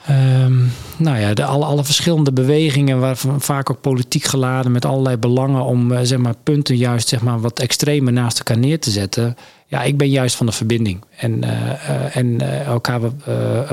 ehm, 0.07 0.55
nou 0.97 1.19
ja, 1.19 1.35
de, 1.35 1.45
alle, 1.45 1.65
alle 1.65 1.85
verschillende 1.85 2.33
bewegingen, 2.33 3.01
waarvan 3.01 3.41
vaak 3.41 3.71
ook 3.71 3.81
politiek 3.81 4.25
geladen 4.25 4.73
met 4.73 4.85
allerlei 4.85 5.17
belangen 5.17 5.65
om 5.65 6.05
zeg 6.05 6.19
maar, 6.19 6.35
punten 6.43 6.77
juist 6.77 7.09
zeg 7.09 7.21
maar, 7.23 7.41
wat 7.41 7.61
extremer 7.61 8.13
naast 8.13 8.39
elkaar 8.39 8.59
neer 8.59 8.81
te 8.81 8.91
zetten. 8.91 9.37
Ja, 9.73 9.83
ik 9.83 9.97
ben 9.97 10.09
juist 10.11 10.37
van 10.37 10.47
de 10.47 10.53
verbinding 10.53 11.01
en, 11.17 11.45
eh, 11.45 11.73
eh, 11.89 12.17
en 12.17 12.41
eh, 12.41 12.67
elkaar 12.67 13.01
wat, 13.01 13.13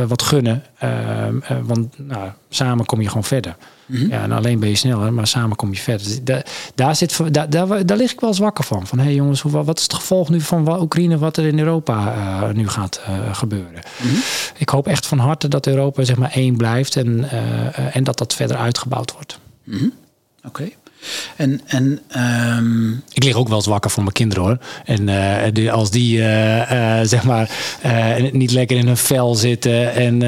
wat 0.07 0.21
gunnen. 0.21 0.63
Eh, 0.77 1.27
eh, 1.27 1.33
want 1.63 1.95
nou, 1.97 2.29
samen 2.49 2.85
kom 2.85 3.01
je 3.01 3.07
gewoon 3.07 3.23
verder. 3.23 3.55
Ja, 4.09 4.23
en 4.23 4.31
alleen 4.31 4.59
ben 4.59 4.69
je 4.69 4.75
sneller, 4.75 5.13
maar 5.13 5.27
samen 5.27 5.55
kom 5.55 5.73
je 5.73 5.79
verder. 5.79 6.07
Dus 6.07 6.23
da- 6.23 6.43
daar, 6.75 6.95
zit, 6.95 7.33
daar, 7.33 7.49
daar, 7.49 7.85
daar 7.85 7.97
lig 7.97 8.11
ik 8.11 8.19
wel 8.19 8.29
eens 8.29 8.39
wakker 8.39 8.63
van. 8.63 8.87
Van 8.87 8.97
hé 8.97 9.03
hey 9.05 9.13
jongens, 9.13 9.41
hoe, 9.41 9.51
wat 9.63 9.77
is 9.77 9.83
het 9.83 9.93
gevolg 9.93 10.29
nu 10.29 10.41
van 10.41 10.81
Oekraïne, 10.81 11.17
wat 11.17 11.37
er 11.37 11.45
in 11.45 11.59
Europa 11.59 12.51
nu 12.53 12.67
gaat 12.69 13.01
gebeuren? 13.31 13.81
Ik 14.57 14.69
hoop 14.69 14.87
echt 14.87 15.07
van 15.07 15.17
harte 15.19 15.47
dat 15.47 15.67
Europa 15.67 16.03
zeg 16.03 16.15
maar 16.15 16.31
één 16.31 16.57
blijft 16.57 16.95
en, 16.95 17.29
en 17.93 18.03
dat 18.03 18.17
dat 18.17 18.33
verder 18.33 18.57
uitgebouwd 18.57 19.13
wordt. 19.13 19.39
Oké. 20.47 20.69
En, 21.35 21.61
en 21.65 21.99
ehm, 22.07 22.91
Ik 22.91 23.23
lig 23.23 23.35
ook 23.35 23.47
wel 23.47 23.57
eens 23.57 23.65
wakker 23.65 23.91
voor 23.91 24.03
mijn 24.03 24.15
kinderen 24.15 24.43
hoor. 24.43 24.57
En 24.85 25.09
eh, 25.09 25.73
als 25.73 25.91
die 25.91 26.19
eh, 26.21 26.99
eh, 26.99 27.07
zeg 27.07 27.23
maar 27.23 27.49
niet 28.31 28.51
lekker 28.51 28.77
in 28.77 28.87
hun 28.87 28.97
vel 28.97 29.35
zitten, 29.35 29.93
en, 29.93 30.19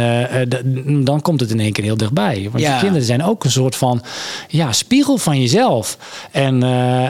dan 1.03 1.21
komt 1.21 1.39
het 1.39 1.49
in 1.49 1.59
één 1.59 1.71
keer 1.71 1.83
heel 1.83 1.97
dichtbij. 1.97 2.47
Want 2.51 2.63
Ja. 2.63 2.73
je 2.73 2.79
kinderen 2.79 3.05
zijn 3.05 3.23
ook 3.23 3.43
een 3.43 3.51
soort 3.51 3.75
van 3.75 4.01
ja, 4.47 4.71
spiegel 4.71 5.17
van 5.17 5.39
jezelf. 5.39 5.97
En, 6.31 6.63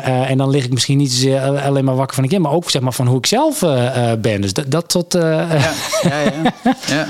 en 0.03 0.37
dan 0.37 0.49
lig 0.49 0.63
ik 0.65 0.73
misschien 0.73 0.97
niet 0.97 1.11
zozeer 1.11 1.39
alleen 1.39 1.85
maar 1.85 1.95
wakker 1.95 2.15
van 2.15 2.23
een 2.23 2.29
kind, 2.29 2.41
maar 2.41 2.51
ook 2.51 2.69
zeg 2.69 2.81
maar, 2.81 2.93
van 2.93 3.07
hoe 3.07 3.17
ik 3.17 3.25
zelf 3.25 3.59
ben. 4.19 4.41
Dus 4.41 4.53
dat, 4.53 4.71
dat 4.71 4.89
tot. 4.89 5.13
ja, 5.13 5.47
ja, 6.01 6.19
ja. 6.19 6.53
ja. 6.95 7.07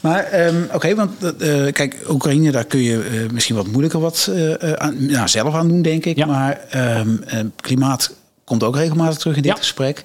Maar 0.00 0.24
ehm, 0.24 0.62
oké, 0.72 0.94
want 0.94 1.22
eh, 1.38 1.72
kijk, 1.72 1.96
Oekraïne, 2.10 2.50
daar 2.50 2.64
kun 2.64 2.82
je 2.82 3.02
eh, 3.02 3.30
misschien 3.32 3.56
wat 3.56 3.66
moeilijker 3.66 4.00
wat 4.00 4.30
eh, 4.34 4.72
aan, 4.72 5.06
nou, 5.06 5.28
zelf 5.28 5.54
aan 5.54 5.68
doen, 5.68 5.82
denk 5.82 6.04
ik. 6.04 6.16
Ja. 6.16 6.26
Maar 6.26 6.60
eh, 6.70 7.00
klimaat 7.60 8.14
komt 8.44 8.62
ook 8.62 8.76
regelmatig 8.76 9.18
terug 9.18 9.36
in 9.36 9.42
dit 9.42 9.52
Ja. 9.52 9.58
gesprek. 9.58 10.02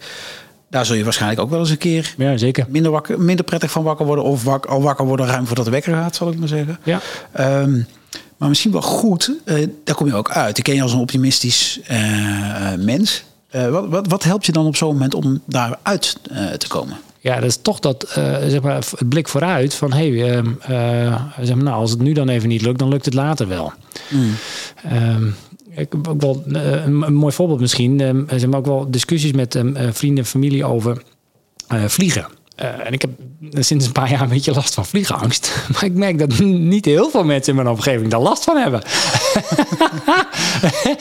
Daar 0.70 0.86
zul 0.86 0.96
je 0.96 1.04
waarschijnlijk 1.04 1.42
ook 1.42 1.50
wel 1.50 1.60
eens 1.60 1.70
een 1.70 1.78
keer 1.78 2.14
ja, 2.18 2.38
zeker. 2.38 2.66
minder, 2.70 2.92
wakker, 2.92 3.20
minder 3.22 3.46
prettig 3.46 3.72
van 3.72 3.84
wakker 3.84 4.06
worden. 4.06 4.24
Of 4.26 4.44
wak, 4.44 4.66
al 4.66 4.82
wakker 4.82 5.06
worden 5.06 5.26
ruim 5.26 5.48
voordat 5.48 5.66
de 5.66 5.72
wekker 5.72 5.94
gaat, 5.94 6.16
zal 6.16 6.32
ik 6.32 6.40
maar 6.40 6.48
zeggen. 6.48 6.80
Ja. 6.84 7.00
Ehm, 7.32 7.82
maar 8.38 8.50
misschien 8.50 8.72
wel 8.72 8.82
goed, 8.82 9.32
daar 9.84 9.96
kom 9.96 10.08
je 10.08 10.16
ook 10.16 10.32
uit. 10.32 10.58
Ik 10.58 10.64
ken 10.64 10.76
je 10.76 10.82
als 10.82 10.94
een 10.94 11.00
optimistisch 11.00 11.80
mens. 12.78 13.24
Wat, 13.70 13.88
wat, 13.88 14.08
wat 14.08 14.24
helpt 14.24 14.46
je 14.46 14.52
dan 14.52 14.66
op 14.66 14.76
zo'n 14.76 14.92
moment 14.94 15.14
om 15.16 15.42
daaruit 15.46 16.18
eh 16.32 16.46
te 16.52 16.68
komen? 16.68 16.98
Ja, 17.24 17.36
dat 17.36 17.50
is 17.50 17.58
toch 17.62 17.80
dat, 17.80 18.04
eh, 18.04 18.36
zeg 18.48 18.62
maar, 18.62 18.76
het 18.76 19.10
blik 19.10 19.28
vooruit 19.28 19.74
van 19.74 19.94
hé, 19.94 20.10
hey, 20.10 20.36
ehm, 20.36 20.48
eh, 20.62 21.24
zeg 21.42 21.56
maar, 21.56 21.64
nou, 21.64 21.76
als 21.76 21.92
het 21.92 22.02
nu 22.02 22.14
dan 22.14 22.30
even 22.30 22.50
niet 22.50 22.62
lukt, 22.62 22.80
dan 22.80 22.90
lukt 22.90 23.06
het 23.06 23.14
later 23.14 23.48
wel. 23.48 23.74
Ehm, 24.84 25.28
ik 25.70 25.92
heb 25.92 26.08
ook 26.08 26.22
wel 26.22 26.44
eh, 26.54 26.86
een, 26.86 27.14
mooi 27.14 27.34
voorbeeld 27.34 27.60
misschien. 27.60 28.00
ehm, 28.00 28.24
er 28.28 28.40
zijn 28.40 28.56
ook 28.56 28.66
wel 28.66 28.92
discussies 28.92 29.32
met 29.32 29.60
vrienden 29.92 30.24
en 30.24 30.30
familie 30.30 30.66
over 30.66 31.04
vliegen. 31.68 32.26
Eh, 32.56 32.86
en 32.86 32.94
ik 32.94 33.02
heb 33.02 33.12
sinds 33.60 33.86
een 33.86 33.92
paar 33.92 34.10
jaar 34.10 34.22
een 34.22 34.30
beetje 34.30 34.54
last 34.54 34.74
van 34.74 34.86
vliegenangst. 34.86 35.52
Maar 35.74 35.84
ik 35.84 35.94
merk 35.94 36.20
dat 36.20 36.40
niet 36.40 36.86
heel 36.86 37.10
veel 37.10 37.24
mensen 37.24 37.50
in 37.50 37.64
mijn 37.64 37.76
omgeving 37.76 38.12
daar 38.12 38.20
last 38.20 38.44
van 38.44 38.58
hebben. 38.58 38.82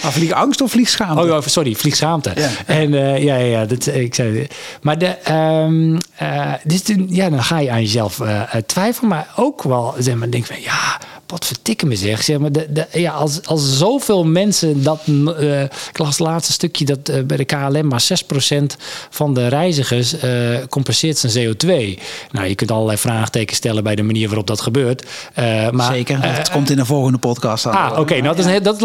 Ah, 0.03 0.11
vliegangst 0.11 0.61
of 0.61 0.71
vliegschaamte? 0.71 1.23
Oh, 1.23 1.29
ja, 1.29 1.41
sorry, 1.41 1.75
vliegschaamte. 1.75 2.33
Ja. 2.37 2.51
En 2.67 2.95
eh, 2.95 3.23
ja, 3.23 3.37
ja, 3.37 3.65
dat, 3.65 3.87
ik 3.87 4.15
zei, 4.15 4.47
maar 4.83 4.99
de, 4.99 5.07
ehm, 5.07 5.99
eh, 6.17 6.53
dus 6.65 6.83
ja, 7.09 7.31
dan 7.31 7.43
ga 7.43 7.59
je 7.59 7.71
aan 7.71 7.81
jezelf 7.81 8.21
eh, 8.21 8.41
eh, 8.41 8.63
twijfelen, 8.67 9.09
maar 9.09 9.29
ook 9.37 9.63
wel, 9.63 9.95
zeg 9.99 10.15
maar, 10.15 10.31
denk 10.31 10.47
van, 10.47 10.61
ja, 10.61 10.99
wat 11.31 11.45
vertikken 11.45 11.89
me 11.89 11.97
zeg. 11.97 12.23
zeg 12.23 12.39
maar, 12.39 12.53
de, 12.53 12.67
de, 12.71 12.87
ja, 12.93 13.13
als, 13.13 13.47
als 13.47 13.79
zoveel 13.79 14.25
mensen 14.25 14.83
dat, 14.83 15.01
eh, 15.39 15.63
ik 15.63 15.99
las 15.99 16.09
het 16.09 16.19
laatste 16.19 16.53
stukje 16.53 16.85
dat 16.85 17.09
eh, 17.09 17.23
bij 17.23 17.37
de 17.37 17.45
KLM 17.45 17.87
maar 17.87 18.03
6% 18.03 18.77
van 19.11 19.35
de 19.35 19.49
reizigers 19.49 20.19
eh, 20.19 20.31
compenseert 20.69 21.19
zijn 21.19 21.33
CO2. 21.40 21.98
Nou, 22.31 22.46
je 22.48 22.55
kunt 22.55 22.70
allerlei 22.70 22.98
vraagtekens 22.98 23.59
stellen 23.59 23.83
bij 23.83 23.94
de 23.94 24.03
manier 24.03 24.26
waarop 24.26 24.46
dat 24.46 24.61
gebeurt. 24.61 25.07
Eh, 25.35 25.70
maar, 25.70 25.92
Zeker, 25.92 26.20
dat 26.20 26.48
eh, 26.48 26.55
komt 26.55 26.70
in 26.70 26.76
de 26.76 26.85
volgende 26.85 27.18
podcast 27.18 27.66
aan. 27.66 27.74
Ah, 27.92 27.98
oké. 27.98 28.20
nou, 28.20 28.37
dat 28.37 28.46
is 28.46 28.62
dat, 28.62 28.79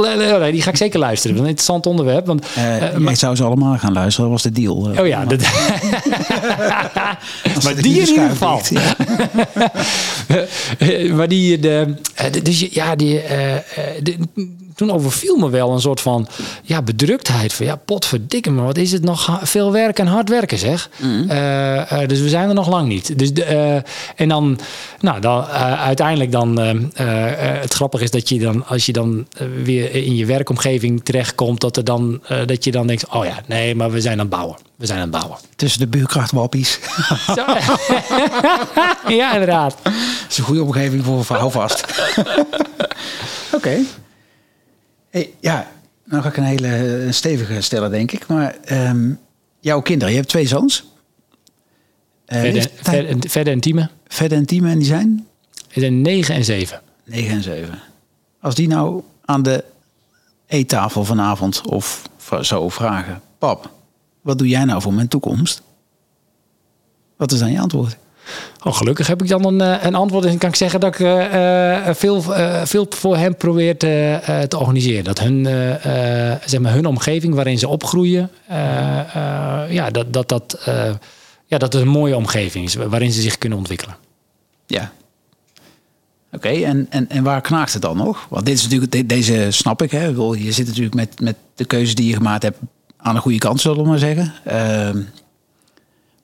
die 0.51 0.61
ga 0.61 0.69
ik 0.69 0.77
zeker 0.77 0.99
luisteren. 0.99 1.35
Dat 1.35 1.45
is 1.45 1.51
een 1.51 1.55
interessant 1.57 1.85
onderwerp. 1.85 2.25
Want, 2.25 2.45
Eh, 2.55 2.95
maar- 2.97 3.15
zou 3.15 3.35
ze 3.35 3.43
allemaal 3.43 3.77
gaan 3.77 3.93
luisteren, 3.93 4.29
dat 4.31 4.41
was 4.43 4.53
de 4.53 4.61
deal. 4.61 4.75
Oh 4.99 5.07
ja, 5.07 5.25
dat, 5.25 5.41
maar 7.63 7.75
die 7.75 7.99
in 7.99 8.07
ieder 8.07 8.23
de 8.23 8.29
geval. 8.29 8.61
maar 11.15 11.27
die, 11.27 11.59
de, 11.59 11.93
de- 12.31 12.41
dus 12.41 12.59
je- 12.59 12.69
ja, 12.71 12.95
die, 12.95 13.21
de- 14.03 14.17
toen 14.75 14.91
overviel 14.91 15.35
me 15.35 15.49
wel 15.49 15.71
een 15.71 15.81
soort 15.81 16.01
van 16.01 16.27
ja, 16.63 16.81
bedruktheid. 16.81 17.53
Van 17.53 17.65
ja, 17.65 17.75
potverdikke 17.75 18.51
me, 18.51 18.61
wat 18.61 18.77
is 18.77 18.91
het 18.91 19.03
nog 19.03 19.39
veel 19.43 19.71
werk 19.71 19.99
en 19.99 20.07
hard 20.07 20.29
werken 20.29 20.57
zeg. 20.57 20.89
Eh, 21.27 22.01
eh, 22.01 22.09
dus 22.09 22.19
we 22.19 22.29
zijn 22.29 22.47
er 22.49 22.55
nog 22.55 22.69
lang 22.69 22.87
niet. 22.87 23.17
Dus 23.19 23.33
de, 23.33 23.43
eh, 23.43 23.75
en 24.15 24.29
dan, 24.29 24.59
nou, 24.99 25.19
dan 25.19 25.41
eh, 25.47 25.81
uiteindelijk 25.83 26.31
dan, 26.31 26.59
eh, 26.59 26.69
eh, 26.69 27.55
eh, 27.55 27.61
het 27.61 27.73
grappige 27.73 28.03
is 28.03 28.11
dat 28.11 28.29
je 28.29 28.39
dan, 28.39 28.67
als 28.67 28.85
je 28.85 28.93
dan 28.93 29.27
weer 29.63 29.95
in 29.95 30.15
je 30.15 30.25
werkomgeving 30.25 31.03
terechtkomt, 31.05 31.61
dat, 31.61 31.77
er 31.77 31.83
dan, 31.83 32.19
eh, 32.27 32.37
dat 32.45 32.63
je 32.63 32.71
dan 32.71 32.87
denkt, 32.87 33.07
oh 33.07 33.25
ja, 33.25 33.39
nee, 33.47 33.75
maar 33.75 33.91
we 33.91 34.01
zijn 34.01 34.13
aan 34.13 34.19
het 34.19 34.29
bouwen. 34.29 34.57
We 34.75 34.85
zijn 34.85 34.97
aan 34.99 35.11
het 35.11 35.19
bouwen. 35.19 35.37
Tussen 35.55 35.79
de 35.79 35.87
buurkrachtwappies. 35.87 36.79
Ja, 39.07 39.33
inderdaad. 39.33 39.75
Dat 39.83 39.93
is 40.29 40.37
een 40.37 40.43
goede 40.43 40.63
omgeving 40.63 41.03
voor 41.05 41.37
hou 41.37 41.51
vast. 41.51 41.85
Oké. 43.55 43.77
Hey, 45.15 45.33
ja, 45.39 45.71
nou 46.03 46.21
ga 46.21 46.29
ik 46.29 46.37
een 46.37 46.43
hele 46.43 47.03
eh, 47.03 47.11
stevige 47.11 47.61
stellen, 47.61 47.91
denk 47.91 48.11
ik. 48.11 48.27
Maar 48.27 48.55
ehm, 48.63 49.13
jouw 49.59 49.81
kinderen, 49.81 50.13
je 50.13 50.19
hebt 50.19 50.29
twee 50.29 50.47
zoons. 50.47 50.85
Eh, 52.25 52.39
Verder, 52.39 52.69
verder, 52.75 53.29
verder 53.29 53.53
intiemen. 53.53 53.91
Verder 54.07 54.37
en 54.37 54.45
Tiem, 54.45 54.65
en 54.65 54.77
die 54.77 54.87
zijn 54.87 55.27
Er 55.69 55.81
zijn 55.81 56.01
9 56.01 56.35
en 56.35 56.45
7. 56.45 56.81
9 57.03 57.35
en 57.35 57.43
7. 57.43 57.79
Als 58.41 58.55
die 58.55 58.67
nou 58.67 59.03
aan 59.25 59.43
de 59.43 59.63
eettafel 60.47 61.05
vanavond 61.05 61.61
of 61.67 62.01
zo 62.41 62.69
vragen... 62.69 63.21
Pap, 63.37 63.71
wat 64.21 64.37
doe 64.37 64.47
jij 64.47 64.65
nou 64.65 64.81
voor 64.81 64.93
mijn 64.93 65.07
toekomst? 65.07 65.61
Wat 67.17 67.31
is 67.31 67.39
dan 67.39 67.51
je 67.51 67.59
antwoord? 67.59 67.97
Oh, 68.63 68.73
gelukkig 68.73 69.07
heb 69.07 69.21
ik 69.21 69.27
dan 69.27 69.45
een, 69.45 69.61
eh, 69.61 69.83
een 69.83 69.95
antwoord 69.95 70.25
en 70.25 70.37
kan 70.37 70.49
ik 70.49 70.55
zeggen 70.55 70.79
dat 70.79 70.93
ik 70.93 70.99
eh, 70.99 71.87
eh, 71.87 71.95
veel, 71.95 72.21
veel 72.65 72.85
voor 72.89 73.17
hen 73.17 73.35
probeer 73.35 73.77
te, 73.77 74.19
te 74.47 74.59
organiseren. 74.59 75.03
Dat 75.03 75.19
hun, 75.19 75.45
zeg 76.45 76.59
maar 76.59 76.73
hun 76.73 76.85
omgeving 76.85 77.33
waarin 77.33 77.59
ze 77.59 77.67
opgroeien, 77.67 78.29
ja, 79.69 79.89
dat 79.91 80.13
dat, 80.13 80.29
dat, 80.29 80.59
ja, 81.45 81.57
dat 81.57 81.73
het 81.73 81.81
een 81.81 81.87
mooie 81.87 82.15
omgeving 82.15 82.65
is 82.65 82.75
waarin 82.75 83.11
ze 83.11 83.21
zich 83.21 83.37
kunnen 83.37 83.57
ontwikkelen. 83.57 83.95
Ja. 84.67 84.91
Oké, 86.31 86.49
en, 86.49 86.87
en, 86.89 87.09
en 87.09 87.23
waar 87.23 87.41
knaagt 87.41 87.73
het 87.73 87.81
dan 87.81 87.97
nog? 87.97 88.25
Want 88.29 88.45
dit 88.45 88.55
is 88.57 88.63
natuurlijk, 88.63 88.91
de- 88.91 89.05
deze 89.05 89.47
snap 89.49 89.81
ik. 89.81 89.91
Hè. 89.91 90.05
Je 90.05 90.51
zit 90.51 90.67
natuurlijk 90.67 90.95
met, 90.95 91.19
met 91.19 91.35
de 91.55 91.65
keuzes 91.65 91.95
die 91.95 92.07
je 92.07 92.15
gemaakt 92.15 92.43
hebt 92.43 92.57
aan 92.97 93.15
de 93.15 93.21
goede 93.21 93.37
kant, 93.37 93.61
zullen 93.61 93.83
we 93.83 93.89
maar 93.89 93.99
zeggen. 93.99 94.33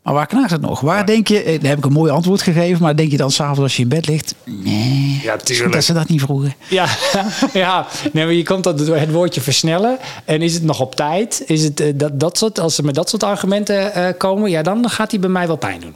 Maar 0.04 0.14
waar 0.14 0.28
knaagt 0.28 0.52
het 0.52 0.62
nog? 0.62 0.80
Waar 0.80 1.06
denk 1.06 1.28
je, 1.28 1.44
eh, 1.44 1.60
daar 1.60 1.70
heb 1.70 1.78
ik 1.78 1.86
een 1.86 1.92
mooi 1.92 2.12
antwoord 2.12 2.42
gegeven, 2.42 2.82
maar 2.82 2.96
denk 2.96 3.12
je 3.12 3.18
dan 3.18 3.32
s'avonds 3.32 3.60
als 3.60 3.76
je 3.76 3.82
in 3.82 3.88
bed 3.90 4.08
ligt? 4.08 4.36
Nee, 4.46 5.20
Ja, 5.24 5.38
tuurlijk. 5.38 5.74
dat 5.74 5.84
ze 5.84 5.94
dat 5.94 6.08
niet 6.10 6.22
vroegen. 6.22 6.54
Ja, 6.68 6.86
ja. 7.54 7.88
Nee, 8.14 8.26
maar 8.26 8.34
je 8.34 8.44
komt 8.44 8.64
dat 8.64 8.78
door 8.86 8.96
het 8.96 9.12
woordje 9.12 9.42
versnellen. 9.42 9.98
En 10.26 10.42
is 10.42 10.54
het 10.54 10.64
nog 10.64 10.80
op 10.80 10.96
tijd? 10.96 11.44
Is 11.46 11.64
het, 11.64 11.80
eh, 11.80 11.92
dat, 11.96 12.20
dat 12.20 12.38
soort, 12.38 12.60
als 12.60 12.76
ze 12.76 12.84
met 12.84 12.96
dat 12.96 13.10
soort 13.10 13.24
argumenten 13.24 13.94
eh, 13.94 14.08
komen, 14.18 14.50
ja, 14.50 14.62
dan 14.62 14.90
gaat 14.90 15.10
die 15.10 15.20
bij 15.20 15.30
mij 15.30 15.48
wel 15.48 15.56
pijn 15.56 15.80
doen. 15.82 15.96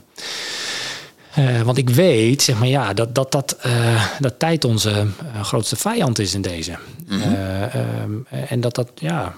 Eh, 1.34 1.60
want 1.60 1.78
ik 1.78 1.90
weet, 1.90 2.42
zeg 2.42 2.58
maar, 2.58 2.68
ja, 2.68 2.92
dat, 2.94 3.14
dat, 3.14 3.32
dat, 3.32 3.56
eh, 3.62 4.04
dat 4.20 4.38
tijd 4.38 4.64
onze 4.64 5.06
grootste 5.42 5.76
vijand 5.76 6.18
is 6.18 6.34
in 6.34 6.42
deze. 6.42 6.76
Eh, 7.10 7.62
ehm, 7.74 8.12
en 8.48 8.60
dat 8.60 8.74
dat, 8.74 8.90
ja. 8.94 9.34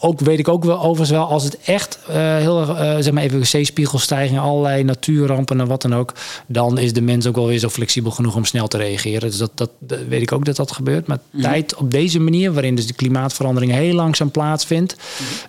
Ook 0.00 0.20
weet 0.20 0.38
ik 0.38 0.48
ook 0.48 0.64
wel 0.64 0.78
overigens 0.78 1.10
wel, 1.10 1.26
als 1.26 1.44
het 1.44 1.58
echt 1.64 1.98
uh, 2.10 2.16
heel 2.16 2.60
erg, 2.60 3.02
zeg 3.04 3.12
maar 3.12 3.22
even 3.22 3.46
zeespiegelstijging, 3.46 4.38
allerlei 4.38 4.82
natuurrampen 4.82 5.60
en 5.60 5.66
wat 5.66 5.82
dan 5.82 5.94
ook, 5.94 6.12
dan 6.46 6.78
is 6.78 6.92
de 6.92 7.00
mens 7.00 7.26
ook 7.26 7.34
wel 7.34 7.46
weer 7.46 7.58
zo 7.58 7.68
flexibel 7.68 8.10
genoeg 8.10 8.36
om 8.36 8.44
snel 8.44 8.68
te 8.68 8.76
reageren. 8.76 9.20
Dus 9.20 9.38
dat, 9.38 9.50
dat, 9.54 9.70
weet 10.08 10.22
ik 10.22 10.32
ook 10.32 10.44
dat 10.44 10.56
dat 10.56 10.72
gebeurt. 10.72 11.06
Maar 11.06 11.18
mhm. 11.30 11.42
tijd 11.42 11.74
op 11.74 11.90
deze 11.90 12.20
manier, 12.20 12.52
waarin 12.52 12.74
dus 12.74 12.86
de 12.86 12.92
klimaatverandering 12.92 13.72
heel 13.72 13.94
langzaam 13.94 14.30
plaatsvindt, 14.30 14.96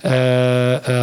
mhm. 0.02 0.14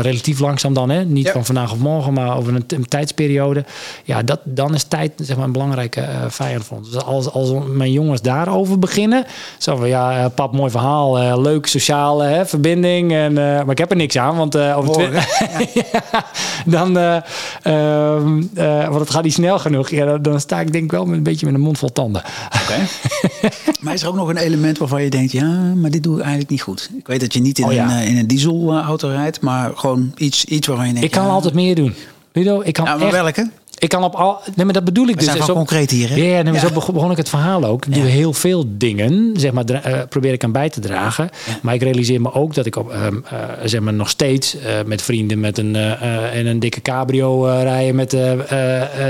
relatief 0.00 0.38
langzaam 0.38 0.74
dan, 0.74 0.90
hè? 0.90 1.04
niet 1.04 1.30
van 1.30 1.44
vandaag 1.44 1.72
of 1.72 1.78
morgen, 1.78 2.12
maar 2.12 2.36
over 2.36 2.54
een, 2.54 2.64
een, 2.68 2.88
tijdsperiode, 2.88 3.64
ja, 4.04 4.22
dat, 4.22 4.40
dan 4.44 4.74
is 4.74 4.82
tijd 4.82 5.12
zeg 5.16 5.36
maar, 5.36 5.44
een 5.44 5.52
belangrijke 5.52 6.08
vijand 6.28 6.64
voor 6.64 6.76
ons. 6.76 6.90
Dus 6.90 7.02
als, 7.02 7.30
als 7.30 7.50
mijn 7.66 7.92
jongens 7.92 8.22
daarover 8.22 8.78
beginnen, 8.78 9.24
zo 9.58 9.76
van 9.76 9.88
ja, 9.88 10.28
pap, 10.28 10.52
mooi 10.52 10.70
verhaal, 10.70 11.40
leuk, 11.40 11.66
sociale 11.66 12.24
hè, 12.24 12.46
verbinding. 12.46 12.97
En, 12.98 13.30
uh, 13.30 13.36
maar 13.36 13.70
ik 13.70 13.78
heb 13.78 13.90
er 13.90 13.96
niks 13.96 14.18
aan, 14.18 14.36
want 14.36 14.56
uh, 14.56 14.78
over 14.78 14.92
twee... 14.92 15.08
ja, 15.92 16.24
dan... 16.64 16.98
Uh, 16.98 18.88
want 18.88 19.00
het 19.00 19.10
gaat 19.10 19.22
niet 19.22 19.32
snel 19.32 19.58
genoeg. 19.58 19.90
Ja, 19.90 20.04
dan, 20.04 20.22
dan, 20.22 20.40
sta 20.40 20.60
ik 20.60 20.72
denk 20.72 20.84
ik 20.84 20.90
wel 20.90 21.04
met 21.04 21.16
een 21.16 21.22
beetje 21.22 21.46
met 21.46 21.54
een 21.54 21.60
mond 21.60 21.78
vol 21.78 21.92
tanden. 21.92 22.22
Oké. 22.62 22.88
maar 23.80 23.94
is 23.94 24.02
er 24.02 24.08
ook 24.08 24.14
nog 24.14 24.28
een 24.28 24.36
element 24.36 24.78
waarvan 24.78 25.02
je 25.02 25.10
denkt... 25.10 25.32
ja, 25.32 25.74
maar 25.74 25.90
dit 25.90 26.02
doe 26.02 26.14
ik 26.14 26.20
eigenlijk 26.20 26.50
niet 26.50 26.62
goed. 26.62 26.90
Ik 26.98 27.06
weet 27.06 27.20
dat 27.20 27.32
je 27.32 27.40
niet 27.40 27.58
in, 27.58 27.64
oh, 27.64 27.72
een, 27.72 28.02
in 28.02 28.16
een 28.16 28.26
dieselauto 28.26 29.08
rijdt... 29.08 29.40
maar 29.40 29.70
gewoon 29.74 30.12
iets, 30.16 30.44
iets 30.44 30.66
waarvan 30.66 30.86
je 30.86 30.92
denkt... 30.92 31.06
Ik 31.06 31.20
kan 31.20 31.30
altijd 31.30 31.54
meer 31.54 31.74
doen. 31.74 31.94
Ludo, 32.32 32.60
ik 32.64 32.72
kan 32.72 32.84
ja, 32.84 32.96
maar 32.96 33.10
welke? 33.10 33.50
Ik 33.78 33.88
kan 33.88 34.04
op 34.04 34.14
al. 34.14 34.40
Nee, 34.54 34.64
maar 34.64 34.74
dat 34.74 34.84
bedoel 34.84 35.08
ik 35.08 35.14
We 35.14 35.20
dus. 35.20 35.32
Zijn 35.32 35.42
zo 35.42 35.52
concreet 35.52 35.90
hier. 35.90 36.08
Hè? 36.08 36.14
Ja, 36.14 36.42
nee, 36.42 36.52
maar 36.52 36.60
zo 36.60 36.92
begon 36.92 37.10
ik 37.10 37.16
het 37.16 37.28
verhaal 37.28 37.64
ook. 37.64 37.86
Ik 37.86 37.94
doe 37.94 38.04
heel 38.04 38.32
veel 38.32 38.64
dingen, 38.68 39.32
zeg 39.36 39.52
maar, 39.52 39.64
uh, 39.70 40.00
probeer 40.08 40.32
ik 40.32 40.44
aan 40.44 40.52
bij 40.52 40.68
te 40.68 40.80
dragen. 40.80 41.30
Maar 41.62 41.74
ik 41.74 41.82
realiseer 41.82 42.20
me 42.20 42.32
ook 42.32 42.54
dat 42.54 42.66
ik 42.66 42.76
op, 42.76 42.92
uh, 42.92 42.96
uh, 42.96 43.38
zeg 43.64 43.80
maar, 43.80 43.94
nog 43.94 44.08
steeds 44.08 44.56
met 44.86 45.02
vrienden 45.02 45.40
met 45.40 45.58
een, 45.58 45.76
en 45.76 46.46
een 46.46 46.58
dikke 46.58 46.82
cabrio 46.82 47.44
rijden 47.44 47.94
met, 47.94 48.10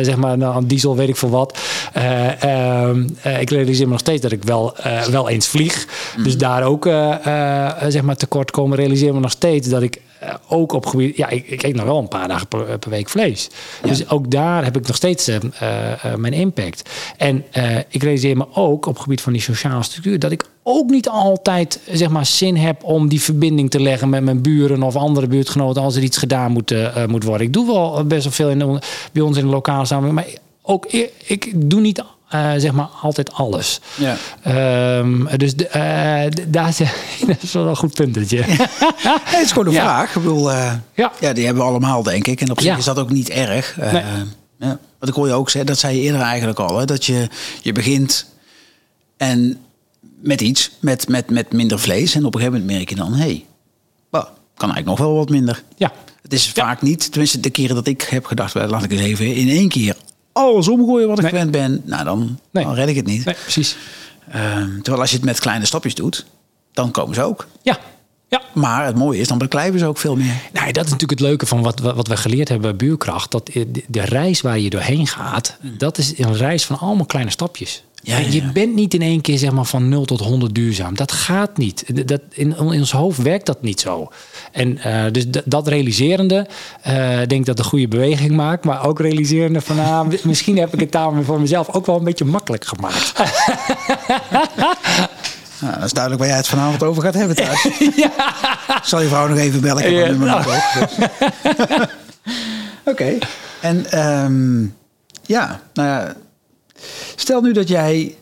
zeg 0.02 0.16
maar, 0.16 0.38
nou, 0.38 0.66
diesel, 0.66 0.96
weet 0.96 1.08
ik 1.08 1.16
veel 1.16 1.30
wat. 1.30 1.58
Ehm, 1.92 3.02
ik 3.40 3.50
realiseer 3.50 3.84
me 3.84 3.90
nog 3.90 4.00
steeds 4.00 4.22
dat 4.22 4.32
ik 4.32 4.44
wel, 4.44 4.76
wel 5.10 5.28
eens 5.28 5.48
vlieg. 5.48 5.86
Mm. 6.16 6.24
Dus 6.24 6.38
daar 6.38 6.62
ook, 6.62 6.84
zeg 7.88 8.02
maar, 8.02 8.16
tekort 8.16 8.50
komen. 8.50 8.76
Realiseer 8.76 9.14
me 9.14 9.20
nog 9.20 9.30
steeds 9.30 9.68
dat 9.68 9.82
ik 9.82 10.00
uh, 10.22 10.34
ook 10.48 10.72
op 10.72 10.86
gebied. 10.86 11.16
Ja, 11.16 11.28
ik, 11.28 11.46
ik, 11.46 11.62
eet 11.62 11.74
nog 11.74 11.84
wel 11.84 11.98
een 11.98 12.08
paar 12.08 12.28
dagen 12.28 12.46
per, 12.46 12.78
per 12.78 12.90
week 12.90 13.08
vlees. 13.08 13.48
Dus 13.82 14.10
ook 14.10 14.30
daar 14.30 14.64
heb 14.64 14.76
ik 14.76 14.86
nog 14.86 14.96
steeds 14.96 15.28
uh, 15.28 15.36
uh, 15.62 16.14
mijn 16.14 16.32
impact. 16.32 16.90
En 17.16 17.44
ik 17.88 18.02
realiseer 18.02 18.36
me 18.36 18.46
ook 18.52 18.86
op 18.86 18.98
gebied 18.98 19.20
van 19.20 19.32
die 19.32 19.42
sociale 19.42 19.82
structuur 19.82 20.18
dat 20.18 20.30
ik 20.30 20.44
ook 20.62 20.90
niet 20.90 21.08
altijd 21.08 21.80
zeg 21.90 22.08
maar, 22.08 22.26
zin 22.26 22.56
heb 22.56 22.84
om 22.84 23.08
die 23.08 23.22
verbinding 23.22 23.70
te 23.70 23.80
leggen 23.80 24.08
met 24.08 24.22
mijn 24.24 24.42
buren 24.42 24.82
of 24.82 24.96
andere 24.96 25.26
buurtgenoten 25.26 25.82
als 25.82 25.96
er 25.96 26.02
iets 26.02 26.16
gedaan 26.18 26.52
moet, 26.52 26.74
moet 27.06 27.24
worden. 27.24 27.46
Ik 27.46 27.52
doe 27.52 27.66
wel 27.66 28.04
best 28.04 28.22
wel 28.24 28.32
veel 28.32 28.48
in 28.48 28.80
bij 29.12 29.22
ons 29.22 29.36
in 29.36 29.44
de 29.44 29.50
lokale 29.50 29.84
samenleving, 29.84 30.26
maar 30.26 30.40
ook 30.62 30.86
ik, 30.86 31.12
ik 31.24 31.70
doe 31.70 31.80
niet 31.80 32.02
uh, 32.34 32.52
zeg 32.56 32.72
maar 32.72 32.88
altijd 33.02 33.32
alles. 33.32 33.80
Ja. 33.94 34.16
Um, 34.98 35.28
dus 35.36 35.54
uh, 35.54 35.62
daar 36.48 36.76
dat 37.26 37.42
is 37.42 37.52
wel 37.52 37.68
een 37.68 37.76
goed 37.76 37.94
puntetje. 37.94 38.36
Ja. 38.36 39.20
het 39.24 39.44
is 39.44 39.52
gewoon 39.52 39.66
een 39.66 39.72
vraag. 39.72 40.08
Ik 40.16 40.22
bedoel, 40.22 40.50
uh, 40.50 40.72
ja. 40.94 41.12
ja, 41.20 41.32
die 41.32 41.44
hebben 41.44 41.62
we 41.62 41.68
allemaal, 41.68 42.02
denk 42.02 42.26
ik. 42.26 42.40
En 42.40 42.50
op 42.50 42.60
zich 42.60 42.78
is 42.78 42.84
dat 42.84 42.98
ook 42.98 43.10
niet 43.10 43.28
erg. 43.28 43.76
Nee. 43.76 44.02
ja. 44.58 44.78
Wat 44.98 45.08
ik 45.08 45.14
hoor 45.14 45.26
je 45.26 45.32
ook 45.32 45.50
zeggen, 45.50 45.70
dat 45.70 45.80
zei 45.80 45.96
je 45.96 46.02
eerder 46.02 46.20
eigenlijk 46.20 46.58
al, 46.58 46.78
hè, 46.78 46.84
dat 46.84 47.04
je, 47.04 47.28
je 47.62 47.72
begint 47.72 48.26
en 49.16 49.58
met 50.20 50.40
iets, 50.40 50.70
met, 50.80 51.08
met, 51.08 51.30
met 51.30 51.52
minder 51.52 51.78
vlees. 51.78 52.14
En 52.14 52.24
op 52.24 52.34
een 52.34 52.40
gegeven 52.40 52.60
moment 52.60 52.78
merk 52.78 52.88
je 52.88 52.96
dan, 52.96 53.12
hé, 53.12 53.18
hey, 53.18 53.44
kan 54.58 54.70
eigenlijk 54.70 54.86
nog 54.86 55.08
wel 55.08 55.16
wat 55.16 55.28
minder. 55.28 55.62
Ja. 55.76 55.92
Het 56.22 56.32
is 56.32 56.48
vaak 56.48 56.82
niet, 56.82 57.10
tenminste 57.10 57.40
de 57.40 57.50
keren 57.50 57.74
dat 57.74 57.86
ik 57.86 58.02
heb 58.02 58.24
gedacht, 58.24 58.54
laat 58.54 58.84
ik 58.84 58.90
eens 58.90 59.00
even 59.00 59.34
in 59.34 59.48
één 59.48 59.68
keer 59.68 59.96
alles 60.38 60.68
omgooien 60.68 61.08
wat 61.08 61.18
ik 61.18 61.28
gewend 61.28 61.50
ben, 61.50 61.82
nou 61.84 62.04
dan, 62.04 62.38
dan 62.50 62.74
red 62.74 62.88
ik 62.88 62.96
het 62.96 63.06
niet. 63.06 63.24
Nee, 63.24 63.34
precies. 63.34 63.76
Ehm, 64.30 64.74
terwijl 64.74 65.00
als 65.00 65.10
je 65.10 65.16
het 65.16 65.24
met 65.24 65.40
kleine 65.40 65.66
stapjes 65.66 65.94
doet, 65.94 66.26
dan 66.72 66.90
komen 66.90 67.14
ze 67.14 67.22
ook. 67.22 67.46
Ja. 67.62 67.78
Ja. 68.28 68.42
Maar 68.54 68.86
het 68.86 68.96
mooie 68.96 69.20
is, 69.20 69.28
dan 69.28 69.38
beklijven 69.38 69.78
ze 69.78 69.86
ook 69.86 69.98
veel 69.98 70.16
meer. 70.16 70.34
Nou, 70.52 70.72
dat 70.72 70.84
is 70.84 70.90
natuurlijk 70.90 71.20
het 71.20 71.28
leuke 71.28 71.46
van 71.46 71.62
wat, 71.62 71.80
wat 71.80 72.08
we 72.08 72.16
geleerd 72.16 72.48
hebben 72.48 72.76
bij 72.76 72.88
Buurkracht. 72.88 73.30
Dat 73.30 73.50
de 73.86 74.00
reis 74.00 74.40
waar 74.40 74.58
je 74.58 74.70
doorheen 74.70 75.06
gaat, 75.06 75.56
dat 75.62 75.98
is 75.98 76.18
een 76.18 76.36
reis 76.36 76.66
van 76.66 76.78
allemaal 76.78 77.06
kleine 77.06 77.30
stapjes. 77.30 77.84
Ja, 78.02 78.18
Je 78.18 78.52
bent 78.52 78.74
niet 78.74 78.94
in 78.94 79.02
één 79.02 79.20
keer 79.20 79.38
zeg 79.38 79.52
maar, 79.52 79.64
van 79.64 79.88
0 79.88 80.04
tot 80.04 80.20
100 80.20 80.54
duurzaam. 80.54 80.96
Dat 80.96 81.12
gaat 81.12 81.56
niet. 81.56 82.08
Dat, 82.08 82.20
in, 82.30 82.56
in 82.56 82.58
ons 82.58 82.92
hoofd 82.92 83.22
werkt 83.22 83.46
dat 83.46 83.62
niet 83.62 83.80
zo. 83.80 84.08
En 84.52 84.78
uh, 84.86 85.04
dus 85.12 85.24
dat 85.44 85.68
realiserende, 85.68 86.46
uh, 86.88 87.18
denk 87.26 87.46
dat 87.46 87.56
de 87.56 87.64
goede 87.64 87.88
beweging 87.88 88.30
maakt. 88.30 88.64
Maar 88.64 88.86
ook 88.86 89.00
realiserende 89.00 89.60
van, 89.60 89.78
ah, 89.78 90.08
misschien 90.22 90.58
heb 90.58 90.72
ik 90.72 90.80
het 90.80 90.92
daar 90.92 91.22
voor 91.22 91.40
mezelf 91.40 91.74
ook 91.74 91.86
wel 91.86 91.96
een 91.96 92.04
beetje 92.04 92.24
makkelijk 92.24 92.64
gemaakt. 92.64 93.12
Nou, 95.60 95.74
dat 95.74 95.84
is 95.84 95.92
duidelijk 95.92 96.22
waar 96.22 96.30
jij 96.32 96.40
het 96.40 96.48
vanavond 96.48 96.82
over 96.82 97.02
gaat 97.02 97.14
hebben 97.14 97.36
thuis. 97.36 97.68
ja. 97.96 98.12
Zal 98.82 99.00
je 99.00 99.08
vrouw 99.08 99.28
nog 99.28 99.38
even 99.38 99.60
bellen? 99.60 99.86
Ik 99.86 99.96
heb 99.96 100.08
nummer 100.08 100.62
dus. 100.78 101.06
Oké. 102.84 103.18
En 103.60 103.98
um, 104.24 104.76
ja, 105.22 105.60
nou 105.72 105.88
ja 105.88 106.14
Stel 107.16 107.40
nu 107.40 107.52
dat 107.52 107.68
jij 107.68 108.14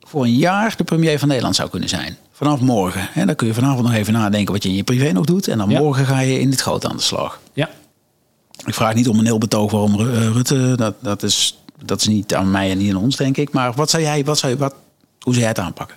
voor 0.00 0.24
een 0.24 0.34
jaar 0.34 0.74
de 0.76 0.84
premier 0.84 1.18
van 1.18 1.28
Nederland 1.28 1.56
zou 1.56 1.70
kunnen 1.70 1.88
zijn. 1.88 2.16
Vanaf 2.32 2.60
morgen. 2.60 3.08
En 3.14 3.26
dan 3.26 3.36
kun 3.36 3.46
je 3.46 3.54
vanavond 3.54 3.82
nog 3.82 3.94
even 3.94 4.12
nadenken 4.12 4.52
wat 4.52 4.62
je 4.62 4.68
in 4.68 4.74
je 4.74 4.82
privé 4.82 5.12
nog 5.12 5.24
doet. 5.24 5.48
En 5.48 5.58
dan 5.58 5.68
morgen 5.68 6.06
ga 6.06 6.20
je 6.20 6.40
in 6.40 6.50
dit 6.50 6.60
grote 6.60 6.88
aan 6.88 6.96
de 6.96 7.02
slag. 7.02 7.40
Ja. 7.52 7.70
Ik 8.66 8.74
vraag 8.74 8.94
niet 8.94 9.08
om 9.08 9.18
een 9.18 9.24
heel 9.24 9.38
betoog 9.38 9.70
waarom 9.70 10.00
eh, 10.00 10.30
Rutte. 10.30 10.72
Dat, 10.76 10.94
dat, 11.00 11.22
is, 11.22 11.58
dat 11.84 12.00
is 12.00 12.06
niet 12.06 12.34
aan 12.34 12.50
mij 12.50 12.70
en 12.70 12.78
niet 12.78 12.94
aan 12.94 13.02
ons, 13.02 13.16
denk 13.16 13.36
ik. 13.36 13.52
Maar 13.52 13.72
wat 13.72 13.90
zou 13.90 14.02
jij, 14.02 14.24
wat 14.24 14.38
zou, 14.38 14.56
wat, 14.56 14.74
hoe 15.20 15.32
zou 15.32 15.38
jij 15.38 15.48
het 15.48 15.58
aanpakken? 15.58 15.96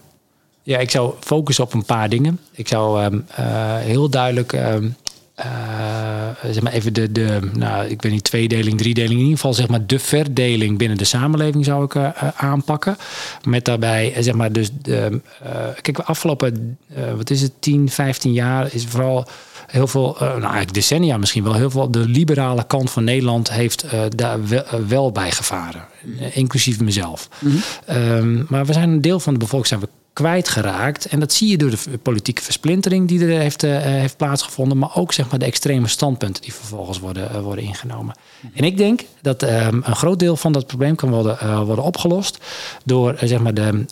Ja, 0.64 0.78
ik 0.78 0.92
zou 0.92 1.14
focussen 1.20 1.64
op 1.64 1.74
een 1.74 1.86
paar 1.86 2.10
dingen. 2.10 2.40
Ik 2.52 2.68
zou 2.68 3.04
um, 3.04 3.26
uh, 3.40 3.76
heel 3.78 4.10
duidelijk 4.10 4.54
um, 4.54 4.96
uh, 5.40 6.52
zeg 6.52 6.62
maar 6.62 6.72
even 6.72 6.94
de, 6.94 7.12
de, 7.12 7.40
nou, 7.54 7.88
ik 7.88 8.02
weet 8.02 8.12
niet, 8.12 8.24
tweedeling, 8.24 8.78
driedeling, 8.78 9.14
in 9.14 9.20
ieder 9.20 9.36
geval 9.36 9.54
zeg 9.54 9.68
maar 9.68 9.86
de 9.86 10.00
verdeling 10.00 10.78
binnen 10.78 10.98
de 10.98 11.04
samenleving 11.04 11.66
zou 11.66 11.84
ik 11.84 11.94
uh, 11.94 12.10
aanpakken. 12.36 12.98
Met 13.44 13.66
daarbij, 13.66 14.14
zeg 14.20 14.34
maar, 14.34 14.52
dus, 14.52 14.70
de, 14.82 15.22
uh, 15.44 15.50
kijk, 15.82 16.00
afgelopen, 16.00 16.78
wat 17.16 17.30
is 17.30 17.42
het, 17.42 17.52
10, 17.60 17.90
15 17.90 18.34
jaar 18.34 18.74
is 18.74 18.86
vooral 18.86 19.28
heel 19.68 19.88
veel, 19.88 20.16
nou 20.20 20.42
eigenlijk 20.42 20.74
decennia 20.74 21.18
misschien 21.18 21.44
wel, 21.44 21.54
heel 21.54 21.70
veel 21.70 21.92
de 21.92 22.00
liberale 22.10 22.64
kant 22.68 22.92
van 22.92 23.04
Nederland 23.04 23.52
heeft 23.52 23.86
daar 24.16 24.48
wel, 24.48 24.64
wel 24.88 25.12
bij 25.12 25.32
gevaren. 25.32 25.86
inclusief 26.34 26.80
mezelf. 26.80 27.30
Mm 27.40 27.60
-hmm. 27.86 28.46
maar 28.50 28.66
we 28.66 28.74
zijn 28.74 28.90
een 28.90 29.02
deel 29.02 29.20
van 29.20 29.34
de 29.34 29.40
bevolking 29.40 29.68
zijn 29.68 29.80
we 29.80 29.88
kwijtgeraakt. 30.16 31.06
En 31.06 31.20
dat 31.20 31.34
zie 31.34 31.50
je 31.50 31.58
door 31.58 31.70
de 31.70 31.98
politieke 32.02 32.42
versplintering 32.42 33.08
die 33.08 33.26
er 33.26 33.40
heeft, 33.40 33.64
uh, 33.64 33.78
heeft 33.78 34.18
plaatsgevonden. 34.18 34.78
Maar 34.78 34.96
ook 34.96 35.14
zeg 35.14 35.30
maar, 35.30 35.40
de 35.40 35.46
extreme 35.46 35.88
standpunten 35.88 36.42
die 36.42 36.54
vervolgens 36.54 37.00
worden, 37.00 37.30
uh, 37.32 37.42
worden 37.42 37.64
ingenomen. 37.64 38.16
En 38.54 38.64
ik 38.64 38.78
denk 38.78 39.02
dat 39.22 39.44
um, 39.44 39.50
een 39.84 39.96
groot 39.96 40.20
deel 40.20 40.38
van 40.38 40.52
dat 40.52 40.68
probleem 40.68 40.96
kan 40.96 41.10
worden, 41.10 41.38
uh, 41.44 41.62
worden 41.62 41.84
opgelost. 41.84 42.38
Door 42.84 43.16
zeg 43.24 43.40
maar, 43.40 43.54
de, 43.54 43.86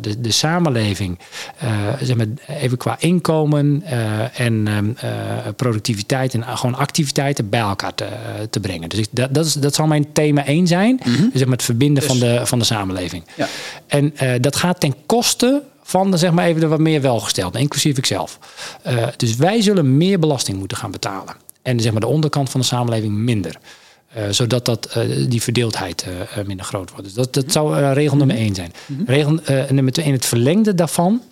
de, 0.00 0.20
de 0.20 0.30
samenleving, 0.30 1.18
zeg 2.00 2.16
maar, 2.16 2.26
even 2.46 2.78
qua 2.78 2.96
inkomen 2.98 3.82
en 4.32 4.66
um, 4.66 4.96
productiviteit 5.56 6.34
en 6.34 6.44
gewoon 6.44 6.74
activiteiten 6.74 7.48
bij 7.48 7.60
elkaar 7.60 7.94
te, 7.94 8.06
te 8.50 8.60
brengen. 8.60 8.88
Dus 8.88 8.98
ik, 8.98 9.08
dat, 9.10 9.34
dat, 9.34 9.46
is, 9.46 9.52
dat 9.52 9.74
zal 9.74 9.86
mijn 9.86 10.12
thema 10.12 10.44
één 10.44 10.66
zijn. 10.66 11.00
Mm 11.04 11.14
-hmm. 11.14 11.30
zeg 11.34 11.44
maar, 11.44 11.56
het 11.56 11.64
verbinden 11.64 12.02
dus. 12.02 12.10
van, 12.10 12.18
de, 12.18 12.46
van 12.46 12.58
de 12.58 12.64
samenleving. 12.64 13.24
Ja. 13.36 13.48
En 13.86 14.14
dat 14.40 14.56
gaat 14.56 14.80
ten 14.80 14.94
koste 15.06 15.15
kosten 15.16 15.62
van 15.82 16.10
de, 16.10 16.16
zeg 16.16 16.32
maar 16.32 16.46
even 16.46 16.60
de 16.60 16.68
wat 16.68 16.78
meer 16.78 17.00
welgestelden, 17.00 17.60
inclusief 17.60 17.98
ikzelf. 17.98 18.38
Uh, 18.86 19.06
dus 19.16 19.36
wij 19.36 19.60
zullen 19.62 19.96
meer 19.96 20.18
belasting 20.18 20.58
moeten 20.58 20.76
gaan 20.76 20.90
betalen. 20.90 21.34
En 21.62 21.80
zeg 21.80 21.92
maar 21.92 22.00
de 22.00 22.06
onderkant 22.06 22.50
van 22.50 22.60
de 22.60 22.66
samenleving 22.66 23.12
minder. 23.12 23.58
Uh, 24.16 24.22
zodat 24.30 24.64
dat, 24.64 24.94
uh, 24.96 25.28
die 25.28 25.42
verdeeldheid 25.42 26.06
minder 26.46 26.66
groot 26.66 26.90
wordt. 26.90 27.04
Dus 27.04 27.14
dat, 27.14 27.34
dat 27.34 27.52
zou 27.52 27.92
regel 27.92 28.16
nummer 28.16 28.36
één 28.36 28.54
zijn. 28.54 28.72
Mhm. 28.86 29.02
Regel 29.06 29.38
nummer 29.70 29.92
twee, 29.92 30.06
in 30.06 30.12
het 30.12 30.26
verlengde 30.26 30.74
daarvan. 30.74 31.22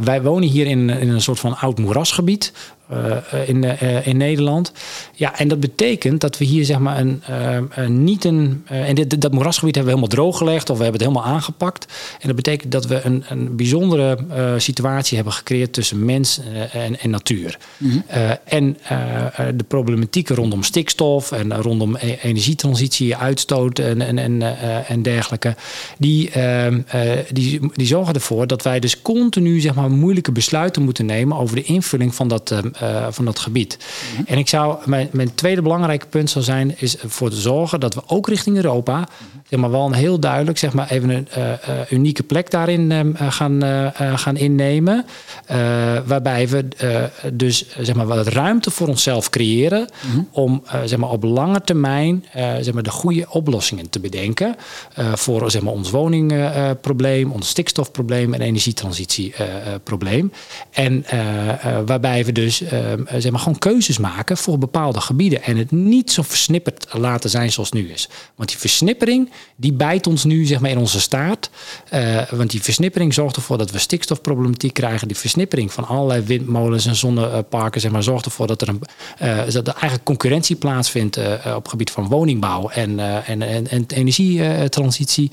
wij 0.00 0.22
wonen 0.22 0.48
hier 0.48 0.66
in, 0.66 0.90
in 0.90 1.08
een 1.08 1.22
soort 1.22 1.40
van 1.40 1.56
oud 1.56 1.78
moerasgebied. 1.78 2.52
Uh, 2.92 3.48
in, 3.48 3.62
uh, 3.62 4.06
in 4.06 4.16
Nederland. 4.16 4.72
Ja, 5.14 5.38
en 5.38 5.48
dat 5.48 5.60
betekent 5.60 6.20
dat 6.20 6.38
we 6.38 6.44
hier 6.44 6.64
zeg 6.64 6.78
maar 6.78 6.98
een, 6.98 7.22
een 7.74 8.04
niet 8.04 8.24
een. 8.24 8.64
en 8.66 8.94
dit, 8.94 9.20
dat 9.20 9.32
moerasgebied 9.32 9.74
hebben 9.74 9.94
we 9.94 10.00
helemaal 10.00 10.24
drooggelegd 10.24 10.70
of 10.70 10.76
we 10.76 10.82
hebben 10.82 11.00
het 11.00 11.10
helemaal 11.10 11.34
aangepakt. 11.34 11.92
En 12.20 12.26
dat 12.26 12.36
betekent 12.36 12.72
dat 12.72 12.86
we 12.86 13.00
een, 13.04 13.24
een 13.28 13.56
bijzondere 13.56 14.18
situatie 14.58 15.16
hebben 15.16 15.34
gecreëerd 15.34 15.72
tussen 15.72 16.04
mens 16.04 16.40
en, 16.72 17.00
en 17.00 17.10
natuur. 17.10 17.58
Mhm. 17.76 17.98
en 18.44 18.76
de 19.56 19.64
problematieken 19.68 20.36
rondom 20.36 20.62
stikstof 20.62 21.32
en 21.32 21.54
rondom 21.54 21.96
e 21.96 22.16
energietransitie, 22.22 23.16
uitstoot 23.16 23.78
en, 23.78 24.00
en, 24.00 24.18
en, 24.18 24.58
en 24.86 25.02
dergelijke. 25.02 25.56
Die, 25.98 26.30
die, 27.32 27.60
die 27.72 27.86
zorgen 27.86 28.14
ervoor 28.14 28.46
dat 28.46 28.62
wij 28.62 28.80
dus 28.80 29.02
continu 29.02 29.60
zeg 29.60 29.74
maar, 29.74 29.90
moeilijke 29.90 30.32
besluiten 30.32 30.82
moeten 30.82 31.06
nemen 31.06 31.36
over 31.36 31.56
de 31.56 31.62
invulling 31.62 32.14
van 32.14 32.28
dat 32.28 32.54
uh, 32.82 33.06
van 33.10 33.24
dat 33.24 33.38
gebied. 33.38 33.78
En 34.26 34.38
ik 34.38 34.48
zou, 34.48 34.76
mijn, 34.84 35.08
mijn 35.12 35.34
tweede 35.34 35.62
belangrijke 35.62 36.06
punt 36.06 36.30
zou 36.30 36.44
zijn, 36.44 36.74
is 36.76 36.96
voor 37.06 37.30
te 37.30 37.40
zorgen 37.40 37.80
dat 37.80 37.94
we 37.94 38.02
ook 38.06 38.28
richting 38.28 38.56
Europa, 38.56 39.08
zeg 39.48 39.60
maar 39.60 39.70
wel 39.70 39.86
een 39.86 39.92
heel 39.92 40.18
duidelijk, 40.18 40.58
zeg 40.58 40.72
maar 40.72 40.90
even 40.90 41.10
een 41.10 41.28
uh, 41.38 41.52
unieke 41.90 42.22
plek 42.22 42.50
daarin 42.50 42.90
uh, 42.90 43.30
gaan, 43.30 43.62
gaan 44.18 44.36
innemen. 44.36 45.06
waarbij 46.06 46.48
we 46.48 46.68
dus 47.32 47.66
zeg 47.78 47.94
maar 47.94 48.06
wat 48.06 48.26
ruimte 48.26 48.70
voor 48.70 48.88
onszelf 48.88 49.30
creëren 49.30 49.88
om 50.30 50.62
zeg 50.84 50.98
maar 50.98 51.10
op 51.10 51.22
lange 51.22 51.60
termijn 51.60 52.24
zeg 52.60 52.72
maar 52.72 52.82
de 52.82 52.90
goede 52.90 53.26
oplossingen 53.28 53.90
te 53.90 54.00
bedenken 54.00 54.56
voor 55.14 55.50
zeg 55.50 55.62
maar 55.62 55.72
ons 55.72 55.90
woningprobleem, 55.90 57.30
ons 57.30 57.48
stikstofprobleem 57.48 58.34
en 58.34 58.40
energietransitieprobleem. 58.40 60.32
en 60.70 61.04
waarbij 61.86 62.24
we 62.24 62.32
dus 62.32 62.62
Ehm, 62.70 63.02
eh, 63.06 63.20
zeg 63.20 63.30
maar, 63.30 63.40
gewoon 63.40 63.58
keuzes 63.58 63.98
maken 63.98 64.36
voor 64.36 64.58
bepaalde 64.58 65.00
gebieden. 65.00 65.42
En 65.42 65.56
het 65.56 65.70
niet 65.70 66.12
zo 66.12 66.22
versnipperd 66.22 66.86
laten 66.92 67.30
zijn 67.30 67.52
zoals 67.52 67.72
nu 67.72 67.90
is. 67.90 68.08
Want 68.34 68.48
die 68.48 68.58
versnippering, 68.58 69.30
die 69.56 69.72
bijt 69.72 70.06
ons 70.06 70.24
nu 70.24 70.44
zeg 70.44 70.60
maar, 70.60 70.70
in 70.70 70.78
onze 70.78 71.00
staart. 71.00 71.50
Uh, 71.94 72.22
want 72.30 72.50
die 72.50 72.62
versnippering 72.62 73.14
zorgt 73.14 73.36
ervoor 73.36 73.58
dat 73.58 73.70
we 73.70 73.78
stikstofproblematiek 73.78 74.72
krijgen. 74.72 75.08
Die 75.08 75.16
versnippering 75.16 75.72
van 75.72 75.86
allerlei 75.86 76.22
windmolens 76.22 76.86
en 76.86 76.96
zonneparken 76.96 77.80
zeg 77.80 77.90
maar, 77.90 78.02
zorgt 78.02 78.24
ervoor 78.24 78.46
dat 78.46 78.62
er, 78.62 78.68
een, 78.68 78.80
dat 79.52 79.66
er 79.66 79.72
eigenlijk 79.72 80.04
concurrentie 80.04 80.56
plaatsvindt 80.56 81.16
op 81.56 81.62
het 81.62 81.68
gebied 81.68 81.90
van 81.90 82.08
woningbouw 82.08 82.68
en, 82.68 82.98
en, 83.24 83.42
en, 83.42 83.68
en 83.68 83.84
energietransitie. 83.88 85.30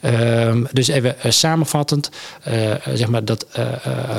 Ehm, 0.00 0.64
dus 0.72 0.88
even 0.88 1.16
samenvattend, 1.32 2.10
zeg 2.94 3.08
maar 3.08 3.24
dat 3.24 3.46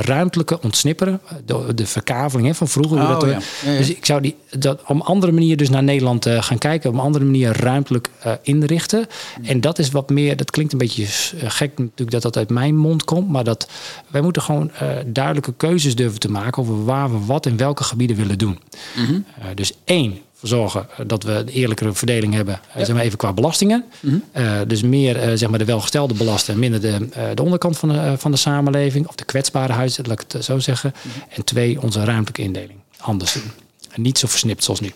ruimtelijke 0.02 0.62
ontsnipperen, 0.62 1.22
de, 1.46 1.74
de 1.74 1.86
verkaveling 1.88 2.48
van 2.56 2.68
vroeger. 2.68 2.98
Oh, 2.98 3.20
dat 3.20 3.44
Dus 3.64 3.90
ik 3.90 4.06
zou 4.06 4.22
die 4.22 4.36
dat 4.50 4.82
op 4.82 4.90
een 4.90 5.02
andere 5.02 5.32
manier 5.32 5.58
dus 5.58 5.70
naar 5.70 5.84
Nederland 5.84 6.28
uh, 6.28 6.44
gaan 6.44 6.58
kijken, 6.58 6.90
op 6.90 6.96
een 6.96 7.02
andere 7.02 7.26
manier 7.26 7.62
ruimtelijk 7.62 8.10
uh, 8.26 8.34
inrichten. 8.42 9.08
En 9.44 9.62
dat 9.62 9.80
is 9.80 9.92
wat 9.92 10.10
meer, 10.10 10.36
dat 10.36 10.52
klinkt 10.52 10.72
een 10.72 10.78
beetje 10.78 11.04
eh, 11.04 11.50
gek 11.50 11.78
natuurlijk 11.78 12.12
dat 12.12 12.22
dat 12.22 12.38
uit 12.38 12.50
mijn 12.50 12.76
mond 12.76 13.04
komt, 13.04 13.30
maar 13.30 13.44
dat 13.44 13.68
wij 14.08 14.22
moeten 14.22 14.42
gewoon 14.42 14.72
duidelijke 15.06 15.54
keuzes 15.58 15.96
durven 15.96 16.20
te 16.20 16.32
maken 16.32 16.62
over 16.62 16.86
waar 16.86 17.12
we 17.12 17.26
wat 17.26 17.46
in 17.46 17.58
welke 17.58 17.84
gebieden 17.84 18.16
willen 18.16 18.38
doen. 18.38 18.60
Mm 18.96 19.06
-hmm. 19.06 19.26
dus 19.56 19.74
één, 19.84 20.20
zorgen 20.48 20.88
dat 21.08 21.24
we 21.24 21.32
een 21.32 21.48
eerlijkere 21.48 21.94
verdeling 21.94 22.34
hebben, 22.34 22.60
ja. 22.76 22.86
zeg 22.86 22.96
maar 22.96 23.04
even 23.04 23.18
qua 23.18 23.34
belastingen. 23.34 23.86
Mm 24.00 24.22
-hmm. 24.34 24.68
dus 24.68 24.82
meer 24.82 25.38
zeg 25.38 25.50
maar 25.50 25.60
de 25.60 25.66
welgestelde 25.66 26.14
belasten 26.14 26.54
en 26.54 26.60
minder 26.60 26.82
de, 26.82 27.08
de 27.34 27.44
onderkant 27.44 27.78
van 27.78 27.90
de, 27.90 28.14
van 28.18 28.32
de 28.32 28.38
samenleving, 28.38 29.08
of 29.08 29.16
de 29.16 29.26
kwetsbare 29.26 29.74
huizen, 29.74 30.08
laat 30.08 30.22
ik 30.22 30.32
het 30.32 30.46
zo 30.46 30.60
zeggen. 30.60 30.94
Mm 30.96 31.12
-hmm. 31.12 31.22
En 31.30 31.44
twee, 31.44 31.82
onze 31.82 32.04
ruimtelijke 32.04 32.42
indeling 32.42 32.80
anders 32.98 33.34
doen. 33.34 33.52
En 33.92 34.02
niet 34.02 34.18
zo 34.18 34.28
versnipt 34.28 34.64
zoals 34.64 34.80
nu. 34.80 34.92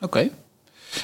Oké. 0.00 0.28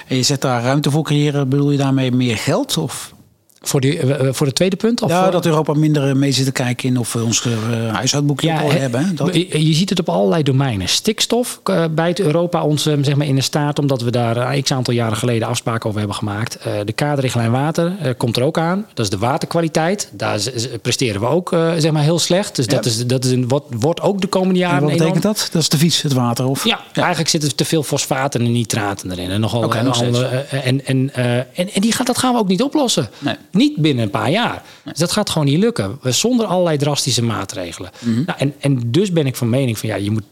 En 0.07 0.17
je 0.17 0.23
zet 0.23 0.41
daar 0.41 0.63
ruimte 0.63 0.91
voor 0.91 1.03
creëren, 1.03 1.49
bedoel 1.49 1.71
je 1.71 1.79
daarmee 1.79 2.13
meer 2.13 2.37
geld? 2.37 2.77
Of 2.77 3.15
voor, 3.63 3.81
die, 3.81 3.99
eh, 3.99 4.27
eh, 4.27 4.35
voor 4.35 4.47
het 4.47 4.55
tweede 4.55 4.77
punt? 4.77 5.03
Of 5.03 5.11
ja, 5.11 5.31
dat 5.31 5.47
Europa 5.47 5.75
minder 5.75 6.09
eh, 6.09 6.15
mee 6.15 6.33
zit 6.33 6.45
te 6.45 6.53
kijken 6.53 6.89
in 6.89 6.99
of 6.99 7.13
we 7.13 7.23
ons 7.23 7.49
huishoudboekje 7.93 8.47
ja, 8.47 8.63
hebben. 8.63 9.17
Dat... 9.17 9.35
Je, 9.35 9.75
ziet 9.75 9.89
het 9.89 10.01
op 10.01 10.09
allerlei 10.09 10.43
domeinen. 10.43 10.89
Stikstof 10.89 11.61
bijt 11.91 12.21
Europa 12.21 12.65
ons 12.65 12.83
zeg 12.83 13.15
maar 13.15 13.27
in 13.27 13.35
de 13.35 13.41
staat, 13.41 13.79
omdat 13.79 14.03
we 14.03 14.11
daar 14.11 14.37
een 14.37 14.63
x 14.63 14.73
aantal 14.73 14.95
jaren 14.95 15.17
geleden 15.17 15.49
afspraken 15.49 15.87
over 15.87 15.99
hebben 15.99 16.17
gemaakt. 16.17 16.59
de 16.85 16.93
kaderrichtlijn 16.93 17.51
water 17.51 18.15
komt 18.17 18.37
er 18.37 18.43
ook 18.43 18.59
aan. 18.59 18.87
Dat 18.95 19.05
is 19.05 19.11
de 19.11 19.19
waterkwaliteit. 19.19 20.11
Daar 20.13 20.41
presteren 20.83 21.21
we 21.21 21.27
ook 21.27 21.57
zeg 21.79 21.93
maar 21.93 22.03
heel 22.03 22.19
slecht. 22.19 22.57
Dus 22.57 22.67
dat, 22.67 22.87
is, 22.87 23.07
dat 23.07 23.25
is 23.25 23.31
een, 23.31 23.49
wat, 23.49 23.65
wordt 23.71 24.01
ook 24.01 24.21
de 24.21 24.27
komende 24.27 24.59
jaren. 24.59 24.77
En 24.77 24.83
wat 24.83 24.93
betekent 24.93 25.23
dat? 25.23 25.49
Dat 25.53 25.63
is 25.63 25.69
te 25.69 25.79
vies, 25.79 26.03
het 26.03 26.13
water? 26.13 26.47
Of? 26.47 26.65
Ja, 26.65 26.81
eigenlijk 26.93 27.29
zitten 27.29 27.57
te 27.57 27.65
veel 27.65 27.83
fosfaten 27.83 28.41
en 28.41 28.53
nitraten 28.53 29.11
erin. 29.11 29.31
En, 29.31 29.41
nogal, 29.41 29.65
okay, 29.65 29.81
en, 29.81 29.93
andere, 29.93 30.27
en, 30.27 30.87
en, 30.87 31.15
en, 31.15 31.55
en 31.55 31.81
die 31.81 31.93
gaat, 31.93 32.07
dat 32.07 32.19
gaan 32.19 32.33
we 32.33 32.39
ook 32.39 32.49
niet 32.49 32.63
oplossen. 32.63 33.09
Nee. 33.19 33.37
Niet 33.53 33.77
binnen 33.77 34.05
een 34.05 34.11
paar 34.11 34.31
jaar. 34.31 34.63
Dus 34.85 34.99
dat 34.99 35.13
gaat 35.13 35.31
gewoon 35.31 35.49
niet 35.49 35.59
lukken. 35.59 35.99
Zonder 36.03 36.47
allerlei 36.47 36.77
drastische 36.77 37.23
maatregelen. 37.23 37.91
Mhm. 37.99 38.23
nou, 38.27 38.39
en, 38.39 38.55
en 38.59 38.81
dus 38.87 39.13
ben 39.13 39.27
ik 39.27 39.37
van 39.37 39.49
mening 39.49 39.79
van 39.79 39.89
ja, 39.89 39.97
je 39.97 40.11
moet 40.11 40.25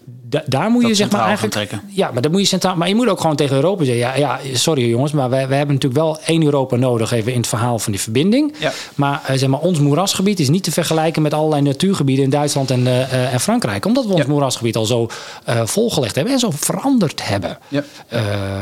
daar 0.47 0.71
moet 0.71 0.87
je 0.87 0.95
zeg 0.95 1.11
maar 1.11 1.25
eigenlijk. 1.25 1.53
Trekken. 1.53 1.81
Ja, 1.89 2.11
maar 2.11 2.23
dan 2.23 2.31
moet 2.31 2.41
je 2.41 2.47
centraal. 2.47 2.77
Maar 2.77 2.89
je 2.89 2.95
moet 2.95 3.09
ook 3.09 3.21
gewoon 3.21 3.37
tegen 3.37 3.57
Europa 3.57 3.85
zeggen: 3.85 4.03
ja, 4.03 4.17
ja 4.17 4.39
sorry 4.53 4.89
jongens, 4.89 5.13
maar 5.13 5.31
we, 5.31 5.37
hebben 5.37 5.75
natuurlijk 5.75 5.95
wel 5.95 6.19
één 6.25 6.43
Europa 6.43 6.77
nodig, 6.77 7.13
even 7.13 7.33
in 7.33 7.39
het 7.39 7.47
verhaal 7.47 7.79
van 7.79 7.93
die 7.93 8.01
verbinding. 8.01 8.55
Ja. 8.59 8.73
Maar 8.95 9.23
uh, 9.31 9.37
zeg 9.37 9.49
maar, 9.49 9.61
ons 9.61 9.79
moerasgebied 9.79 10.41
is 10.41 10.49
niet 10.49 10.63
te 10.63 10.73
vergelijken 10.73 11.23
met 11.23 11.35
allerlei 11.35 11.63
natuurgebieden 11.63 12.25
in 12.25 12.31
Duitsland 12.31 12.71
en, 12.71 12.81
uh, 12.81 13.33
en 13.33 13.41
Frankrijk. 13.41 13.87
Omdat 13.87 14.07
we 14.07 14.13
ons 14.13 14.27
moerasgebied 14.27 14.77
al 14.77 14.85
zo 14.85 15.09
uh, 15.49 15.67
volgelegd 15.67 16.15
hebben 16.15 16.33
en 16.33 16.39
zo 16.39 16.51
veranderd 16.51 17.29
hebben. 17.29 17.59
Ja. 17.69 17.85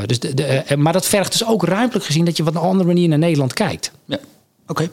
dus 0.07 0.19
de, 0.19 0.35
de, 0.35 0.77
maar 0.77 0.93
dat 0.93 1.07
vergt 1.07 1.33
dus 1.33 1.47
ook 1.47 1.65
ruimtelijk 1.65 2.07
gezien 2.07 2.25
dat 2.25 2.37
je 2.37 2.43
op 2.43 2.49
een 2.49 2.61
andere 2.61 2.89
manier 2.89 3.09
naar 3.09 3.19
Nederland 3.19 3.53
kijkt. 3.53 3.93
Ja. 4.05 4.19
Oké, 4.69 4.91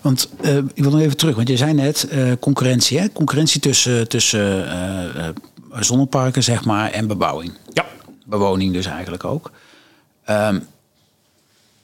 want 0.00 0.28
uh, 0.40 0.56
ik 0.56 0.82
wil 0.82 0.90
nog 0.90 1.00
even 1.00 1.16
terug, 1.16 1.36
want 1.36 1.48
je 1.48 1.56
zei 1.56 1.72
net 1.72 2.08
uh, 2.12 2.32
concurrentie, 2.40 2.98
hè? 2.98 3.08
concurrentie 3.12 3.60
tussen, 3.60 4.08
tussen 4.08 4.68
uh, 5.16 5.28
zonneparken 5.80 6.42
zeg 6.42 6.64
maar 6.64 6.90
en 6.90 7.06
bebouwing. 7.06 7.52
Ja. 7.72 7.86
Bewoning 8.26 8.72
dus 8.72 8.86
eigenlijk 8.86 9.24
ook. 9.24 9.50
Um, 10.30 10.66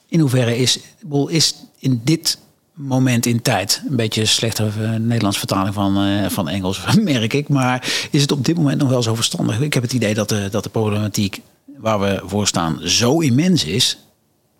in 0.08 0.20
hoeverre 0.20 0.56
is, 0.56 0.78
is 1.26 1.54
in 1.78 2.00
dit 2.04 2.38
moment 2.72 3.26
in 3.26 3.42
tijd, 3.42 3.82
een 3.88 3.96
beetje 3.96 4.24
slechte 4.24 4.70
Nederlands 4.98 5.38
vertaling 5.38 5.74
van, 5.74 6.30
van 6.30 6.48
Engels 6.48 6.80
merk 7.00 7.32
ik, 7.32 7.48
maar 7.48 8.08
is 8.10 8.20
het 8.20 8.32
op 8.32 8.44
dit 8.44 8.56
moment 8.56 8.78
nog 8.78 8.88
wel 8.88 9.02
zo 9.02 9.14
verstandig? 9.14 9.60
Ik 9.60 9.74
heb 9.74 9.82
het 9.82 9.92
idee 9.92 10.14
dat 10.14 10.28
de, 10.28 10.48
dat 10.50 10.62
de 10.62 10.70
problematiek 10.70 11.40
waar 11.76 12.00
we 12.00 12.22
voor 12.24 12.46
staan 12.46 12.80
zo 12.82 13.20
immens 13.20 13.64
is 13.64 13.98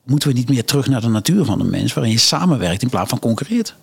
moeten 0.05 0.29
we 0.29 0.35
niet 0.35 0.49
meer 0.49 0.65
terug 0.65 0.87
naar 0.87 1.01
de 1.01 1.09
natuur 1.09 1.45
van 1.45 1.59
de 1.59 1.65
mens, 1.65 1.93
waarin 1.93 2.13
je 2.13 2.19
samenwerkt 2.19 2.83
in 2.83 2.89
plaats 2.89 3.11
van 3.11 3.19
concurreert? 3.19 3.75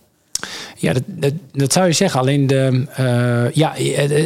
Ja, 0.77 0.93
dat, 0.93 1.03
dat, 1.05 1.33
dat 1.51 1.73
zou 1.73 1.87
je 1.87 1.93
zeggen. 1.93 2.19
Alleen 2.19 2.47
de, 2.47 2.85
uh, 2.99 3.51
ja, 3.51 3.73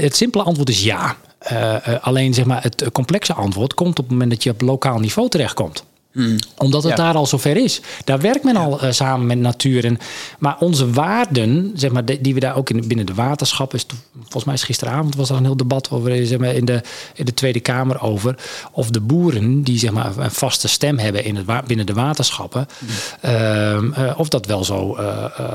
het, 0.01 0.15
simpele 0.15 0.43
antwoord 0.43 0.69
is 0.69 0.83
ja. 0.83 1.17
Uh, 1.51 1.75
alleen 2.01 2.33
zeg 2.33 2.45
maar, 2.45 2.63
het 2.63 2.91
complexe 2.91 3.33
antwoord 3.33 3.73
komt 3.73 3.99
op 3.99 4.03
het 4.03 4.11
moment 4.11 4.31
dat 4.31 4.43
je 4.43 4.49
op 4.49 4.61
lokaal 4.61 4.99
niveau 4.99 5.29
terechtkomt. 5.29 5.83
Hmm. 6.13 6.37
Omdat 6.57 6.83
het 6.83 6.97
daar 6.97 7.15
al 7.15 7.25
zover 7.25 7.57
is. 7.57 7.81
Daar 8.03 8.19
werkt 8.19 8.43
men 8.43 8.55
al 8.55 8.83
uh, 8.83 8.91
samen 8.91 9.25
met 9.27 9.37
natuur. 9.37 9.85
En, 9.85 9.97
maar 10.39 10.55
onze 10.59 10.91
waarden, 10.91 11.71
zeg 11.75 11.91
maar, 11.91 12.05
die 12.05 12.33
we 12.33 12.39
daar 12.39 12.55
ook 12.55 12.69
in, 12.69 12.87
binnen 12.87 13.05
de 13.05 13.13
waterschap 13.13 13.73
is. 13.73 13.85
Volgens 14.21 14.43
mij 14.43 14.53
is 14.53 14.63
gisteravond 14.63 15.15
was 15.15 15.29
er 15.29 15.35
een 15.35 15.43
heel 15.43 15.57
debat 15.57 15.91
over 15.91 16.25
zeg 16.25 16.39
maar, 16.39 16.53
in, 16.53 16.65
de, 16.65 16.81
in 17.13 17.25
de 17.25 17.33
Tweede 17.33 17.59
Kamer 17.59 18.01
over. 18.01 18.35
Of 18.71 18.89
de 18.89 18.99
boeren 18.99 19.61
die 19.61 19.79
zeg 19.79 19.91
maar, 19.91 20.17
een 20.17 20.31
vaste 20.31 20.67
stem 20.67 20.97
hebben 20.97 21.23
in 21.23 21.35
het, 21.35 21.65
binnen 21.67 21.85
de 21.85 21.93
waterschappen. 21.93 22.67
Hmm. 22.77 22.89
Uh, 23.25 24.13
of 24.17 24.29
dat 24.29 24.45
wel 24.45 24.63
zo 24.63 24.97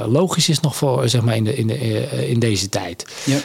logisch 0.06 0.48
is 0.48 0.60
nog 0.60 0.76
voor 0.76 1.08
zeg 1.08 1.22
maar, 1.22 1.36
in, 1.36 1.44
de, 1.44 1.56
in, 1.56 1.66
de, 1.66 2.28
in 2.28 2.38
deze 2.38 2.68
tijd. 2.68 3.04
Ja. 3.24 3.38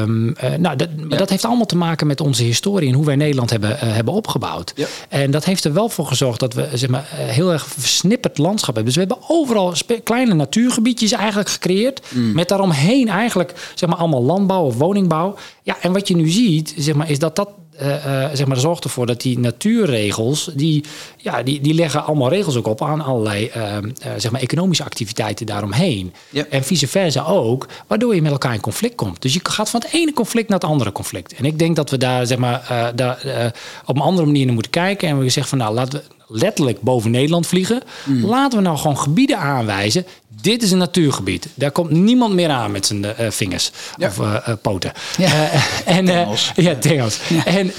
Um, 0.00 0.34
nou, 0.58 0.76
dat, 0.76 0.88
ja. 1.08 1.16
dat 1.16 1.30
heeft 1.30 1.44
allemaal 1.44 1.66
te 1.66 1.76
maken 1.76 2.06
met 2.06 2.20
onze 2.20 2.42
historie 2.42 2.88
en 2.88 2.94
hoe 2.94 3.04
wij 3.04 3.16
Nederland 3.16 3.50
hebben, 3.50 3.78
hebben 3.78 4.14
opgebouwd. 4.14 4.74
En 5.08 5.30
dat 5.30 5.44
heeft 5.44 5.64
er 5.64 5.72
wel 5.72 5.88
voor 5.88 6.06
gezorgd 6.06 6.40
dat 6.40 6.54
we 6.56 6.68
zeg 6.74 6.88
maar, 6.88 7.08
eh, 7.12 7.26
heel 7.26 7.52
erg 7.52 7.66
versnipperd 7.66 8.38
landschap 8.38 8.74
hebben. 8.74 8.94
Dus 8.94 9.02
we 9.02 9.08
hebben 9.08 9.28
overal 9.36 9.74
kleine 10.04 10.34
natuurgebiedjes 10.34 11.12
eigenlijk 11.12 11.48
gecreëerd. 11.48 12.00
Mm. 12.10 12.32
Met 12.32 12.48
daaromheen 12.48 13.08
eigenlijk 13.08 13.72
zeg 13.74 13.88
maar, 13.88 13.98
allemaal 13.98 14.22
landbouw 14.22 14.64
of 14.64 14.76
woningbouw. 14.76 15.34
Ja, 15.62 15.76
en 15.80 15.92
wat 15.92 16.08
je 16.08 16.16
nu 16.16 16.28
ziet, 16.28 16.74
zeg 16.76 16.94
maar, 16.94 17.10
is 17.10 17.18
dat 17.18 17.36
dat 17.36 17.48
uh, 17.82 18.06
uh, 18.06 18.28
zeg 18.32 18.46
maar, 18.46 18.56
zorgt 18.56 18.84
ervoor 18.84 19.06
dat 19.06 19.20
die 19.20 19.38
natuurregels, 19.38 20.50
die, 20.54 20.84
ja, 21.16 21.42
die, 21.42 21.60
die 21.60 21.74
leggen 21.74 22.04
allemaal 22.04 22.28
regels 22.28 22.56
ook 22.56 22.66
op 22.66 22.82
aan 22.82 23.00
allerlei 23.00 23.50
uh, 23.56 23.76
zeg 24.16 24.30
maar 24.30 24.40
economische 24.40 24.84
activiteiten 24.84 25.46
daaromheen. 25.46 26.12
Yep. 26.30 26.50
En 26.50 26.64
vice 26.64 26.88
versa 26.88 27.24
ook, 27.24 27.66
waardoor 27.86 28.14
je 28.14 28.22
met 28.22 28.32
elkaar 28.32 28.54
in 28.54 28.60
conflict 28.60 28.94
komt. 28.94 29.22
Dus 29.22 29.32
je 29.32 29.40
gaat 29.42 29.70
van 29.70 29.80
het 29.80 29.92
ene 29.92 30.12
conflict 30.12 30.48
naar 30.48 30.58
het 30.58 30.68
andere 30.68 30.92
conflict. 30.92 31.34
En 31.34 31.44
ik 31.44 31.58
denk 31.58 31.76
dat 31.76 31.90
we 31.90 31.98
daar, 31.98 32.26
zeg 32.26 32.38
maar, 32.38 32.92
daar 32.94 33.52
op 33.84 33.96
een 33.96 34.02
andere 34.02 34.26
manier 34.26 34.44
naar 34.44 34.54
moeten 34.54 34.72
kijken. 34.72 35.08
En 35.08 35.18
we 35.18 35.28
zeggen 35.28 35.48
van 35.48 35.58
nou, 35.58 35.74
laten 35.74 35.98
we 35.98 36.14
letterlijk 36.28 36.80
boven 36.80 37.10
Nederland 37.10 37.46
vliegen. 37.46 37.82
Laten 38.22 38.58
we 38.58 38.64
nou 38.64 38.76
gewoon 38.78 38.98
gebieden 38.98 39.38
aanwijzen. 39.38 40.06
Dit 40.40 40.62
is 40.62 40.70
een 40.70 40.78
natuurgebied. 40.78 41.48
Daar 41.54 41.70
komt 41.70 41.90
niemand 41.90 42.34
meer 42.34 42.48
aan 42.48 42.70
met 42.70 42.86
zijn 42.86 43.04
eh, 43.04 43.30
vingers 43.30 43.70
of 43.98 44.18
eh, 44.18 44.52
poten. 44.62 44.92
Ja. 45.16 45.50
En, 45.84 46.04
Tengels. 46.04 46.52
ja, 46.56 46.74
tengels. 46.74 47.18
En, 47.44 47.72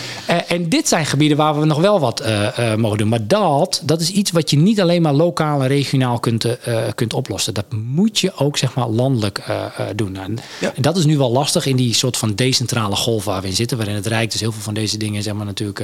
en 0.48 0.70
dit 0.70 0.88
zijn 0.88 1.06
gebieden 1.06 1.38
waar 1.38 1.60
we 1.60 1.66
nog 1.66 1.80
wel 1.80 2.00
wat 2.00 2.24
mogen 2.78 2.98
doen. 2.98 3.08
Maar 3.08 3.28
dat, 3.28 3.82
dat 3.84 4.02
is 4.02 4.10
iets 4.10 4.32
wat 4.32 4.50
je 4.50 4.58
niet 4.58 4.82
alleen 4.82 5.02
maar 5.02 5.14
lokaal 5.14 5.62
en 5.62 5.68
regionaal 5.68 6.20
kunt, 6.20 6.46
kunt 6.96 7.14
oplossen. 7.14 7.54
Dat 7.54 7.66
moet 7.72 8.20
je 8.20 8.36
ook 8.36 8.58
zeg 8.58 8.74
maar 8.74 8.88
landelijk 8.88 9.44
doen. 9.96 10.12
Nou, 10.12 10.26
En, 10.26 10.38
Ja. 10.60 10.72
en 10.76 10.82
dat 10.82 10.98
is 10.98 11.06
nu 11.06 11.18
wel 11.18 11.32
lastig 11.32 11.66
in 11.66 11.76
die 11.76 11.94
soort 11.94 12.18
van 12.18 12.36
decentrale 12.36 12.96
golf 12.96 13.26
waar 13.26 13.42
we 13.42 13.48
in 13.48 13.56
zitten. 13.56 13.78
Waarin 13.78 13.96
het 13.96 14.06
Rijk 14.08 14.32
dus 14.32 14.42
heel 14.42 14.52
veel 14.52 14.62
van 14.62 14.74
deze 14.74 14.98
dingen 14.98 15.24
zeg 15.24 15.34
maar 15.34 15.46
natuurlijk... 15.46 15.80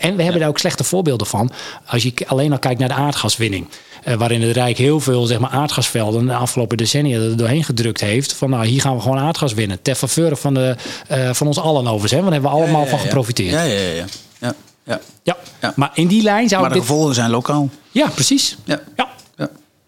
en, 0.00 0.16
we 0.16 0.22
hebben 0.22 0.40
daar 0.40 0.48
ook 0.48 0.58
slechte 0.58 0.84
voorbeelden 0.84 1.26
van. 1.26 1.50
Als 1.86 2.02
je 2.02 2.12
alleen 2.26 2.52
al 2.52 2.58
kijkt 2.58 2.78
naar 2.80 2.88
de 2.88 2.94
aardgaswinning. 2.94 3.66
Eh, 4.06 4.14
waarin 4.14 4.42
het 4.42 4.56
Rijk 4.56 4.78
heel 4.78 5.00
veel 5.00 5.26
zeg 5.26 5.38
maar, 5.38 5.50
aardgasvelden 5.50 6.26
de 6.26 6.34
afgelopen 6.34 6.76
decennia 6.76 7.20
er 7.20 7.36
doorheen 7.36 7.64
gedrukt 7.64 8.00
heeft. 8.00 8.32
Van 8.32 8.50
nou, 8.50 8.66
hier 8.66 8.80
gaan 8.80 8.94
we 8.94 9.02
gewoon 9.02 9.18
aardgas 9.18 9.54
winnen. 9.54 9.82
Ter 9.82 9.94
faveur 9.94 10.36
van, 10.36 10.54
de, 10.54 10.76
eh, 11.08 11.32
van 11.32 11.46
ons 11.46 11.58
allen 11.58 11.82
overigens. 11.82 12.12
Hè? 12.12 12.20
Want 12.20 12.32
daar 12.32 12.40
hebben 12.40 12.50
we 12.50 12.56
allemaal 12.56 12.80
Ja, 12.80 12.90
ja, 12.90 12.96
van 12.96 12.98
geprofiteerd. 12.98 13.52
Ja, 13.52 13.62
Ja, 13.62 13.78
ja, 13.80 14.04
ja. 14.38 14.54
ja. 14.84 15.00
ja, 15.22 15.36
ja. 15.60 15.72
Maar 15.76 15.90
in 15.94 16.06
die 16.06 16.22
lijn 16.22 16.48
zou 16.48 16.60
Maar 16.60 16.70
de 16.70 16.76
dit... 16.78 16.86
gevolgen 16.86 17.14
zijn 17.14 17.30
lokaal. 17.30 17.70
Ja, 17.90 18.08
precies. 18.08 18.56
Ja. 18.64 18.80
Ja. 18.96 19.08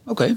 Oké. 0.06 0.36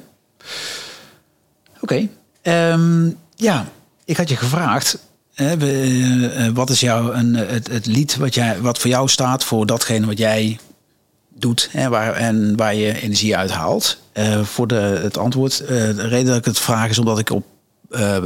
Oké. 1.81 2.07
Ehm, 2.41 3.09
ja, 3.35 3.65
ik 4.05 4.17
had 4.17 4.29
je 4.29 4.35
gevraagd. 4.35 4.97
Hè, 5.33 5.57
we, 5.57 6.31
eh, 6.35 6.47
wat 6.53 6.69
is 6.69 6.79
jouw 6.79 7.13
een, 7.13 7.33
het, 7.33 7.67
het 7.67 7.85
lied 7.85 8.15
wat, 8.17 8.33
jij, 8.33 8.61
wat 8.61 8.77
voor 8.79 8.89
jou 8.89 9.09
staat 9.09 9.43
voor 9.43 9.65
datgene 9.65 10.05
wat 10.05 10.17
jij 10.17 10.59
doet 11.35 11.69
hè, 11.71 11.89
waar, 11.89 12.13
en 12.13 12.55
waar 12.55 12.75
je 12.75 13.01
energie 13.01 13.37
uit 13.37 13.51
haalt? 13.51 13.97
Eh, 14.11 14.41
voor 14.43 14.67
de, 14.67 14.75
het 14.75 15.17
antwoord. 15.17 15.59
eh, 15.59 15.67
de 15.67 16.07
reden 16.07 16.25
dat 16.27 16.37
ik 16.37 16.45
het 16.45 16.59
vraag 16.59 16.89
is 16.89 16.99
omdat 16.99 17.19
ik 17.19 17.29
op. 17.29 17.45
eh, 17.89 18.17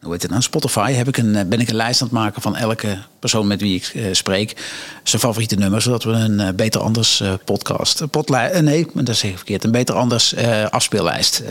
hoe 0.00 0.12
heet 0.12 0.22
het 0.22 0.30
nou? 0.30 0.42
Spotify 0.42 0.92
heb 0.92 1.08
ik 1.08 1.16
een, 1.16 1.48
ben 1.48 1.60
ik 1.60 1.68
een 1.68 1.74
lijst 1.76 2.00
aan 2.00 2.06
het 2.06 2.16
maken 2.16 2.42
van 2.42 2.56
elke 2.56 2.98
persoon 3.18 3.46
met 3.46 3.60
wie 3.60 3.74
ik 3.74 4.14
spreek. 4.14 4.70
Zijn 5.02 5.22
favoriete 5.22 5.54
nummer, 5.54 5.82
zodat 5.82 6.04
we 6.04 6.10
een 6.12 6.56
Beter 6.56 6.80
Anders 6.80 7.22
podcast. 7.44 8.00
Eh, 8.00 8.60
nee, 8.60 8.86
dat 8.94 9.16
zeg 9.16 9.30
ik 9.30 9.36
verkeerd. 9.36 9.64
Een 9.64 9.70
Beter 9.70 9.94
Anders 9.94 10.34
afspeellijst 10.70 11.42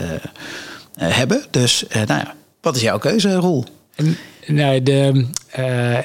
hebben. 0.96 1.44
Dus 1.50 1.84
nou 1.92 2.06
ja, 2.06 2.34
wat 2.60 2.76
is 2.76 2.82
jouw 2.82 2.98
keuze, 2.98 3.34
Roel? 3.34 3.64
En, 3.94 4.16
Nee, 4.46 4.82
de, 4.82 5.26
eh, 5.50 5.98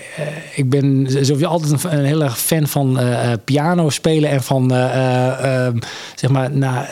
ik 0.56 0.70
ben 0.70 1.08
sowieso 1.10 1.46
altijd 1.46 1.84
een, 1.84 1.98
een 1.98 2.06
heel 2.06 2.24
erg 2.24 2.40
fan 2.40 2.68
van 2.68 3.00
eh, 3.00 3.32
eh, 3.32 3.38
piano 3.46 3.90
spelen 3.90 4.30
en 4.30 4.44
van 4.44 4.72
eh, 4.74 4.86
eh, 4.86 5.66
ehm, 5.66 5.78
zeg 6.16 6.30
maar 6.30 6.52
nou, 6.52 6.86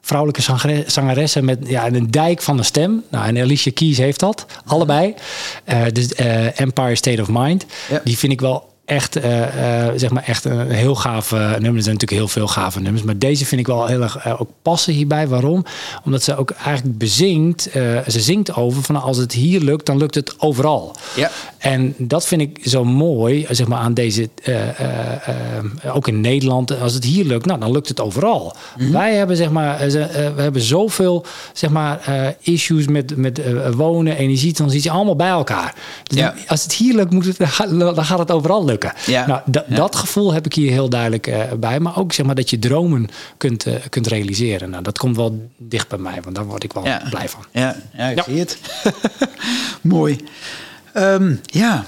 vrouwelijke 0.00 0.42
zangere- 0.42 0.84
zangeressen 0.86 1.44
met 1.44 1.58
ja, 1.68 1.86
een 1.86 2.10
dijk 2.10 2.42
van 2.42 2.58
een 2.58 2.64
stem. 2.64 3.02
Nou, 3.10 3.26
en 3.26 3.38
Alicia 3.38 3.72
Keys 3.74 3.98
heeft 3.98 4.20
dat, 4.20 4.46
allebei. 4.64 5.14
Dus 5.92 6.14
Empire 6.54 6.94
State 6.94 7.22
of 7.22 7.28
Mind, 7.30 7.66
Ja. 7.90 8.00
die 8.04 8.18
vind 8.18 8.32
ik 8.32 8.40
wel 8.40 8.74
echt, 8.86 9.16
eh, 9.16 9.86
eh, 9.86 9.92
zeg 9.96 10.10
maar 10.10 10.22
echt 10.22 10.44
een 10.44 10.70
heel 10.70 10.94
gaaf 10.94 11.30
nummer. 11.30 11.56
Er 11.58 11.60
zijn 11.60 11.74
natuurlijk 11.74 12.10
heel 12.10 12.28
veel 12.28 12.46
gave 12.46 12.80
nummers, 12.80 13.04
maar 13.04 13.18
deze 13.18 13.46
vind 13.46 13.60
ik 13.60 13.66
wel 13.66 13.86
heel 13.86 14.02
erg 14.02 14.16
eh, 14.16 14.40
ook 14.40 14.50
passen 14.62 14.92
hierbij. 14.92 15.28
Waarom? 15.28 15.64
Omdat 16.04 16.22
ze 16.22 16.36
ook 16.36 16.50
eigenlijk 16.50 16.98
bezingt, 16.98 17.70
eh, 17.70 17.98
ze 18.06 18.20
zingt 18.20 18.54
over 18.54 18.82
van 18.82 19.02
als 19.02 19.16
het 19.16 19.32
hier 19.32 19.60
lukt, 19.60 19.86
dan 19.86 19.96
lukt 19.96 20.14
het 20.14 20.40
overal. 20.40 20.96
Ja. 21.14 21.30
En 21.66 21.94
dat 21.98 22.26
vind 22.26 22.40
ik 22.40 22.58
zo 22.64 22.84
mooi, 22.84 23.46
zeg 23.50 23.66
maar, 23.68 23.78
aan 23.78 23.94
deze, 23.94 24.28
eh, 24.42 24.68
eh, 24.80 25.28
eh, 25.82 25.96
ook 25.96 26.08
in 26.08 26.20
Nederland. 26.20 26.80
Als 26.80 26.94
het 26.94 27.04
hier 27.04 27.24
lukt, 27.24 27.46
nou, 27.46 27.60
dan 27.60 27.70
lukt 27.72 27.88
het 27.88 28.00
overal. 28.00 28.56
Mhm. 28.78 28.92
Wij 28.92 29.14
hebben, 29.14 29.36
zeg 29.36 29.50
maar, 29.50 29.78
we 29.78 30.32
hebben 30.42 30.60
zoveel, 30.62 31.24
zeg 31.52 31.70
maar, 31.70 32.00
issues 32.40 32.86
met, 32.86 33.16
met 33.16 33.40
wonen, 33.74 34.16
energietransitie, 34.16 34.90
allemaal 34.90 35.16
bij 35.16 35.28
elkaar. 35.28 35.74
Dus 36.02 36.18
Ja. 36.18 36.34
als 36.46 36.62
het 36.62 36.72
hier 36.74 36.94
lukt, 36.94 37.12
moet 37.12 37.24
het, 37.24 37.38
dan 37.78 38.04
gaat- 38.04 38.18
het 38.18 38.30
overal 38.30 38.64
lukken. 38.64 38.92
Ja. 39.06 39.26
Nou, 39.26 39.40
Ja. 39.68 39.76
dat 39.76 39.96
gevoel 39.96 40.32
heb 40.32 40.46
ik 40.46 40.54
hier 40.54 40.70
heel 40.70 40.88
duidelijk 40.88 41.30
bij. 41.60 41.80
Maar 41.80 41.98
ook, 41.98 42.12
zeg 42.12 42.26
maar, 42.26 42.34
dat 42.34 42.50
je 42.50 42.58
dromen 42.58 43.08
kunt, 43.36 43.66
kunt 43.88 44.06
realiseren. 44.06 44.70
Nou, 44.70 44.82
dat 44.82 44.98
komt 44.98 45.16
wel 45.16 45.48
dicht 45.56 45.88
bij 45.88 45.98
mij, 45.98 46.18
want 46.22 46.36
daar 46.36 46.46
word 46.46 46.64
ik 46.64 46.72
wel 46.72 46.82
blij 47.10 47.28
van. 47.28 47.44
Ja, 47.52 47.76
ja 47.96 48.08
ik 48.08 48.16
Ja. 48.16 48.22
zie 48.24 48.38
het. 48.38 48.58
Mooi. 49.82 50.18
Ehm, 50.96 51.34
ja. 51.44 51.84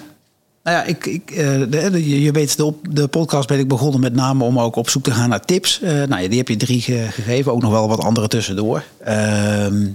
Nou 0.62 0.76
ja, 0.76 0.84
ik, 0.84 1.06
ik, 1.06 1.30
eh, 1.30 2.22
je, 2.24 2.30
weet, 2.32 2.56
de, 2.56 2.64
op, 2.64 2.86
de 2.90 3.06
podcast 3.08 3.48
ben 3.48 3.58
ik 3.58 3.68
begonnen 3.68 4.00
met 4.00 4.14
name 4.14 4.44
om 4.44 4.58
ook 4.58 4.76
op 4.76 4.88
zoek 4.88 5.02
te 5.02 5.10
gaan 5.10 5.28
naar 5.28 5.44
tips. 5.44 5.80
Eh, 5.80 5.92
nou 5.92 6.22
ja, 6.22 6.28
die 6.28 6.38
heb 6.38 6.48
je 6.48 6.56
drie 6.56 6.80
ge- 6.80 7.06
gegeven, 7.10 7.52
ook 7.52 7.62
nog 7.62 7.70
wel 7.70 7.88
wat 7.88 8.00
andere 8.00 8.28
tussendoor. 8.28 8.82
Ehm, 9.04 9.86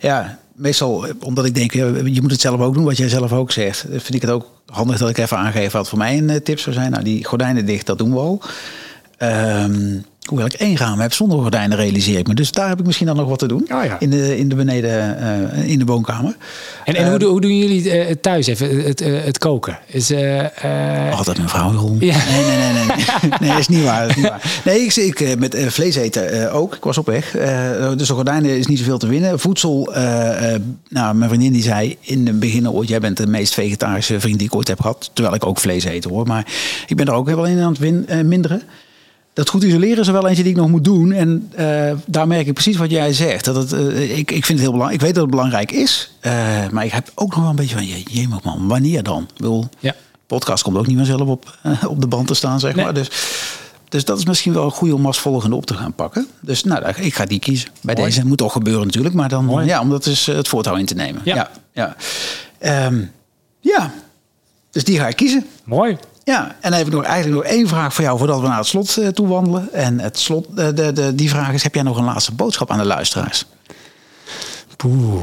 ja, 0.00 0.38
meestal 0.54 1.06
eh, 1.06 1.14
omdat 1.20 1.44
ik 1.44 1.54
denk, 1.54 1.72
je 1.72 2.18
moet 2.22 2.30
het 2.30 2.40
zelf 2.40 2.60
ook 2.60 2.74
doen, 2.74 2.84
wat 2.84 2.96
jij 2.96 3.08
zelf 3.08 3.32
ook 3.32 3.52
zegt. 3.52 3.84
Vind 3.90 4.14
ik 4.14 4.22
het 4.22 4.30
ook 4.30 4.46
handig 4.66 4.98
dat 4.98 5.08
ik 5.10 5.18
even 5.18 5.36
aangeef 5.38 5.72
wat 5.72 5.88
voor 5.88 5.98
mij 5.98 6.18
een 6.18 6.42
tip 6.42 6.58
zou 6.58 6.74
zijn. 6.74 6.90
Nou, 6.90 7.04
die 7.04 7.24
gordijnen 7.24 7.66
dicht, 7.66 7.86
dat 7.86 7.98
doen 7.98 8.10
we 8.12 8.18
al. 8.18 8.42
Ehm, 9.18 9.96
hoewel 10.28 10.46
ik 10.46 10.52
één 10.52 10.76
raam 10.76 11.00
heb 11.00 11.12
zonder 11.12 11.38
gordijnen, 11.38 11.76
realiseer 11.76 12.18
ik 12.18 12.26
me. 12.26 12.34
Dus 12.34 12.50
daar 12.52 12.68
heb 12.68 12.78
ik 12.80 12.86
misschien 12.86 13.06
dan 13.06 13.16
nog 13.16 13.28
wat 13.28 13.38
te 13.38 13.48
doen. 13.48 13.66
Oh 13.72 13.84
ja. 13.84 13.96
In 13.98 14.10
de, 14.10 14.38
in 14.38 14.48
de 14.48 14.54
beneden, 14.54 15.18
eh, 15.54 15.68
in 15.70 15.78
de 15.78 15.84
woonkamer. 15.84 16.36
En, 16.84 16.94
en 16.94 17.08
hoe, 17.10 17.18
doen- 17.18 17.30
hoe 17.30 17.40
doen 17.40 17.58
jullie 17.58 17.90
eh, 17.90 18.14
thuis 18.20 18.46
even, 18.46 18.84
het, 18.84 19.00
eh, 19.00 19.12
het 19.24 19.38
koken? 19.38 19.78
Is, 19.86 20.10
eh, 20.10 21.06
eh, 21.08 21.16
Altijd 21.16 21.36
mijn 21.36 21.48
vrouw, 21.48 21.70
Jeroen. 21.72 21.96
Ja. 22.00 22.16
Nee, 22.30 22.44
nee, 22.44 22.56
nee, 22.72 22.72
nee. 22.72 23.30
Nee, 23.40 23.50
dat 23.50 23.58
is 23.58 23.68
niet 23.68 23.84
waar. 23.84 24.00
Dat 24.00 24.10
is 24.10 24.16
niet 24.16 24.28
waar. 24.28 24.60
Nee, 24.64 24.80
ik, 24.80 24.96
ik 24.96 25.20
eh, 25.20 25.36
met 25.36 25.54
eh, 25.54 25.66
vlees 25.66 25.94
eten 25.96 26.30
eh, 26.48 26.54
ook. 26.56 26.74
Ik 26.74 26.84
was 26.84 26.98
op 26.98 27.06
weg. 27.06 27.36
Eh, 27.36 27.92
dus 27.96 28.08
de 28.08 28.14
gordijnen 28.14 28.58
is 28.58 28.66
niet 28.66 28.78
zoveel 28.78 28.98
te 28.98 29.06
winnen. 29.06 29.38
Voedsel, 29.38 29.94
eh, 29.94 30.54
eh, 30.54 30.60
nou, 30.88 31.14
mijn 31.14 31.30
vriendin 31.30 31.52
die 31.52 31.62
zei 31.62 31.96
in 32.00 32.26
het 32.26 32.40
begin 32.40 32.70
ooit... 32.70 32.88
jij 32.88 33.00
bent 33.00 33.16
de 33.16 33.26
meest 33.26 33.54
vegetarische 33.54 34.20
vriend 34.20 34.38
die 34.38 34.46
ik 34.46 34.54
ooit 34.54 34.68
heb 34.68 34.80
gehad. 34.80 35.10
Terwijl 35.12 35.34
ik 35.34 35.46
ook 35.46 35.58
vlees 35.58 35.84
eet 35.84 36.04
hoor. 36.04 36.26
Maar 36.26 36.46
ik 36.86 36.96
ben 36.96 37.06
er 37.06 37.12
ook 37.12 37.26
wel 37.26 37.44
in 37.46 37.60
aan 37.60 37.70
het 37.70 37.78
win, 37.78 38.04
eh, 38.08 38.20
minderen. 38.20 38.62
Dat 39.38 39.48
goed 39.48 39.62
isoleren 39.62 39.98
is 39.98 40.06
er 40.06 40.12
wel 40.12 40.26
eentje 40.28 40.42
die 40.42 40.52
ik 40.52 40.58
nog 40.58 40.68
moet 40.68 40.84
doen. 40.84 41.12
En 41.12 41.50
eh, 41.54 41.92
daar 42.06 42.26
merk 42.26 42.46
ik 42.46 42.52
precies 42.52 42.76
wat 42.76 42.90
jij 42.90 43.12
zegt. 43.12 43.44
Dat 43.44 43.56
het, 43.56 43.72
eh, 43.72 44.18
ik, 44.18 44.30
ik 44.30 44.44
vind 44.44 44.48
het 44.48 44.58
heel 44.58 44.70
belangrijk. 44.72 44.94
Ik 44.94 45.00
weet 45.00 45.14
dat 45.14 45.22
het 45.22 45.30
belangrijk 45.30 45.72
is. 45.72 46.12
eh, 46.20 46.32
maar 46.70 46.84
ik 46.84 46.92
heb 46.92 47.10
ook 47.14 47.30
nog 47.30 47.40
wel 47.40 47.50
een 47.50 47.56
beetje 47.56 47.74
van... 47.74 47.86
je- 47.86 48.02
Jemig 48.10 48.42
man, 48.42 48.68
wanneer 48.68 49.02
dan? 49.02 49.22
Ik 49.22 49.36
bedoel, 49.36 49.68
ja. 49.78 49.94
podcast 50.26 50.62
komt 50.62 50.76
ook 50.76 50.86
niet 50.86 50.96
vanzelf 50.96 51.20
op, 51.28 51.58
op 51.86 52.00
de 52.00 52.06
band 52.06 52.26
te 52.26 52.34
staan, 52.34 52.60
zeg 52.60 52.74
Nee. 52.74 52.84
maar. 52.84 52.94
Dus, 52.94 53.10
dus 53.88 54.04
dat 54.04 54.18
is 54.18 54.24
misschien 54.24 54.52
wel 54.52 54.64
een 54.64 54.70
goede 54.70 54.94
om 54.94 55.06
als 55.06 55.18
volgende 55.18 55.56
op 55.56 55.66
te 55.66 55.74
gaan 55.74 55.92
pakken. 55.94 56.26
Dus 56.40 56.64
nou, 56.64 56.88
ik 56.96 57.14
ga 57.14 57.24
die 57.26 57.38
kiezen. 57.38 57.68
Bij 57.82 57.94
Mooi. 57.94 58.06
deze 58.08 58.26
moet 58.26 58.38
toch 58.38 58.52
gebeuren 58.52 58.86
natuurlijk. 58.86 59.14
Maar 59.14 59.28
dan, 59.28 59.44
Mooi. 59.44 59.66
ja, 59.66 59.80
om 59.80 59.90
dat 59.90 60.06
eh, 60.06 60.24
het 60.26 60.48
voortouw 60.48 60.76
in 60.76 60.86
te 60.86 60.94
nemen. 60.94 61.20
Ja. 61.24 61.34
Ja, 61.34 61.50
ja. 61.72 61.96
Ehm, 62.58 63.00
ja. 63.60 63.92
dus 64.70 64.84
die 64.84 64.98
ga 64.98 65.08
ik 65.08 65.16
kiezen. 65.16 65.46
Mooi. 65.64 65.96
Ja, 66.28 66.56
en 66.60 66.72
ik 66.72 66.88
nog, 66.90 67.04
eigenlijk 67.04 67.44
nog 67.44 67.52
één 67.54 67.68
vraag 67.68 67.94
voor 67.94 68.04
jou 68.04 68.18
voordat 68.18 68.40
we 68.40 68.46
naar 68.48 68.56
het 68.56 68.66
slot 68.66 68.96
eh, 68.96 69.08
toe 69.08 69.26
wandelen. 69.28 69.72
En 69.72 70.00
het 70.00 70.18
slot, 70.18 70.46
eh, 70.56 70.66
de, 70.74 70.92
de, 70.92 71.14
die 71.14 71.28
vraag 71.28 71.52
is, 71.52 71.62
heb 71.62 71.74
jij 71.74 71.82
nog 71.82 71.96
een 71.96 72.04
laatste 72.04 72.32
boodschap 72.32 72.70
aan 72.70 72.78
de 72.78 72.84
luisteraars? 72.84 73.44
Poeh. 74.76 75.22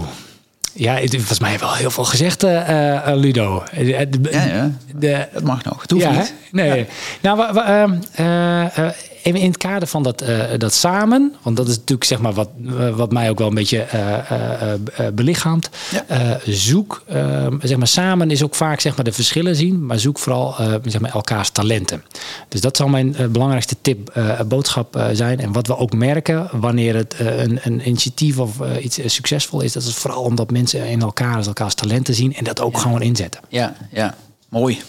Ja, 0.74 0.93
het 0.93 1.03
is 1.14 1.18
volgens 1.18 1.39
mij 1.39 1.60
wel 1.60 1.74
heel 1.74 1.91
veel 1.91 2.03
gezegd, 2.03 2.43
eh, 2.43 3.01
Ludo. 3.06 3.64
De- 3.72 4.20
Ja, 4.32 4.43
ja. 4.43 4.72
De, 4.95 5.28
Dat 5.34 5.43
mag 5.43 5.64
nog. 5.64 5.82
Het 5.82 5.91
hoeft 5.91 6.03
ja, 6.03 6.12
niet. 6.12 6.20
hè? 6.28 6.34
nee. 6.51 6.88
Nou, 7.22 7.38
wa- 7.38 7.66
ehm, 7.82 7.93
eh, 8.12 8.78
eh, 8.78 8.93
even 9.26 9.39
in 9.39 9.47
het 9.47 9.57
kader 9.57 9.88
van 9.88 10.03
dat, 10.03 10.21
eh, 10.21 10.39
dat 10.57 10.73
samen, 10.73 11.36
want 11.41 11.57
dat 11.57 11.67
is 11.67 11.76
natuurlijk 11.76 12.03
zeg 12.03 12.19
maar 12.19 12.34
wat, 12.34 12.49
eh, 12.67 12.95
wat 12.95 13.11
mij 13.11 13.30
ook 13.30 13.38
wel 13.38 13.47
een 13.47 13.53
beetje 13.53 13.80
eh, 13.82 15.09
belichaamt. 15.13 15.69
Ja. 15.91 16.39
Zoek, 16.45 17.03
ehm, 17.07 17.57
zeg 17.61 17.78
maar 17.78 17.88
samen 17.88 18.32
is 18.32 18.43
ook 18.43 18.55
vaak 18.55 18.80
zeg 18.80 18.95
maar 18.95 19.05
de 19.05 19.11
verschillen 19.11 19.55
zien, 19.55 19.86
maar 19.86 19.99
zoek 19.99 20.19
vooral 20.19 20.55
zeg 20.84 21.01
maar 21.01 21.13
elkaars 21.13 21.49
talenten. 21.49 22.03
Dus 22.47 22.61
dat 22.61 22.78
zal 22.78 22.88
mijn 22.88 23.15
belangrijkste 23.32 23.76
tip, 23.82 24.13
boodschap 24.47 25.07
zijn. 25.13 25.39
En 25.39 25.51
wat 25.51 25.67
we 25.67 25.78
ook 25.78 25.93
merken 25.93 26.49
wanneer 26.51 26.95
het 26.95 27.15
een, 27.19 27.59
een 27.63 27.88
initiatief 27.88 28.39
of 28.39 28.51
iets 28.82 28.99
succesvol 29.05 29.61
is, 29.61 29.73
dat 29.73 29.84
is 29.84 29.93
vooral 29.93 30.23
omdat 30.23 30.51
mensen 30.51 30.88
in 30.88 31.01
elkaar 31.01 31.45
elkaars 31.45 31.73
talenten 31.73 32.13
zien 32.13 32.36
en 32.36 32.43
dat 32.43 32.61
ook 32.61 32.78
gewoon 32.78 33.01
inzetten. 33.01 33.41
Ja, 33.49 33.76
ja. 33.91 34.15
Mooi. 34.49 34.82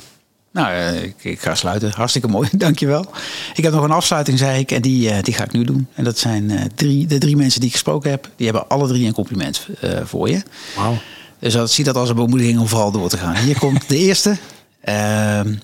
Nou, 0.57 0.73
eh, 0.73 1.03
ik, 1.03 1.25
ik 1.25 1.41
ga 1.41 1.55
sluiten. 1.55 1.91
Hartstikke 1.91 2.29
mooi, 2.29 2.49
dankjewel. 2.67 3.07
Ik 3.55 3.65
heb 3.65 3.73
nog 3.73 3.85
een 3.85 3.91
afsluiting, 3.91 4.39
zei 4.39 4.61
ik, 4.61 4.71
en 4.71 4.83
die, 4.83 5.11
eh, 5.11 5.23
die 5.23 5.35
ga 5.35 5.45
ik 5.45 5.53
nu 5.53 5.65
doen. 5.65 5.89
En 5.95 6.05
dat 6.05 6.19
zijn 6.19 6.51
eh, 6.51 6.65
drie, 6.75 7.07
de 7.07 7.19
drie 7.19 7.37
mensen 7.37 7.61
die 7.61 7.69
ik 7.69 7.75
gesproken 7.75 8.11
heb. 8.11 8.31
Die 8.37 8.47
hebben 8.47 8.69
alle 8.69 8.89
drie 8.89 9.07
een 9.07 9.13
compliment 9.13 9.69
eh, 9.81 9.91
voor 10.05 10.29
je. 10.29 10.43
Wauw. 10.77 10.95
Dus 11.39 11.53
dat, 11.53 11.71
zie 11.71 11.85
dat 11.85 11.97
als 11.97 12.09
een 12.09 12.15
bemoediging 12.15 12.59
om 12.59 12.67
vooral 12.67 12.91
door 12.91 13.09
te 13.09 13.17
gaan. 13.17 13.35
Hier 13.35 13.59
komt 13.59 13.89
de 13.89 13.97
eerste. 14.07 14.37
Ehm, 14.81 15.55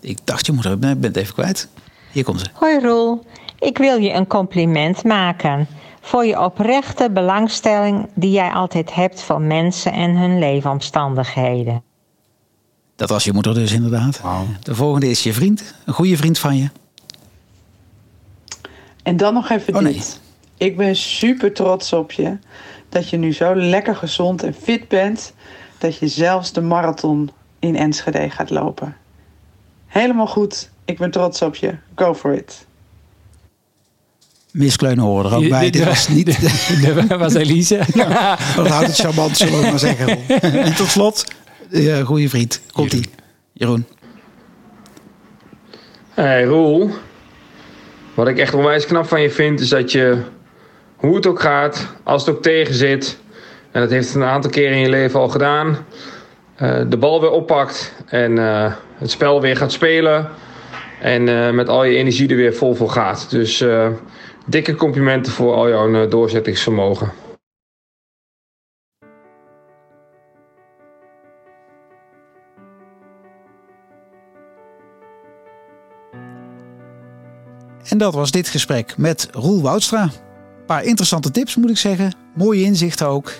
ik 0.00 0.18
dacht, 0.24 0.46
je 0.46 0.52
moet 0.52 0.64
er, 0.64 0.72
ik 0.72 0.80
ben 0.80 1.02
het 1.02 1.16
even 1.16 1.34
kwijt. 1.34 1.68
Hier 2.10 2.24
komt 2.24 2.40
ze. 2.40 2.46
Hoi 2.52 2.80
Roel, 2.80 3.26
ik 3.58 3.78
wil 3.78 3.96
je 3.96 4.12
een 4.12 4.26
compliment 4.26 5.04
maken 5.04 5.66
voor 6.00 6.24
je 6.24 6.40
oprechte 6.40 7.10
belangstelling 7.10 8.08
die 8.14 8.30
jij 8.30 8.50
altijd 8.50 8.94
hebt 8.94 9.22
voor 9.22 9.40
mensen 9.40 9.92
en 9.92 10.16
hun 10.16 10.38
leefomstandigheden. 10.38 11.82
Dat 12.96 13.08
was 13.08 13.24
je 13.24 13.32
moeder 13.32 13.54
dus 13.54 13.72
inderdaad. 13.72 14.20
De 14.62 14.74
volgende 14.74 15.08
is 15.10 15.22
je 15.22 15.32
vriend. 15.32 15.74
Een 15.84 15.94
goede 15.94 16.16
vriend 16.16 16.38
van 16.38 16.56
je. 16.56 16.68
En 19.02 19.16
dan 19.16 19.34
nog 19.34 19.50
even 19.50 19.74
Oh, 19.74 19.82
nee. 19.82 19.92
dit. 19.92 20.20
Ik 20.56 20.76
ben 20.76 20.96
super 20.96 21.52
trots 21.52 21.92
op 21.92 22.12
je. 22.12 22.38
Dat 22.88 23.08
je 23.10 23.16
nu 23.16 23.32
zo 23.32 23.56
lekker 23.56 23.96
gezond 23.96 24.42
en 24.42 24.54
fit 24.62 24.88
bent. 24.88 25.32
Dat 25.78 25.98
je 25.98 26.08
zelfs 26.08 26.52
de 26.52 26.60
marathon 26.60 27.30
in 27.58 27.76
Enschede 27.76 28.30
gaat 28.30 28.50
lopen. 28.50 28.96
Helemaal 29.86 30.26
goed. 30.26 30.70
Ik 30.84 30.98
ben 30.98 31.10
trots 31.10 31.42
op 31.42 31.54
je. 31.56 31.74
Go 31.94 32.14
for 32.14 32.34
it. 32.34 32.66
Miss 34.50 34.76
Kleunen 34.76 35.04
horen 35.04 35.30
er 35.30 35.36
ook 35.36 35.48
bij. 35.48 35.70
Dit 35.70 35.84
was 35.84 36.08
niet... 36.08 36.26
Dat 37.08 37.18
was 37.18 37.34
Elise. 37.34 37.80
Dat 38.56 38.68
houdt 38.68 38.86
het 38.86 38.96
charmant, 38.96 39.36
zullen 39.36 39.60
we 39.60 39.66
maar 39.66 39.78
zeggen. 39.78 40.18
En 40.64 40.74
tot 40.74 40.88
slot, 40.88 41.24
uh, 41.72 42.00
goede 42.00 42.28
vriend. 42.28 42.62
Komt-ie. 42.72 43.10
Jeroen. 43.52 43.86
Hey 46.14 46.44
Roel, 46.44 46.90
wat 48.14 48.28
ik 48.28 48.38
echt 48.38 48.54
onwijs 48.54 48.86
knap 48.86 49.06
van 49.06 49.20
je 49.22 49.30
vind 49.30 49.60
is 49.60 49.68
dat 49.68 49.92
je, 49.92 50.18
hoe 50.96 51.14
het 51.14 51.26
ook 51.26 51.40
gaat, 51.40 51.86
als 52.02 52.26
het 52.26 52.36
ook 52.36 52.42
tegen 52.42 52.74
zit, 52.74 53.18
en 53.70 53.80
dat 53.80 53.90
heeft 53.90 54.06
het 54.06 54.16
een 54.16 54.22
aantal 54.28 54.50
keren 54.50 54.76
in 54.76 54.82
je 54.82 54.88
leven 54.88 55.20
al 55.20 55.28
gedaan, 55.28 55.68
uh, 56.62 56.80
de 56.88 56.96
bal 56.96 57.20
weer 57.20 57.30
oppakt 57.30 57.94
en 58.06 58.36
uh, 58.36 58.72
het 58.98 59.10
spel 59.10 59.40
weer 59.40 59.56
gaat 59.56 59.72
spelen 59.72 60.28
en 61.00 61.26
uh, 61.26 61.50
met 61.50 61.68
al 61.68 61.84
je 61.84 61.96
energie 61.96 62.28
er 62.28 62.36
weer 62.36 62.54
vol 62.54 62.74
voor 62.74 62.90
gaat. 62.90 63.30
Dus 63.30 63.64
dikke 64.46 64.74
complimenten 64.74 65.32
voor 65.32 65.54
al 65.54 65.68
jouw 65.68 66.08
doorzettingsvermogen. 66.08 67.21
Dat 78.02 78.14
was 78.14 78.30
dit 78.30 78.48
gesprek 78.48 78.94
met 78.96 79.28
Roel 79.32 79.62
Woudstra. 79.62 80.02
Een 80.02 80.10
paar 80.66 80.84
interessante 80.84 81.30
tips 81.30 81.56
moet 81.56 81.70
ik 81.70 81.78
zeggen. 81.78 82.14
Mooie 82.34 82.62
inzichten 82.62 83.06
ook. 83.06 83.32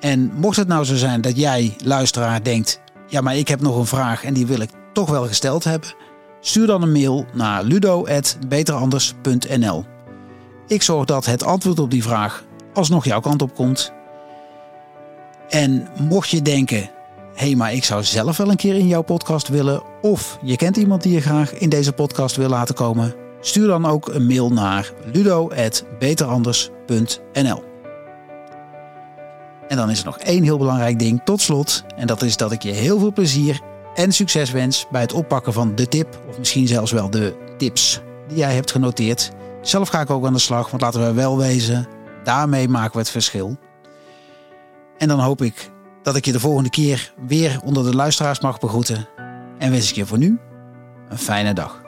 En 0.00 0.32
mocht 0.34 0.56
het 0.56 0.68
nou 0.68 0.84
zo 0.84 0.96
zijn 0.96 1.20
dat 1.20 1.36
jij, 1.36 1.76
luisteraar, 1.84 2.42
denkt... 2.42 2.80
ja, 3.06 3.20
maar 3.20 3.36
ik 3.36 3.48
heb 3.48 3.60
nog 3.60 3.76
een 3.76 3.86
vraag 3.86 4.24
en 4.24 4.34
die 4.34 4.46
wil 4.46 4.60
ik 4.60 4.70
toch 4.92 5.10
wel 5.10 5.26
gesteld 5.26 5.64
hebben... 5.64 5.94
stuur 6.40 6.66
dan 6.66 6.82
een 6.82 6.92
mail 6.92 7.26
naar 7.32 7.62
ludo.beteranders.nl 7.62 9.84
Ik 10.66 10.82
zorg 10.82 11.04
dat 11.04 11.26
het 11.26 11.42
antwoord 11.42 11.78
op 11.78 11.90
die 11.90 12.02
vraag 12.02 12.44
alsnog 12.74 13.04
jouw 13.04 13.20
kant 13.20 13.42
op 13.42 13.54
komt. 13.54 13.92
En 15.48 15.88
mocht 16.08 16.28
je 16.28 16.42
denken... 16.42 16.90
hé, 17.34 17.46
hey, 17.46 17.54
maar 17.54 17.72
ik 17.72 17.84
zou 17.84 18.02
zelf 18.02 18.36
wel 18.36 18.50
een 18.50 18.56
keer 18.56 18.74
in 18.74 18.88
jouw 18.88 19.02
podcast 19.02 19.48
willen... 19.48 19.82
of 20.02 20.38
je 20.42 20.56
kent 20.56 20.76
iemand 20.76 21.02
die 21.02 21.12
je 21.12 21.20
graag 21.20 21.52
in 21.52 21.68
deze 21.68 21.92
podcast 21.92 22.36
wil 22.36 22.48
laten 22.48 22.74
komen... 22.74 23.26
Stuur 23.40 23.66
dan 23.66 23.86
ook 23.86 24.08
een 24.08 24.26
mail 24.26 24.50
naar 24.50 24.92
ludo.beteranders.nl 25.12 27.62
En 29.68 29.76
dan 29.76 29.90
is 29.90 29.98
er 29.98 30.04
nog 30.04 30.18
één 30.18 30.42
heel 30.42 30.58
belangrijk 30.58 30.98
ding 30.98 31.20
tot 31.24 31.40
slot. 31.40 31.84
En 31.96 32.06
dat 32.06 32.22
is 32.22 32.36
dat 32.36 32.52
ik 32.52 32.62
je 32.62 32.72
heel 32.72 32.98
veel 32.98 33.12
plezier 33.12 33.60
en 33.94 34.12
succes 34.12 34.50
wens 34.50 34.86
bij 34.90 35.00
het 35.00 35.12
oppakken 35.12 35.52
van 35.52 35.74
de 35.74 35.88
tip. 35.88 36.22
Of 36.28 36.38
misschien 36.38 36.66
zelfs 36.66 36.92
wel 36.92 37.10
de 37.10 37.54
tips 37.56 38.00
die 38.28 38.36
jij 38.36 38.54
hebt 38.54 38.70
genoteerd. 38.70 39.30
Zelf 39.62 39.88
ga 39.88 40.00
ik 40.00 40.10
ook 40.10 40.26
aan 40.26 40.32
de 40.32 40.38
slag, 40.38 40.70
want 40.70 40.82
laten 40.82 41.06
we 41.06 41.12
wel 41.12 41.38
wezen, 41.38 41.86
daarmee 42.24 42.68
maken 42.68 42.92
we 42.92 42.98
het 42.98 43.10
verschil. 43.10 43.56
En 44.98 45.08
dan 45.08 45.20
hoop 45.20 45.42
ik 45.42 45.70
dat 46.02 46.16
ik 46.16 46.24
je 46.24 46.32
de 46.32 46.40
volgende 46.40 46.70
keer 46.70 47.12
weer 47.26 47.60
onder 47.64 47.84
de 47.84 47.94
luisteraars 47.94 48.40
mag 48.40 48.58
begroeten. 48.58 49.08
En 49.58 49.70
wens 49.70 49.90
ik 49.90 49.96
je 49.96 50.06
voor 50.06 50.18
nu 50.18 50.38
een 51.08 51.18
fijne 51.18 51.52
dag. 51.52 51.87